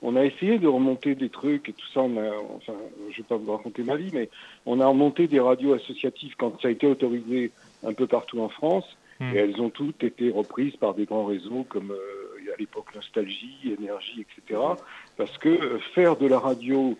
on 0.05 0.17
a 0.17 0.25
essayé 0.25 0.59
de 0.59 0.69
remonter 0.69 1.15
des 1.15 1.31
trucs 1.31 1.71
et 1.71 1.73
tout 1.73 1.87
ça. 1.93 2.03
On 2.03 2.17
a, 2.19 2.29
enfin, 2.55 2.75
je 3.09 3.13
ne 3.13 3.17
vais 3.17 3.23
pas 3.27 3.37
vous 3.37 3.51
raconter 3.51 3.83
ma 3.83 3.97
vie, 3.97 4.11
mais 4.13 4.29
on 4.67 4.79
a 4.79 4.87
remonté 4.87 5.27
des 5.27 5.41
radios 5.41 5.73
associatives 5.73 6.35
quand 6.37 6.61
ça 6.61 6.69
a 6.69 6.71
été 6.71 6.87
autorisé 6.87 7.51
un 7.85 7.93
peu 7.93 8.07
partout 8.07 8.41
en 8.41 8.49
France. 8.49 8.85
Hmm. 9.21 9.35
Et 9.35 9.39
elles 9.39 9.61
ont 9.61 9.71
toutes 9.71 10.03
été 10.03 10.31
reprises 10.31 10.77
par 10.77 10.95
des 10.95 11.05
grands 11.05 11.25
réseaux 11.25 11.65
comme 11.69 11.93
euh, 11.93 12.53
à 12.53 12.57
l'époque 12.59 12.95
nostalgie, 12.95 13.77
énergie, 13.79 14.27
etc. 14.27 14.61
Parce 15.17 15.39
que 15.39 15.79
faire 15.95 16.17
de 16.17 16.27
la 16.27 16.39
radio 16.39 16.97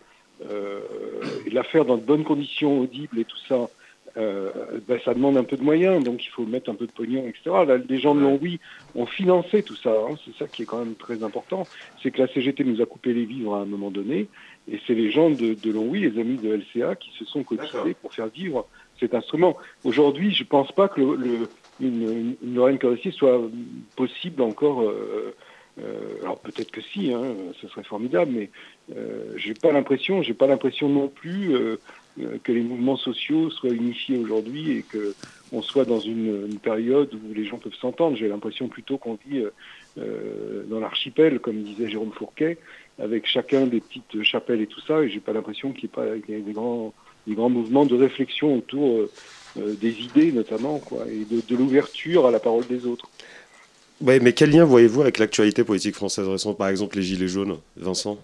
et 1.47 1.51
la 1.51 1.63
faire 1.63 1.85
dans 1.85 1.97
de 1.97 2.03
bonnes 2.03 2.25
conditions 2.25 2.81
audibles 2.81 3.21
et 3.21 3.25
tout 3.25 3.39
ça, 3.49 3.69
euh, 4.17 4.51
ben, 4.87 5.01
ça 5.05 5.13
demande 5.13 5.37
un 5.37 5.43
peu 5.43 5.57
de 5.57 5.63
moyens, 5.63 6.05
donc 6.05 6.25
il 6.25 6.29
faut 6.29 6.47
mettre 6.47 6.71
un 6.71 6.77
peu 6.77 6.87
de 6.87 6.93
pognon, 6.93 7.27
etc. 7.27 7.65
Là, 7.67 7.79
les 7.89 7.99
gens 7.99 8.15
de 8.15 8.21
Longwy 8.21 8.61
ont 8.95 9.07
financé 9.07 9.65
tout 9.65 9.75
ça, 9.75 9.91
hein. 9.91 10.15
c'est 10.25 10.37
ça 10.37 10.47
qui 10.47 10.63
est 10.63 10.67
quand 10.67 10.79
même 10.79 10.95
très 10.95 11.25
important, 11.25 11.67
c'est 12.01 12.13
que 12.13 12.23
la 12.23 12.29
CGT 12.29 12.63
nous 12.63 12.81
a 12.81 12.87
coupé 12.87 13.13
les 13.13 13.25
vivres 13.25 13.57
à 13.57 13.61
un 13.61 13.65
moment 13.65 13.91
donné, 13.91 14.29
et 14.71 14.79
c'est 14.87 14.95
les 14.95 15.11
gens 15.11 15.31
de, 15.31 15.55
de 15.55 15.73
Longwy, 15.73 16.01
les 16.01 16.21
amis 16.21 16.37
de 16.37 16.55
LCA, 16.55 16.95
qui 16.95 17.11
se 17.19 17.25
sont 17.25 17.43
cotisés 17.43 17.95
pour 18.01 18.15
faire 18.15 18.29
vivre 18.29 18.69
cet 19.01 19.15
instrument. 19.15 19.57
Aujourd'hui, 19.85 20.33
je 20.33 20.43
ne 20.43 20.49
pense 20.49 20.73
pas 20.73 20.89
que 20.89 21.01
une, 21.81 22.37
une, 22.43 22.55
Lorraine 22.55 22.79
soit 23.13 23.41
possible 23.97 24.43
encore. 24.43 24.83
Euh, 24.83 25.35
euh, 25.83 26.21
alors 26.23 26.39
peut-être 26.39 26.71
que 26.71 26.81
si, 26.81 27.13
hein, 27.13 27.35
ce 27.61 27.67
serait 27.69 27.83
formidable, 27.83 28.31
mais 28.33 28.51
euh, 28.97 29.33
j'ai 29.37 29.55
pas 29.55 29.73
l'impression, 29.73 30.23
j'ai 30.23 30.35
pas 30.35 30.47
l'impression 30.47 30.89
non 30.89 31.09
plus 31.09 31.55
euh, 31.57 31.77
que 32.45 32.53
les 32.53 32.61
mouvements 32.61 32.97
sociaux 32.97 33.51
soient 33.51 33.73
unifiés 33.73 34.17
aujourd'hui 34.17 34.71
et 34.79 34.83
que 34.83 35.15
on 35.53 35.63
soit 35.63 35.85
dans 35.85 35.99
une, 35.99 36.59
période 36.63 37.13
où 37.15 37.35
les 37.35 37.45
gens 37.45 37.59
peuvent 37.59 37.75
s'entendre. 37.75 38.17
J'ai 38.17 38.29
l'impression 38.29 38.69
plutôt 38.69 38.99
qu'on 38.99 39.19
vit 39.27 39.45
dans 39.97 40.81
l'archipel, 40.81 41.39
comme 41.39 41.63
disait 41.63 41.89
Jérôme 41.89 42.11
Fourquet, 42.13 42.59
avec 42.99 43.27
chacun 43.27 43.67
des 43.67 43.81
petites 43.81 44.23
chapelles 44.25 44.63
et 44.63 44.67
tout 44.67 44.81
ça. 44.81 45.03
Et 45.03 45.11
j'ai 45.11 45.21
pas 45.21 45.33
l'impression 45.33 45.73
qu'il 45.73 45.91
y 46.29 46.33
ait 46.33 46.41
des 46.41 46.53
grands, 46.53 46.93
des 47.27 47.35
grands 47.35 47.51
mouvements 47.51 47.87
de 47.87 47.97
réflexion 47.97 48.57
autour 48.57 49.09
des 49.57 49.93
idées, 50.01 50.33
notamment, 50.33 50.81
et 51.09 51.25
de, 51.33 51.41
de 51.47 51.57
l'ouverture 51.57 52.27
à 52.27 52.31
la 52.31 52.41
parole 52.41 52.67
des 52.67 52.87
autres. 52.87 53.09
Ouais, 54.01 54.19
mais 54.19 54.33
quel 54.33 54.51
lien 54.51 54.65
voyez-vous 54.65 55.03
avec 55.03 55.19
l'actualité 55.19 55.63
politique 55.63 55.95
française 55.95 56.27
récente, 56.29 56.59
par 56.59 56.69
exemple 56.69 56.97
les 56.97 57.03
Gilets 57.03 57.29
jaunes, 57.29 57.59
Vincent? 57.77 58.19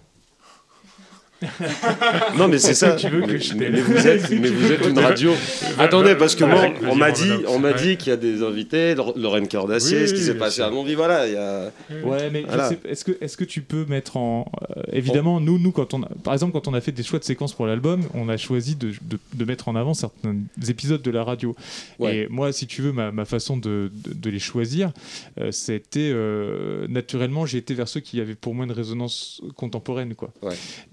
non, 2.37 2.47
mais 2.47 2.59
c'est 2.59 2.73
ça. 2.73 2.95
Tu 2.95 3.07
veux 3.09 3.21
que 3.21 3.37
je 3.37 3.55
mais, 3.55 3.69
vous 3.69 4.07
êtes, 4.07 4.29
mais 4.29 4.49
vous 4.49 4.71
êtes 4.71 4.85
une 4.85 4.99
radio. 4.99 5.33
Attendez, 5.79 6.15
parce 6.15 6.35
que 6.35 6.43
moi, 6.43 6.67
on 6.87 6.95
m'a 6.95 7.11
dit, 7.11 7.31
on 7.47 7.59
m'a 7.59 7.73
dit 7.73 7.97
qu'il 7.97 8.11
y 8.11 8.13
a 8.13 8.17
des 8.17 8.43
invités, 8.43 8.95
Lorraine 9.15 9.47
Cœur 9.47 9.67
d'Acier, 9.67 10.07
ce 10.07 10.13
qui 10.13 10.21
s'est 10.21 10.37
passé 10.37 10.61
à 10.61 10.69
Montville, 10.69 10.95
voilà. 10.95 11.27
Il 11.27 11.33
y 11.33 11.37
a... 11.37 11.71
Ouais, 12.03 12.29
mais 12.29 12.45
est-ce 12.85 13.03
que, 13.03 13.11
est-ce 13.21 13.37
que 13.37 13.43
tu 13.43 13.61
peux 13.61 13.85
mettre 13.85 14.17
en, 14.17 14.51
euh, 14.77 14.81
évidemment, 14.91 15.39
nous, 15.39 15.57
nous, 15.57 15.71
quand 15.71 15.93
on, 15.93 16.03
a, 16.03 16.09
par 16.23 16.33
exemple, 16.33 16.53
quand 16.53 16.67
on 16.67 16.73
a 16.73 16.81
fait 16.81 16.91
des 16.91 17.03
choix 17.03 17.19
de 17.19 17.23
séquences 17.23 17.53
pour 17.53 17.65
l'album, 17.65 18.01
on 18.13 18.29
a 18.29 18.37
choisi 18.37 18.75
de, 18.75 18.91
de, 19.01 19.19
de, 19.33 19.45
mettre 19.45 19.67
en 19.67 19.75
avant 19.75 19.93
certains 19.93 20.35
épisodes 20.67 21.01
de 21.01 21.11
la 21.11 21.23
radio. 21.23 21.55
Et 22.01 22.27
moi, 22.29 22.51
si 22.51 22.67
tu 22.67 22.81
veux, 22.81 22.91
ma, 22.91 23.11
ma 23.11 23.25
façon 23.25 23.57
de, 23.57 23.91
de, 23.93 24.29
les 24.29 24.39
choisir, 24.39 24.91
euh, 25.39 25.51
c'était 25.51 26.11
euh, 26.13 26.87
naturellement, 26.87 27.45
j'ai 27.45 27.57
été 27.57 27.73
vers 27.73 27.87
ceux 27.87 27.99
qui 27.99 28.19
avaient 28.21 28.35
pour 28.35 28.53
moi 28.53 28.65
une 28.65 28.71
résonance 28.71 29.41
contemporaine, 29.55 30.15
quoi. 30.15 30.31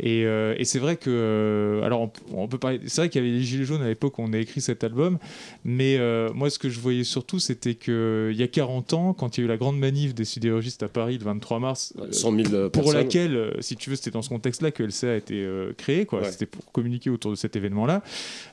Et 0.01 0.25
euh, 0.39 0.55
et 0.57 0.65
c'est 0.65 0.79
vrai 0.79 0.97
que, 0.97 1.11
euh, 1.11 1.83
alors 1.83 2.11
on, 2.33 2.49
peut 2.49 2.59
parler, 2.59 2.81
c'est 2.87 3.01
vrai 3.03 3.09
qu'il 3.09 3.23
y 3.23 3.27
avait 3.27 3.37
les 3.37 3.45
gilets 3.45 3.65
jaunes 3.65 3.83
à 3.83 3.89
l'époque 3.89 4.19
où 4.19 4.23
on 4.23 4.33
a 4.33 4.39
écrit 4.39 4.61
cet 4.61 4.85
album, 4.85 5.19
mais 5.65 5.97
euh, 5.99 6.31
moi 6.35 6.51
ce 6.51 6.59
que 6.59 6.69
je 6.69 6.81
voyais 6.81 7.05
surtout 7.05 7.39
c'était 7.39 7.75
que 7.75 8.31
il 8.33 8.39
y 8.39 8.43
a 8.43 8.49
40 8.49 8.93
ans, 8.95 9.15
quand 9.15 9.37
il 9.37 9.41
y 9.41 9.45
a 9.45 9.47
eu 9.47 9.49
la 9.49 9.57
grande 9.57 9.79
manif 9.79 10.15
des 10.15 10.25
sidérurgistes 10.25 10.83
à 10.83 10.89
Paris 10.89 11.19
le 11.19 11.25
23 11.25 11.59
mars, 11.59 11.95
100 12.11 12.45
000 12.45 12.71
pour 12.71 12.93
laquelle, 12.93 13.57
si 13.61 13.77
tu 13.77 13.91
veux, 13.91 13.97
c'était 13.97 14.11
dans 14.11 14.23
ce 14.23 14.29
contexte-là 14.29 14.71
que 14.71 14.83
LCA 14.83 15.13
a 15.13 15.17
été 15.17 15.47
créé, 15.77 16.07
quoi. 16.07 16.25
C'était 16.25 16.47
pour 16.47 16.71
communiquer 16.73 17.11
autour 17.11 17.31
de 17.31 17.37
cet 17.37 17.57
événement-là. 17.57 18.03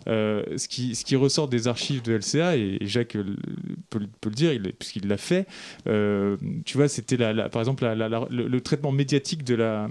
ce 0.07 0.67
qui, 0.67 0.95
ce 0.95 1.05
qui 1.05 1.15
ressort 1.15 1.47
des 1.47 1.67
archives 1.67 2.01
de 2.01 2.13
LCA 2.13 2.57
et, 2.57 2.79
Jacques 2.81 3.17
peut, 3.89 3.99
le 3.99 4.31
dire, 4.31 4.51
puisqu'il 4.77 5.07
l'a 5.07 5.17
fait. 5.17 5.47
tu 5.85 6.77
vois, 6.77 6.87
c'était 6.87 7.17
la, 7.17 7.49
par 7.49 7.61
exemple 7.61 7.85
le, 7.85 8.59
traitement 8.61 8.91
médiatique 8.91 9.43
de 9.43 9.55
la 9.55 9.89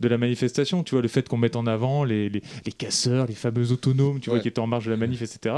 de 0.00 0.08
la 0.08 0.18
manifestation. 0.18 0.82
Tu 0.82 0.94
vois, 0.94 1.02
le 1.02 1.08
fait 1.08 1.28
qu'on 1.28 1.36
mette 1.36 1.56
en 1.56 1.66
avant 1.66 2.04
les, 2.04 2.28
les, 2.28 2.42
casseurs, 2.76 3.26
les 3.26 3.34
fameux 3.34 3.70
autonomes, 3.72 4.20
tu 4.20 4.30
vois, 4.30 4.40
qui 4.40 4.48
étaient 4.48 4.60
en 4.60 4.66
marge 4.66 4.86
de 4.86 4.90
la 4.90 4.96
manif, 4.96 5.22
etc. 5.22 5.54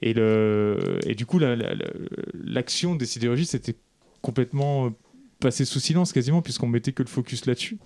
Et, 0.00 0.14
le, 0.14 0.98
et 1.06 1.14
du 1.14 1.26
coup, 1.26 1.40
l'action 2.44 2.94
des 2.94 3.06
sidérurgistes 3.06 3.54
était 3.54 3.76
complètement 4.20 4.92
passée 5.40 5.64
sous 5.64 5.80
silence 5.80 6.12
quasiment, 6.12 6.40
puisqu'on 6.40 6.68
mettait 6.68 6.92
que 6.92 7.02
le 7.02 7.08
focus 7.08 7.46
là-dessus. 7.46 7.78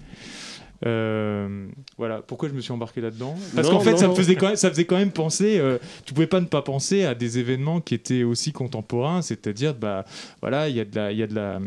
Euh, 0.85 1.66
voilà, 1.97 2.20
pourquoi 2.27 2.49
je 2.49 2.55
me 2.55 2.61
suis 2.61 2.72
embarqué 2.72 3.01
là-dedans 3.01 3.35
Parce 3.55 3.68
qu'en 3.68 3.81
fait, 3.81 3.97
ça, 3.97 4.11
faisait 4.11 4.37
quand 4.37 4.49
même, 4.49 4.57
ça 4.57 4.70
faisait 4.70 4.85
quand 4.85 4.99
même 4.99 5.11
penser, 5.11 5.59
euh, 5.59 5.79
tu 6.05 6.12
pouvais 6.12 6.27
pas 6.27 6.41
ne 6.41 6.47
pas 6.47 6.62
penser 6.62 7.05
à 7.05 7.14
des 7.14 7.39
événements 7.39 7.81
qui 7.81 7.95
étaient 7.95 8.24
aussi 8.24 8.53
contemporains, 8.53 9.22
c'est-à-dire, 9.22 9.74
bah, 9.74 10.05
voilà, 10.41 10.68
il 10.68 10.77
y 10.77 10.81
a 10.81 10.85
de 10.85 10.95
la, 10.95 11.12
il 11.12 11.18
y 11.18 11.22
a 11.22 11.27
de 11.27 11.35
la, 11.35 11.61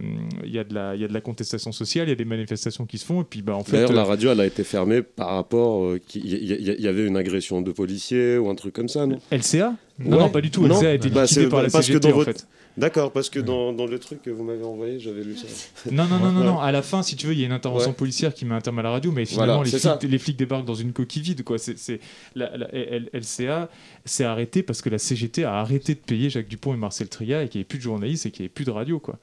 il 0.43 0.51
y 0.51 0.60
a 0.60 0.64
de 0.64 0.74
la, 0.74 0.95
y 0.95 1.03
a 1.03 1.07
de 1.07 1.14
la 1.14 1.22
contestation 1.22 1.72
sociale, 1.72 2.07
il 2.07 2.10
y 2.10 2.14
a 2.14 2.16
des 2.16 2.26
manifestations 2.26 2.86
qui 2.86 2.97
se 2.97 3.05
font, 3.05 3.22
et 3.22 3.26
puis, 3.26 3.41
bah, 3.41 3.55
en 3.55 3.64
fait. 3.64 3.78
D'ailleurs, 3.78 3.93
la 3.93 4.01
euh, 4.01 4.05
radio, 4.05 4.32
elle 4.32 4.41
a 4.41 4.45
été 4.45 4.64
fermée 4.64 5.01
par 5.01 5.30
rapport, 5.30 5.95
il 6.14 6.26
y, 6.26 6.88
avait 6.88 7.05
une 7.05 7.18
agression 7.18 7.62
de 7.62 7.72
policiers 7.72 8.38
ou 8.38 8.49
un 8.49 8.55
truc 8.55 8.74
comme 8.74 8.89
ça, 8.89 9.05
non? 9.05 9.20
LCA 9.32 9.74
non, 10.00 10.30
pas 10.30 10.41
du 10.41 10.52
tout. 10.52 10.66
LCA 10.66 10.89
a 10.89 10.93
été 10.93 11.10
bah, 11.10 11.26
par 11.50 11.64
la 11.64 11.70
CGT, 11.70 12.14
en 12.14 12.22
fait. 12.22 12.47
D'accord, 12.78 13.12
parce 13.12 13.30
que 13.30 13.39
dans, 13.39 13.74
dans, 13.74 13.88
le 13.88 14.00
truc 14.00 14.22
que 14.22 14.30
vous 14.30 14.43
m'avez 14.43 14.64
envoyé, 14.64 15.00
j'avais 15.00 15.24
lu 15.24 15.36
ça. 15.36 15.47
Non, 15.91 16.06
non, 16.06 16.20
non, 16.20 16.32
non, 16.32 16.43
non, 16.43 16.60
à 16.60 16.72
la 16.72 16.82
fin, 16.82 17.04
si 17.04 17.16
tu 17.16 17.28
veux, 17.28 17.34
il 17.34 17.39
y 17.39 17.43
a 17.43 17.45
une 17.45 17.52
intervention 17.52 17.91
policière 17.91 18.34
qui 18.34 18.45
met 18.45 18.56
un 18.56 18.62
terme 18.62 18.80
à 18.80 18.84
la 18.84 18.91
radio, 18.91 19.12
mais 19.12 19.26
finalement, 19.26 19.64
les, 19.64 19.72
flics, 19.72 20.04
les, 20.04 20.18
flics, 20.18 20.38
débarquent 20.38 20.66
dans 20.66 20.76
une 20.76 20.93
coquille 20.93 21.22
vide. 21.22 21.43
Quoi. 21.43 21.58
C'est, 21.58 22.00
la, 22.36 22.56
la, 22.56 22.68
LCA 22.72 23.70
s'est 24.06 24.24
arrêté 24.24 24.64
parce 24.64 24.82
que 24.82 24.89
la 24.89 24.97
CGT 24.97 25.43
a 25.43 25.56
arrêté 25.56 25.93
de 25.95 26.00
payer 26.00 26.30
Jacques 26.30 26.47
Dupont 26.47 26.74
et 26.74 26.78
Marcel 26.78 27.10
Tria 27.10 27.43
et 27.43 27.50
qu'il 27.50 27.60
n'y 27.60 27.64
avait 27.64 27.68
plus 27.68 27.80
de 27.80 27.84
journalistes 27.84 28.26
et 28.26 28.32
qu'il 28.32 28.43
n'y 28.43 28.45
avait 28.45 28.54
plus 28.54 28.66
de 28.66 28.72
radio. 28.72 29.00
Quoi. 29.00 29.20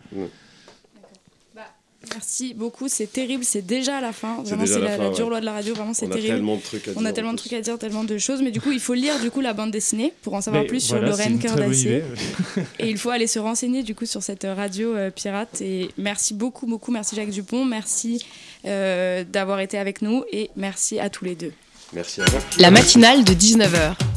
Merci 2.12 2.54
beaucoup, 2.54 2.88
c'est 2.88 3.12
terrible, 3.12 3.44
c'est 3.44 3.64
déjà 3.64 4.00
la 4.00 4.12
fin. 4.12 4.42
Vraiment, 4.42 4.66
c'est 4.66 4.80
la, 4.80 5.10
dure 5.10 5.28
loi 5.28 5.40
de 5.40 5.44
la 5.44 5.52
radio, 5.52 5.74
vraiment, 5.74 5.94
c'est 5.94 6.08
terrible. 6.08 6.28
Tellement 6.28 6.56
de 6.56 6.62
trucs 6.62 6.88
à 6.88 6.90
on 6.96 7.04
a 7.04 7.12
tellement 7.12 7.32
de 7.32 7.38
trucs 7.38 7.52
à 7.52 7.60
dire, 7.60 7.78
tellement 7.78 8.04
de 8.04 8.18
choses, 8.18 8.42
mais 8.42 8.50
du 8.50 8.60
coup, 8.60 8.72
il 8.72 8.80
faut 8.80 8.94
lire 8.94 9.18
du 9.20 9.30
coup 9.30 9.40
la 9.40 9.52
bande 9.52 9.70
dessinée 9.70 10.12
pour 10.22 10.34
en 10.34 10.40
savoir 10.40 10.64
plus 10.66 10.80
sur 10.80 11.00
Lorraine 11.00 11.38
Cœur 11.38 11.56
d'Acier. 11.56 12.02
et 12.78 12.88
il 12.88 12.98
faut 12.98 13.10
aller 13.10 13.26
se 13.26 13.38
renseigner 13.38 13.82
du 13.82 13.94
coup 13.94 14.06
sur 14.06 14.22
cette 14.22 14.44
radio 14.44 14.94
euh, 14.94 15.10
pirate. 15.10 15.60
Et 15.60 15.90
merci 15.98 16.34
beaucoup, 16.34 16.66
beaucoup, 16.66 16.92
merci 16.92 17.16
Jacques 17.16 17.30
Dupont, 17.30 17.64
merci 17.64 18.24
euh, 18.64 19.24
d'avoir 19.24 19.60
été 19.60 19.78
avec 19.78 20.02
nous 20.02 20.24
et 20.32 20.50
merci 20.56 20.98
à 20.98 21.10
tous 21.10 21.24
les 21.24 21.34
deux. 21.34 21.52
Merci 21.92 22.20
à 22.20 22.24
vous. 22.24 22.38
La 22.58 22.70
matinale 22.70 23.24
de 23.24 23.32
19h. 23.32 24.15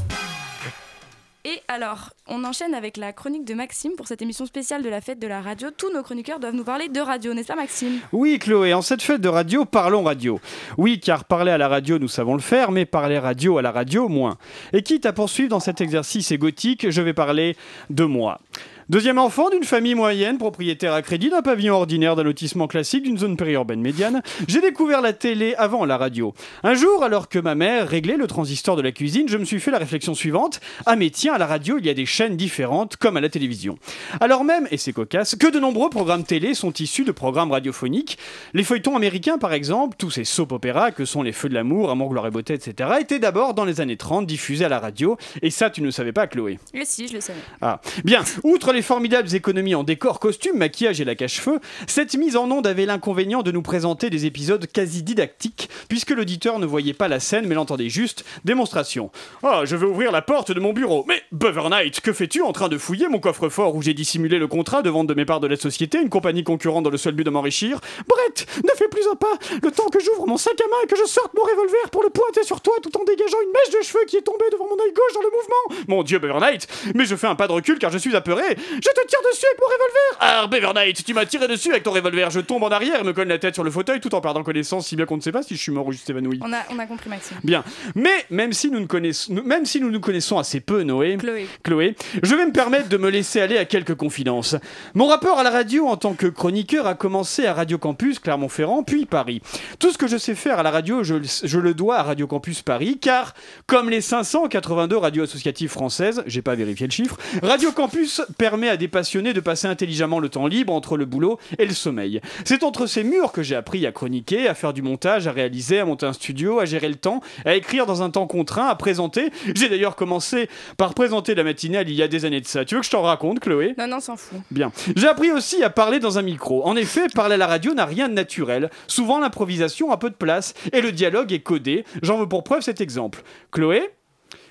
Et 1.45 1.61
alors, 1.69 2.09
on 2.27 2.43
enchaîne 2.43 2.73
avec 2.73 2.97
la 2.97 3.13
chronique 3.13 3.45
de 3.45 3.53
Maxime 3.53 3.93
pour 3.95 4.07
cette 4.07 4.21
émission 4.21 4.45
spéciale 4.45 4.83
de 4.83 4.89
la 4.89 4.99
fête 4.99 5.19
de 5.19 5.27
la 5.27 5.41
radio. 5.41 5.69
Tous 5.75 5.89
nos 5.93 6.03
chroniqueurs 6.03 6.37
doivent 6.37 6.53
nous 6.53 6.65
parler 6.65 6.89
de 6.89 6.99
radio, 6.99 7.33
n'est-ce 7.33 7.47
pas 7.47 7.55
Maxime? 7.55 7.99
Oui 8.11 8.39
Chloé, 8.39 8.73
en 8.73 8.81
cette 8.81 9.01
fête 9.01 9.21
de 9.21 9.29
radio, 9.29 9.63
parlons 9.63 10.03
radio. 10.03 10.41
Oui, 10.77 10.99
car 10.99 11.23
parler 11.23 11.51
à 11.51 11.57
la 11.57 11.69
radio, 11.69 11.97
nous 11.97 12.09
savons 12.09 12.33
le 12.33 12.41
faire, 12.41 12.71
mais 12.71 12.85
parler 12.85 13.19
radio 13.19 13.57
à 13.57 13.61
la 13.61 13.71
radio, 13.71 14.09
moins. 14.09 14.37
Et 14.73 14.83
quitte 14.83 15.05
à 15.05 15.13
poursuivre 15.13 15.49
dans 15.49 15.61
cet 15.61 15.79
exercice 15.79 16.31
égotique, 16.31 16.89
je 16.89 17.01
vais 17.01 17.13
parler 17.13 17.55
de 17.89 18.03
moi. 18.03 18.41
Deuxième 18.89 19.19
enfant 19.19 19.51
d'une 19.51 19.65
famille 19.65 19.93
moyenne, 19.93 20.39
propriétaire 20.39 20.95
à 20.95 21.03
crédit 21.03 21.29
d'un 21.29 21.43
pavillon 21.43 21.75
ordinaire 21.75 22.15
d'un 22.15 22.23
lotissement 22.23 22.65
classique 22.65 23.03
d'une 23.03 23.19
zone 23.19 23.37
périurbaine 23.37 23.81
médiane, 23.81 24.23
j'ai 24.47 24.61
découvert 24.61 24.99
la 25.01 25.13
télé 25.13 25.53
avant 25.59 25.85
la 25.85 25.95
radio. 25.95 26.33
Un 26.63 26.73
jour, 26.73 27.03
alors 27.03 27.29
que 27.29 27.37
ma 27.37 27.53
mère 27.53 27.87
réglait 27.87 28.17
le 28.17 28.25
transistor 28.25 28.75
de 28.75 28.81
la 28.81 28.91
cuisine, 28.91 29.29
je 29.29 29.37
me 29.37 29.45
suis 29.45 29.59
fait 29.59 29.69
la 29.69 29.77
réflexion 29.77 30.15
suivante 30.15 30.59
Ah, 30.87 30.95
mais 30.95 31.11
tiens, 31.11 31.35
à 31.35 31.37
la 31.37 31.45
radio, 31.45 31.77
il 31.77 31.85
y 31.85 31.89
a 31.89 31.93
des 31.93 32.07
chaînes 32.07 32.35
différentes, 32.35 32.97
comme 32.97 33.15
à 33.15 33.21
la 33.21 33.29
télévision. 33.29 33.77
Alors 34.21 34.43
même, 34.43 34.67
et 34.71 34.77
c'est 34.77 34.91
cocasse, 34.91 35.35
que 35.35 35.51
de 35.51 35.59
nombreux 35.59 35.91
programmes 35.91 36.23
télé 36.23 36.55
sont 36.55 36.73
issus 36.73 37.03
de 37.03 37.11
programmes 37.11 37.51
radiophoniques. 37.51 38.17
Les 38.55 38.63
feuilletons 38.63 38.95
américains, 38.95 39.37
par 39.37 39.53
exemple, 39.53 39.97
tous 39.99 40.09
ces 40.09 40.23
soap 40.23 40.51
opéras 40.51 40.89
que 40.89 41.05
sont 41.05 41.21
Les 41.21 41.31
Feux 41.31 41.49
de 41.49 41.53
l'amour, 41.53 41.91
Amour, 41.91 42.09
gloire 42.09 42.25
et 42.25 42.31
beauté, 42.31 42.55
etc., 42.55 42.89
étaient 42.99 43.19
d'abord 43.19 43.53
dans 43.53 43.65
les 43.65 43.81
années 43.81 43.97
30 43.97 44.25
diffusés 44.25 44.65
à 44.65 44.69
la 44.69 44.79
radio. 44.79 45.15
Et 45.43 45.51
ça, 45.51 45.69
tu 45.69 45.83
ne 45.83 45.91
savais 45.91 46.11
pas, 46.11 46.25
Chloé 46.25 46.57
Mais 46.73 46.85
si, 46.85 47.07
je 47.07 47.13
le 47.13 47.21
savais. 47.21 47.37
Ah, 47.61 47.81
bien. 48.03 48.23
Outre 48.43 48.73
les 48.73 48.78
formidables 48.81 49.33
économies 49.35 49.75
en 49.75 49.83
décor, 49.83 50.19
costume, 50.19 50.57
maquillage 50.57 51.01
et 51.01 51.05
la 51.05 51.15
cache-feu, 51.15 51.59
cette 51.87 52.15
mise 52.15 52.35
en 52.35 52.49
onde 52.51 52.67
avait 52.67 52.85
l'inconvénient 52.85 53.41
de 53.41 53.51
nous 53.51 53.61
présenter 53.61 54.09
des 54.09 54.25
épisodes 54.25 54.65
quasi 54.67 55.03
didactiques, 55.03 55.69
puisque 55.87 56.11
l'auditeur 56.11 56.59
ne 56.59 56.65
voyait 56.65 56.93
pas 56.93 57.07
la 57.07 57.19
scène 57.19 57.47
mais 57.47 57.55
l'entendait 57.55 57.89
juste. 57.89 58.25
Démonstration. 58.45 59.11
Ah, 59.43 59.61
je 59.65 59.75
vais 59.75 59.85
ouvrir 59.85 60.11
la 60.11 60.21
porte 60.21 60.51
de 60.51 60.59
mon 60.59 60.73
bureau. 60.73 61.05
Mais, 61.07 61.21
Knight, 61.31 62.01
que 62.01 62.13
fais-tu 62.13 62.41
en 62.41 62.51
train 62.51 62.69
de 62.69 62.77
fouiller 62.77 63.07
mon 63.07 63.19
coffre-fort 63.19 63.75
où 63.75 63.81
j'ai 63.81 63.93
dissimulé 63.93 64.39
le 64.39 64.47
contrat 64.47 64.81
de 64.81 64.89
vente 64.89 65.07
de 65.07 65.13
mes 65.13 65.25
parts 65.25 65.39
de 65.39 65.47
la 65.47 65.55
société, 65.55 65.99
une 66.01 66.09
compagnie 66.09 66.43
concurrente 66.43 66.83
dans 66.83 66.89
le 66.89 66.97
seul 66.97 67.13
but 67.13 67.23
de 67.23 67.29
m'enrichir? 67.29 67.79
Brett, 68.07 68.47
ne 68.63 68.75
fais 68.77 68.87
plus 68.87 69.07
un 69.11 69.15
pas 69.15 69.37
Le 69.61 69.71
temps 69.71 69.89
que 69.89 69.99
j'ouvre 69.99 70.27
mon 70.27 70.37
sac 70.37 70.59
à 70.59 70.67
main 70.67 70.77
et 70.83 70.87
que 70.87 70.95
je 70.95 71.05
sorte 71.05 71.33
mon 71.35 71.43
revolver 71.43 71.89
pour 71.91 72.03
le 72.03 72.09
pointer 72.09 72.43
sur 72.43 72.61
toi 72.61 72.73
tout 72.81 72.95
en 72.99 73.03
dégageant 73.03 73.37
une 73.43 73.51
mèche 73.51 73.79
de 73.79 73.83
cheveux 73.85 74.05
qui 74.07 74.17
est 74.17 74.21
tombée 74.21 74.45
devant 74.51 74.65
mon 74.65 74.81
œil 74.83 74.93
gauche 74.93 75.13
dans 75.13 75.21
le 75.21 75.29
mouvement 75.29 75.85
Mon 75.87 76.03
dieu, 76.03 76.19
Knight 76.19 76.67
Mais 76.95 77.05
je 77.05 77.15
fais 77.15 77.27
un 77.27 77.35
pas 77.35 77.47
de 77.47 77.53
recul 77.53 77.79
car 77.79 77.91
je 77.91 77.97
suis 77.97 78.15
apeuré 78.15 78.43
Je 78.73 78.89
te 78.89 79.07
tire 79.07 79.19
dessus 79.31 79.45
avec 79.51 79.59
mon 79.59 79.65
revolver 79.67 80.17
Ah, 80.19 80.47
Beaver 80.47 80.73
Knight, 80.73 81.03
tu 81.03 81.13
m'as 81.13 81.25
tiré 81.25 81.47
dessus 81.47 81.71
avec 81.71 81.83
ton 81.83 81.91
revolver. 81.91 82.29
Je 82.31 82.39
tombe 82.39 82.63
en 82.63 82.69
arrière 82.69 82.99
et 82.99 83.03
me 83.03 83.13
colle 83.13 83.27
la 83.27 83.37
tête 83.39 83.53
sur 83.55 83.63
le 83.63 83.71
fauteuil 83.71 83.99
tout 83.99 84.13
en 84.15 84.21
perdant 84.21 84.43
connaissance, 84.43 84.87
si 84.87 84.95
bien 84.95 85.05
qu'on 85.05 85.17
ne 85.17 85.21
sait 85.21 85.31
pas 85.31 85.43
si 85.43 85.55
je 85.55 85.61
suis 85.61 85.71
mort 85.71 85.87
ou 85.87 85.91
juste 85.91 86.09
évanoui. 86.09 86.39
On 86.43 86.53
a, 86.53 86.59
on 86.69 86.79
a 86.79 86.85
compris, 86.85 87.09
Maxime. 87.09 87.37
Bien. 87.43 87.63
Mais 87.95 88.25
même 88.29 88.53
si 88.53 88.69
nous, 88.69 88.79
ne 88.79 88.85
connaissons, 88.85 89.33
même 89.45 89.65
si 89.65 89.79
nous 89.81 89.91
nous 89.91 89.99
connaissons 89.99 90.37
assez 90.37 90.59
peu, 90.59 90.83
Noé, 90.83 91.17
Chloé. 91.17 91.47
Chloé, 91.63 91.95
je 92.21 92.35
vais 92.35 92.45
me 92.45 92.51
permettre 92.51 92.89
de 92.89 92.97
me 92.97 93.09
laisser 93.09 93.41
aller 93.41 93.57
à 93.57 93.65
quelques 93.65 93.95
confidences. 93.95 94.55
Mon 94.93 95.07
rapport 95.07 95.39
à 95.39 95.43
la 95.43 95.49
radio 95.49 95.87
en 95.87 95.97
tant 95.97 96.13
que 96.13 96.27
chroniqueur 96.27 96.85
a 96.87 96.93
commencé 96.95 97.45
à 97.45 97.53
Radio 97.53 97.77
Campus 97.77 98.19
Clermont-Ferrand, 98.19 98.83
puis 98.83 99.05
Paris. 99.05 99.41
Tout 99.79 99.91
ce 99.91 99.97
que 99.97 100.07
je 100.07 100.17
sais 100.17 100.35
faire 100.35 100.59
à 100.59 100.63
la 100.63 100.71
radio, 100.71 101.03
je, 101.03 101.15
je 101.43 101.59
le 101.59 101.73
dois 101.73 101.97
à 101.97 102.03
Radio 102.03 102.27
Campus 102.27 102.61
Paris, 102.61 102.97
car 102.99 103.33
comme 103.67 103.89
les 103.89 104.01
582 104.01 104.97
radios 104.97 105.23
associatives 105.23 105.69
françaises, 105.69 106.23
j'ai 106.27 106.41
pas 106.41 106.55
vérifié 106.55 106.87
le 106.87 106.91
chiffre, 106.91 107.17
Radio 107.41 107.71
Campus 107.71 108.21
permet 108.37 108.58
à 108.67 108.75
des 108.75 108.87
passionnés 108.87 109.31
de 109.31 109.39
passer 109.39 109.67
intelligemment 109.67 110.19
le 110.19 110.27
temps 110.27 110.47
libre 110.47 110.73
entre 110.73 110.97
le 110.97 111.05
boulot 111.05 111.39
et 111.57 111.65
le 111.65 111.73
sommeil. 111.73 112.19
C'est 112.43 112.63
entre 112.63 112.87
ces 112.87 113.03
murs 113.03 113.31
que 113.31 113.43
j'ai 113.43 113.55
appris 113.55 113.85
à 113.85 113.91
chroniquer, 113.91 114.47
à 114.47 114.55
faire 114.55 114.73
du 114.73 114.81
montage, 114.81 115.27
à 115.27 115.31
réaliser, 115.31 115.79
à 115.79 115.85
monter 115.85 116.05
un 116.05 116.13
studio, 116.13 116.59
à 116.59 116.65
gérer 116.65 116.89
le 116.89 116.95
temps, 116.95 117.21
à 117.45 117.55
écrire 117.55 117.85
dans 117.85 118.01
un 118.01 118.09
temps 118.09 118.27
contraint, 118.27 118.67
à 118.67 118.75
présenter. 118.75 119.29
J'ai 119.55 119.69
d'ailleurs 119.69 119.95
commencé 119.95 120.49
par 120.77 120.93
présenter 120.93 121.35
la 121.35 121.43
matinale 121.43 121.87
il 121.89 121.95
y 121.95 122.03
a 122.03 122.07
des 122.07 122.25
années 122.25 122.41
de 122.41 122.47
ça. 122.47 122.65
Tu 122.65 122.75
veux 122.75 122.81
que 122.81 122.85
je 122.85 122.91
t'en 122.91 123.03
raconte, 123.03 123.39
Chloé? 123.39 123.75
Non, 123.77 123.87
non, 123.87 123.99
s'en 123.99 124.17
fout. 124.17 124.39
Bien. 124.51 124.71
J'ai 124.95 125.07
appris 125.07 125.31
aussi 125.31 125.63
à 125.63 125.69
parler 125.69 125.99
dans 125.99 126.17
un 126.17 126.23
micro. 126.23 126.65
En 126.65 126.75
effet, 126.75 127.07
parler 127.13 127.35
à 127.35 127.37
la 127.37 127.47
radio 127.47 127.73
n'a 127.73 127.85
rien 127.85 128.09
de 128.09 128.13
naturel. 128.13 128.69
Souvent, 128.87 129.19
l'improvisation 129.19 129.91
a 129.91 129.97
peu 129.97 130.09
de 130.09 130.15
place 130.15 130.53
et 130.73 130.81
le 130.81 130.91
dialogue 130.91 131.31
est 131.31 131.39
codé. 131.39 131.85
J'en 132.01 132.17
veux 132.17 132.27
pour 132.27 132.43
preuve 132.43 132.61
cet 132.61 132.81
exemple. 132.81 133.21
Chloé? 133.51 133.89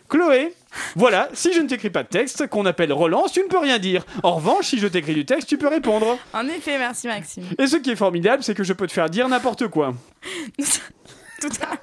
Chloé, 0.08 0.54
voilà, 0.96 1.28
si 1.32 1.52
je 1.52 1.60
ne 1.60 1.68
t'écris 1.68 1.90
pas 1.90 2.02
de 2.02 2.08
texte, 2.08 2.46
qu'on 2.48 2.66
appelle 2.66 2.92
relance, 2.92 3.32
tu 3.32 3.40
ne 3.40 3.48
peux 3.48 3.58
rien 3.58 3.78
dire. 3.78 4.04
En 4.22 4.36
revanche, 4.36 4.66
si 4.66 4.78
je 4.78 4.86
t'écris 4.86 5.14
du 5.14 5.24
texte, 5.24 5.48
tu 5.48 5.58
peux 5.58 5.68
répondre. 5.68 6.18
En 6.32 6.46
effet, 6.46 6.78
merci 6.78 7.06
Maxime. 7.06 7.44
Et 7.58 7.66
ce 7.66 7.76
qui 7.76 7.90
est 7.90 7.96
formidable, 7.96 8.42
c'est 8.42 8.54
que 8.54 8.64
je 8.64 8.72
peux 8.72 8.86
te 8.86 8.92
faire 8.92 9.10
dire 9.10 9.28
n'importe 9.28 9.68
quoi. 9.68 9.94
Tout 11.40 11.48
à... 11.62 11.76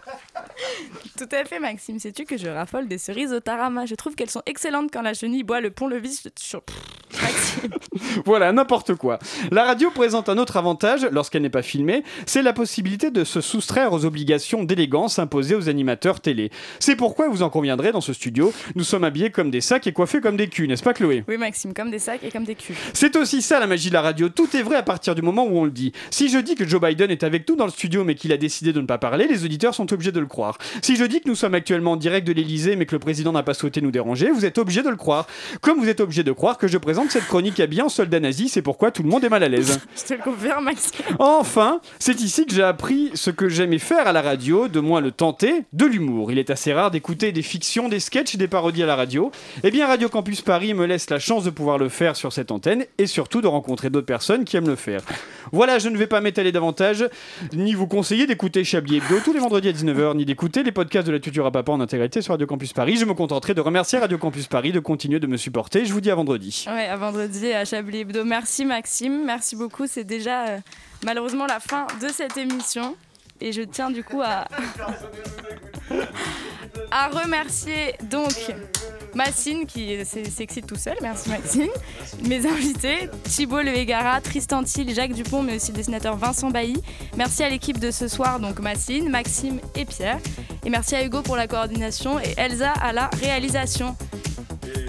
Tout 1.17 1.29
à 1.31 1.45
fait, 1.45 1.59
Maxime. 1.59 1.99
Sais-tu 1.99 2.25
que 2.25 2.37
je 2.37 2.47
raffole 2.47 2.87
des 2.87 2.97
cerises 2.97 3.33
au 3.33 3.39
tarama? 3.39 3.85
Je 3.85 3.95
trouve 3.95 4.15
qu'elles 4.15 4.29
sont 4.29 4.41
excellentes 4.45 4.89
quand 4.91 5.01
la 5.01 5.13
chenille 5.13 5.43
boit 5.43 5.61
le 5.61 5.71
pont-levis. 5.71 6.23
Maxime. 7.21 7.71
voilà, 8.25 8.51
n'importe 8.51 8.95
quoi. 8.95 9.19
La 9.51 9.63
radio 9.63 9.89
présente 9.91 10.29
un 10.29 10.37
autre 10.37 10.57
avantage, 10.57 11.07
lorsqu'elle 11.11 11.41
n'est 11.41 11.49
pas 11.49 11.61
filmée, 11.61 12.03
c'est 12.25 12.41
la 12.41 12.53
possibilité 12.53 13.11
de 13.11 13.23
se 13.23 13.41
soustraire 13.41 13.93
aux 13.93 14.05
obligations 14.05 14.63
d'élégance 14.63 15.19
imposées 15.19 15.55
aux 15.55 15.69
animateurs 15.69 16.19
télé. 16.19 16.51
C'est 16.79 16.95
pourquoi, 16.95 17.29
vous 17.29 17.41
en 17.43 17.49
conviendrez, 17.49 17.91
dans 17.91 18.01
ce 18.01 18.13
studio, 18.13 18.53
nous 18.75 18.83
sommes 18.83 19.03
habillés 19.03 19.29
comme 19.29 19.51
des 19.51 19.61
sacs 19.61 19.87
et 19.87 19.93
coiffés 19.93 20.21
comme 20.21 20.37
des 20.37 20.49
culs, 20.49 20.67
n'est-ce 20.67 20.83
pas, 20.83 20.93
Chloé? 20.93 21.23
Oui, 21.27 21.37
Maxime, 21.37 21.73
comme 21.73 21.91
des 21.91 21.99
sacs 21.99 22.23
et 22.23 22.31
comme 22.31 22.43
des 22.43 22.55
culs. 22.55 22.75
C'est 22.93 23.15
aussi 23.15 23.41
ça 23.41 23.59
la 23.59 23.67
magie 23.67 23.89
de 23.89 23.93
la 23.93 24.01
radio. 24.01 24.29
Tout 24.29 24.55
est 24.55 24.63
vrai 24.63 24.75
à 24.75 24.83
partir 24.83 25.15
du 25.15 25.21
moment 25.21 25.45
où 25.45 25.57
on 25.57 25.65
le 25.65 25.71
dit. 25.71 25.93
Si 26.11 26.29
je 26.29 26.39
dis 26.39 26.55
que 26.55 26.67
Joe 26.67 26.81
Biden 26.81 27.11
est 27.11 27.23
avec 27.23 27.47
nous 27.47 27.55
dans 27.55 27.65
le 27.65 27.71
studio 27.71 28.03
mais 28.03 28.15
qu'il 28.15 28.31
a 28.33 28.37
décidé 28.37 28.73
de 28.73 28.81
ne 28.81 28.85
pas 28.85 28.97
parler, 28.97 29.27
les 29.27 29.45
auditeurs 29.45 29.73
sont 29.73 29.91
obligés 29.93 30.11
de 30.11 30.19
le 30.19 30.25
croire. 30.25 30.54
Si 30.81 30.95
je 30.95 31.03
dis 31.03 31.21
que 31.21 31.29
nous 31.29 31.35
sommes 31.35 31.55
actuellement 31.55 31.93
en 31.93 31.95
direct 31.97 32.27
de 32.27 32.33
l'Elysée 32.33 32.75
mais 32.75 32.85
que 32.85 32.95
le 32.95 32.99
président 32.99 33.31
n'a 33.31 33.43
pas 33.43 33.53
souhaité 33.53 33.81
nous 33.81 33.91
déranger, 33.91 34.31
vous 34.31 34.45
êtes 34.45 34.57
obligés 34.57 34.83
de 34.83 34.89
le 34.89 34.95
croire. 34.95 35.27
Comme 35.61 35.79
vous 35.79 35.89
êtes 35.89 35.99
obligés 35.99 36.23
de 36.23 36.31
croire 36.31 36.57
que 36.57 36.67
je 36.67 36.77
présente 36.77 37.11
cette 37.11 37.25
chronique 37.25 37.59
habillée 37.59 37.81
en 37.81 37.89
soldat 37.89 38.19
nazi, 38.19 38.49
c'est 38.49 38.61
pourquoi 38.61 38.91
tout 38.91 39.03
le 39.03 39.09
monde 39.09 39.23
est 39.23 39.29
mal 39.29 39.43
à 39.43 39.49
l'aise. 39.49 39.79
je 39.95 40.03
te 40.03 40.13
le 40.13 40.23
confirme, 40.23 40.63
Maxime. 40.63 41.05
Enfin, 41.19 41.81
c'est 41.99 42.21
ici 42.21 42.45
que 42.45 42.53
j'ai 42.53 42.63
appris 42.63 43.11
ce 43.13 43.29
que 43.29 43.49
j'aimais 43.49 43.79
faire 43.79 44.07
à 44.07 44.11
la 44.11 44.21
radio, 44.21 44.67
de 44.67 44.79
moins 44.79 45.01
le 45.01 45.11
tenter, 45.11 45.63
de 45.73 45.85
l'humour. 45.85 46.31
Il 46.31 46.39
est 46.39 46.49
assez 46.49 46.73
rare 46.73 46.91
d'écouter 46.91 47.31
des 47.31 47.41
fictions, 47.41 47.89
des 47.89 47.99
sketchs, 47.99 48.35
des 48.35 48.47
parodies 48.47 48.83
à 48.83 48.85
la 48.85 48.95
radio. 48.95 49.31
Eh 49.63 49.71
bien, 49.71 49.87
Radio 49.87 50.09
Campus 50.09 50.41
Paris 50.41 50.73
me 50.73 50.85
laisse 50.85 51.09
la 51.09 51.19
chance 51.19 51.43
de 51.43 51.49
pouvoir 51.49 51.77
le 51.77 51.89
faire 51.89 52.15
sur 52.15 52.31
cette 52.33 52.51
antenne 52.51 52.85
et 52.97 53.07
surtout 53.07 53.41
de 53.41 53.47
rencontrer 53.47 53.89
d'autres 53.89 54.05
personnes 54.05 54.45
qui 54.45 54.57
aiment 54.57 54.67
le 54.67 54.75
faire. 54.75 55.01
Voilà, 55.51 55.79
je 55.79 55.89
ne 55.89 55.97
vais 55.97 56.07
pas 56.07 56.21
m'étaler 56.21 56.51
davantage, 56.51 57.07
ni 57.53 57.73
vous 57.73 57.87
conseiller 57.87 58.25
d'écouter 58.27 58.63
Chablis 58.63 58.97
Hebdo 58.97 59.19
tous 59.23 59.33
les 59.33 59.39
vendredis 59.39 59.69
à 59.69 59.71
19h, 59.71 60.15
ni 60.15 60.25
d'écouter 60.25 60.34
les 60.63 60.71
podcasts 60.71 61.07
de 61.07 61.11
la 61.11 61.19
Tuture 61.19 61.45
à 61.45 61.51
Papa 61.51 61.71
en 61.71 61.79
intégralité 61.79 62.21
sur 62.21 62.33
Radio 62.33 62.45
Campus 62.47 62.73
Paris. 62.73 62.97
Je 62.97 63.05
me 63.05 63.13
contenterai 63.13 63.53
de 63.53 63.61
remercier 63.61 63.99
Radio 63.99 64.17
Campus 64.17 64.47
Paris 64.47 64.71
de 64.71 64.79
continuer 64.79 65.19
de 65.19 65.27
me 65.27 65.37
supporter. 65.37 65.85
Je 65.85 65.93
vous 65.93 66.01
dis 66.01 66.11
à 66.11 66.15
vendredi. 66.15 66.65
Ouais, 66.67 66.87
à 66.87 66.97
vendredi 66.97 67.51
à 67.53 67.63
Chablis 67.65 67.99
Hebdo. 67.99 68.25
Merci 68.25 68.65
Maxime, 68.65 69.23
merci 69.25 69.55
beaucoup. 69.55 69.87
C'est 69.87 70.03
déjà 70.03 70.47
euh, 70.47 70.57
malheureusement 71.05 71.45
la 71.45 71.59
fin 71.59 71.87
de 72.01 72.07
cette 72.09 72.37
émission. 72.37 72.95
Et 73.41 73.51
je 73.51 73.61
tiens 73.61 73.91
du 73.91 74.03
coup 74.03 74.21
à, 74.21 74.45
à 76.91 77.07
remercier 77.09 77.95
donc 78.09 78.33
Massine 79.15 79.65
qui 79.65 79.97
s'excite 80.05 80.67
tout 80.67 80.75
seul, 80.75 80.97
merci 81.01 81.29
Maxine. 81.29 81.69
Mes 82.27 82.45
invités, 82.45 83.09
Thibault 83.23 83.61
Le 83.61 83.75
Hégara, 83.75 84.19
Tristan 84.19 84.63
Thiel, 84.63 84.93
Jacques 84.93 85.13
Dupont, 85.13 85.41
mais 85.41 85.55
aussi 85.55 85.71
le 85.71 85.77
dessinateur 85.77 86.17
Vincent 86.17 86.51
Bailly. 86.51 86.81
Merci 87.15 87.43
à 87.43 87.49
l'équipe 87.49 87.79
de 87.79 87.91
ce 87.91 88.09
soir, 88.09 88.41
donc 88.41 88.59
Massine, 88.59 89.09
Maxime 89.09 89.59
et 89.75 89.85
Pierre. 89.85 90.19
Et 90.65 90.69
merci 90.69 90.95
à 90.95 91.05
Hugo 91.05 91.21
pour 91.21 91.37
la 91.37 91.47
coordination 91.47 92.19
et 92.19 92.33
Elsa 92.37 92.71
à 92.71 92.91
la 92.91 93.09
réalisation. 93.21 93.95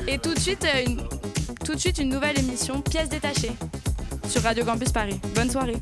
Et 0.09 0.19
tout 0.19 0.35
de 0.35 0.41
suite, 0.41 0.65
euh, 0.65 0.85
une, 0.87 1.03
tout 1.65 1.75
de 1.75 1.81
suite 1.81 1.99
une 1.99 2.09
nouvelle 2.09 2.39
émission, 2.39 2.81
Pièces 2.81 3.09
détachées, 3.09 3.53
sur 4.29 4.43
Radio 4.43 4.65
Campus 4.65 4.91
Paris. 4.91 5.21
Bonne 5.35 5.51
soirée. 5.51 5.77